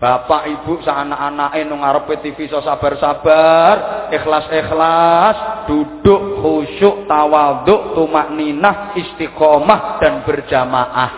Bapak 0.00 0.48
ibu 0.48 0.80
anak-anake 0.80 1.60
nang 1.68 1.84
ngarepe 1.84 2.24
TV 2.24 2.48
so 2.48 2.64
sabar-sabar, 2.64 4.08
ikhlas-ikhlas, 4.08 5.68
duduk 5.68 6.40
khusyuk, 6.40 7.04
tawaduk, 7.04 7.92
tumak 7.92 8.32
ninah, 8.32 8.96
istiqomah 8.96 10.00
dan 10.00 10.24
berjamaah. 10.24 11.12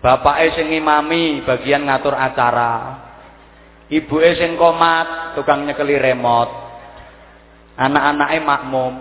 Bapak 0.00 0.56
sing 0.56 0.72
imami 0.72 1.44
bagian 1.44 1.84
ngatur 1.84 2.16
acara. 2.16 3.04
Ibu 3.92 4.16
sing 4.32 4.56
komat, 4.56 5.36
tukang 5.36 5.68
nyekeli 5.68 6.00
remote. 6.00 6.52
Anak-anake 7.76 8.38
makmum. 8.40 8.92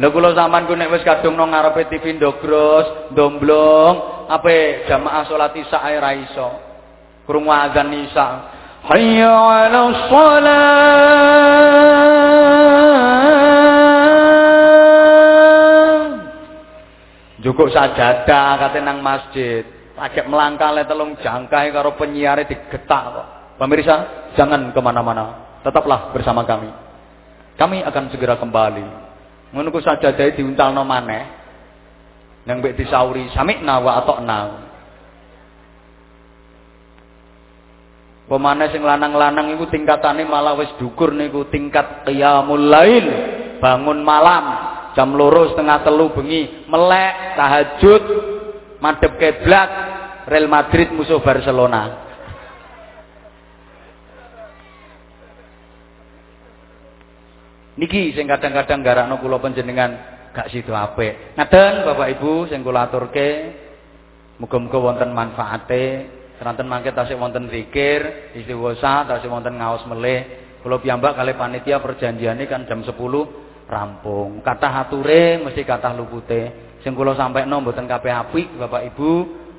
Lha 0.00 0.08
kula 0.08 0.32
sampean 0.32 0.64
ku 0.64 0.72
nek 0.72 0.88
wis 0.96 1.04
kadung 1.04 1.36
nang 1.36 1.52
ngarepe 1.52 1.84
TV 1.92 2.16
ndogros, 2.16 3.12
domblong, 3.12 4.24
apa 4.32 4.88
jamaah 4.88 5.28
salat 5.28 5.52
isya 5.60 5.76
ae 5.76 6.00
ra 6.00 6.16
iso. 6.16 6.48
Krungu 7.28 7.52
azan 7.52 7.92
isya. 7.92 8.26
Hayya 8.88 9.28
'ala 9.28 9.92
shalah. 10.08 11.60
Jukuk 17.44 17.68
sajadah 17.68 18.56
kate 18.56 18.80
nang 18.80 19.04
masjid. 19.04 19.68
Pajak 20.00 20.24
melangkah 20.32 20.72
le 20.72 20.88
telung 20.88 21.12
jangkai 21.20 21.76
karo 21.76 21.92
penyiare 22.00 22.48
digetak 22.48 23.04
kok. 23.12 23.28
Pemirsa, 23.60 24.32
jangan 24.32 24.72
ke 24.72 24.80
mana-mana. 24.80 25.60
Tetaplah 25.60 26.08
bersama 26.16 26.48
kami. 26.48 26.72
Kami 27.60 27.84
akan 27.84 28.08
segera 28.08 28.40
kembali. 28.40 29.09
Menunggu 29.50 29.82
sajadah 29.82 30.30
diuntalno 30.38 30.86
maneh 30.86 31.24
yang 32.46 32.62
mbek 32.62 32.78
disauri 32.78 33.28
sami'na 33.34 33.82
wa 33.82 33.92
atokna. 34.00 34.38
Pemane 38.30 38.70
sing 38.70 38.86
lanang-lanang 38.86 39.50
iku 39.58 39.66
tingkatane 39.66 40.22
malah 40.22 40.54
wis 40.54 40.70
dukur 40.78 41.10
niku 41.10 41.50
tingkat 41.50 42.06
qiyamul 42.06 42.62
lail, 42.62 43.06
bangun 43.58 44.06
malam 44.06 44.44
jam 44.94 45.10
loro 45.18 45.50
setengah 45.50 45.82
telu 45.82 46.14
bengi, 46.14 46.66
melek 46.70 47.34
tahajud, 47.34 48.02
madhep 48.78 49.18
kiblat, 49.18 49.70
Real 50.30 50.46
Madrid 50.46 50.94
musuh 50.94 51.18
Barcelona. 51.18 52.09
Niki 57.80 58.12
sing 58.12 58.28
kadang-kadang 58.28 58.84
garakno 58.84 59.16
kula 59.24 59.40
panjenengan 59.40 59.96
gak 60.36 60.52
sido 60.52 60.76
apik. 60.76 61.32
Ngaten 61.32 61.88
Bapak 61.88 62.12
Ibu 62.20 62.44
sing 62.52 62.60
kula 62.60 62.92
aturke 62.92 63.56
muga-muga 64.36 64.76
wonten 64.76 65.16
manfaate. 65.16 65.84
Seranten 66.36 66.68
mangke 66.68 66.92
tasih 66.92 67.16
wonten 67.16 67.48
zikir, 67.48 68.32
istighosah, 68.36 69.08
tasih 69.08 69.32
wonten 69.32 69.56
ngaos 69.56 69.88
melih. 69.88 70.28
Kula 70.60 70.76
piyambak 70.76 71.16
kali 71.16 71.32
panitia 71.40 71.80
perjanjiane 71.80 72.44
kan 72.44 72.68
jam 72.68 72.84
10 72.84 72.92
rampung. 73.64 74.44
Kata 74.44 74.84
ature 74.84 75.40
mesti 75.40 75.64
kata 75.64 75.96
lupute. 75.96 76.76
Sing 76.84 76.92
kula 76.92 77.16
sampekno 77.16 77.64
mboten 77.64 77.88
kabeh 77.88 78.12
apik 78.12 78.60
Bapak 78.60 78.92
Ibu, 78.92 79.10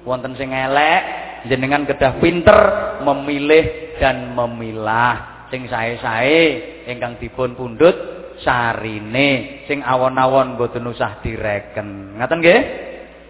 wonten 0.06 0.38
sing 0.38 0.54
elek, 0.54 1.02
jenengan 1.50 1.90
kedah 1.90 2.22
pinter 2.22 2.60
memilih 3.02 3.98
dan 3.98 4.30
memilah. 4.38 5.41
Sing 5.52 5.68
sae-sae 5.68 6.44
ingkang 6.88 7.20
dipun 7.20 7.60
pundhut 7.60 7.94
sarine 8.40 9.62
sing 9.68 9.84
awon-awon 9.84 10.56
mboten 10.56 10.88
usah 10.88 11.20
direken. 11.20 12.16
Ngaten 12.16 12.40
nggih? 12.40 12.62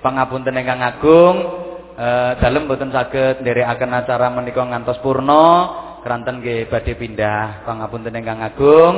Pangapunten 0.05 0.53
ingkang 0.53 0.86
agung, 0.86 1.36
eh 1.97 2.38
dalem 2.38 2.69
mboten 2.69 2.93
saged 2.93 3.41
nderekaken 3.41 3.97
acara 3.97 4.30
menika 4.30 4.61
ngantos 4.61 5.01
purna, 5.01 5.45
keranten 6.05 6.45
nggih 6.45 6.69
badhe 6.69 6.93
pindah. 6.93 7.65
Pangapunten 7.65 8.13
ingkang 8.13 8.41
agung. 8.41 8.95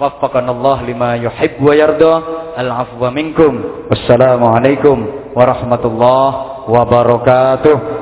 Waffaqanallah 0.00 0.82
lima 0.88 1.20
yuhibbu 1.20 1.62
wa 1.62 1.74
yarda. 1.76 2.14
Al-afwa 2.56 3.12
minkum. 3.12 3.84
Wassalamualaikum 3.92 5.30
warahmatullahi 5.36 6.66
wabarakatuh. 6.72 8.01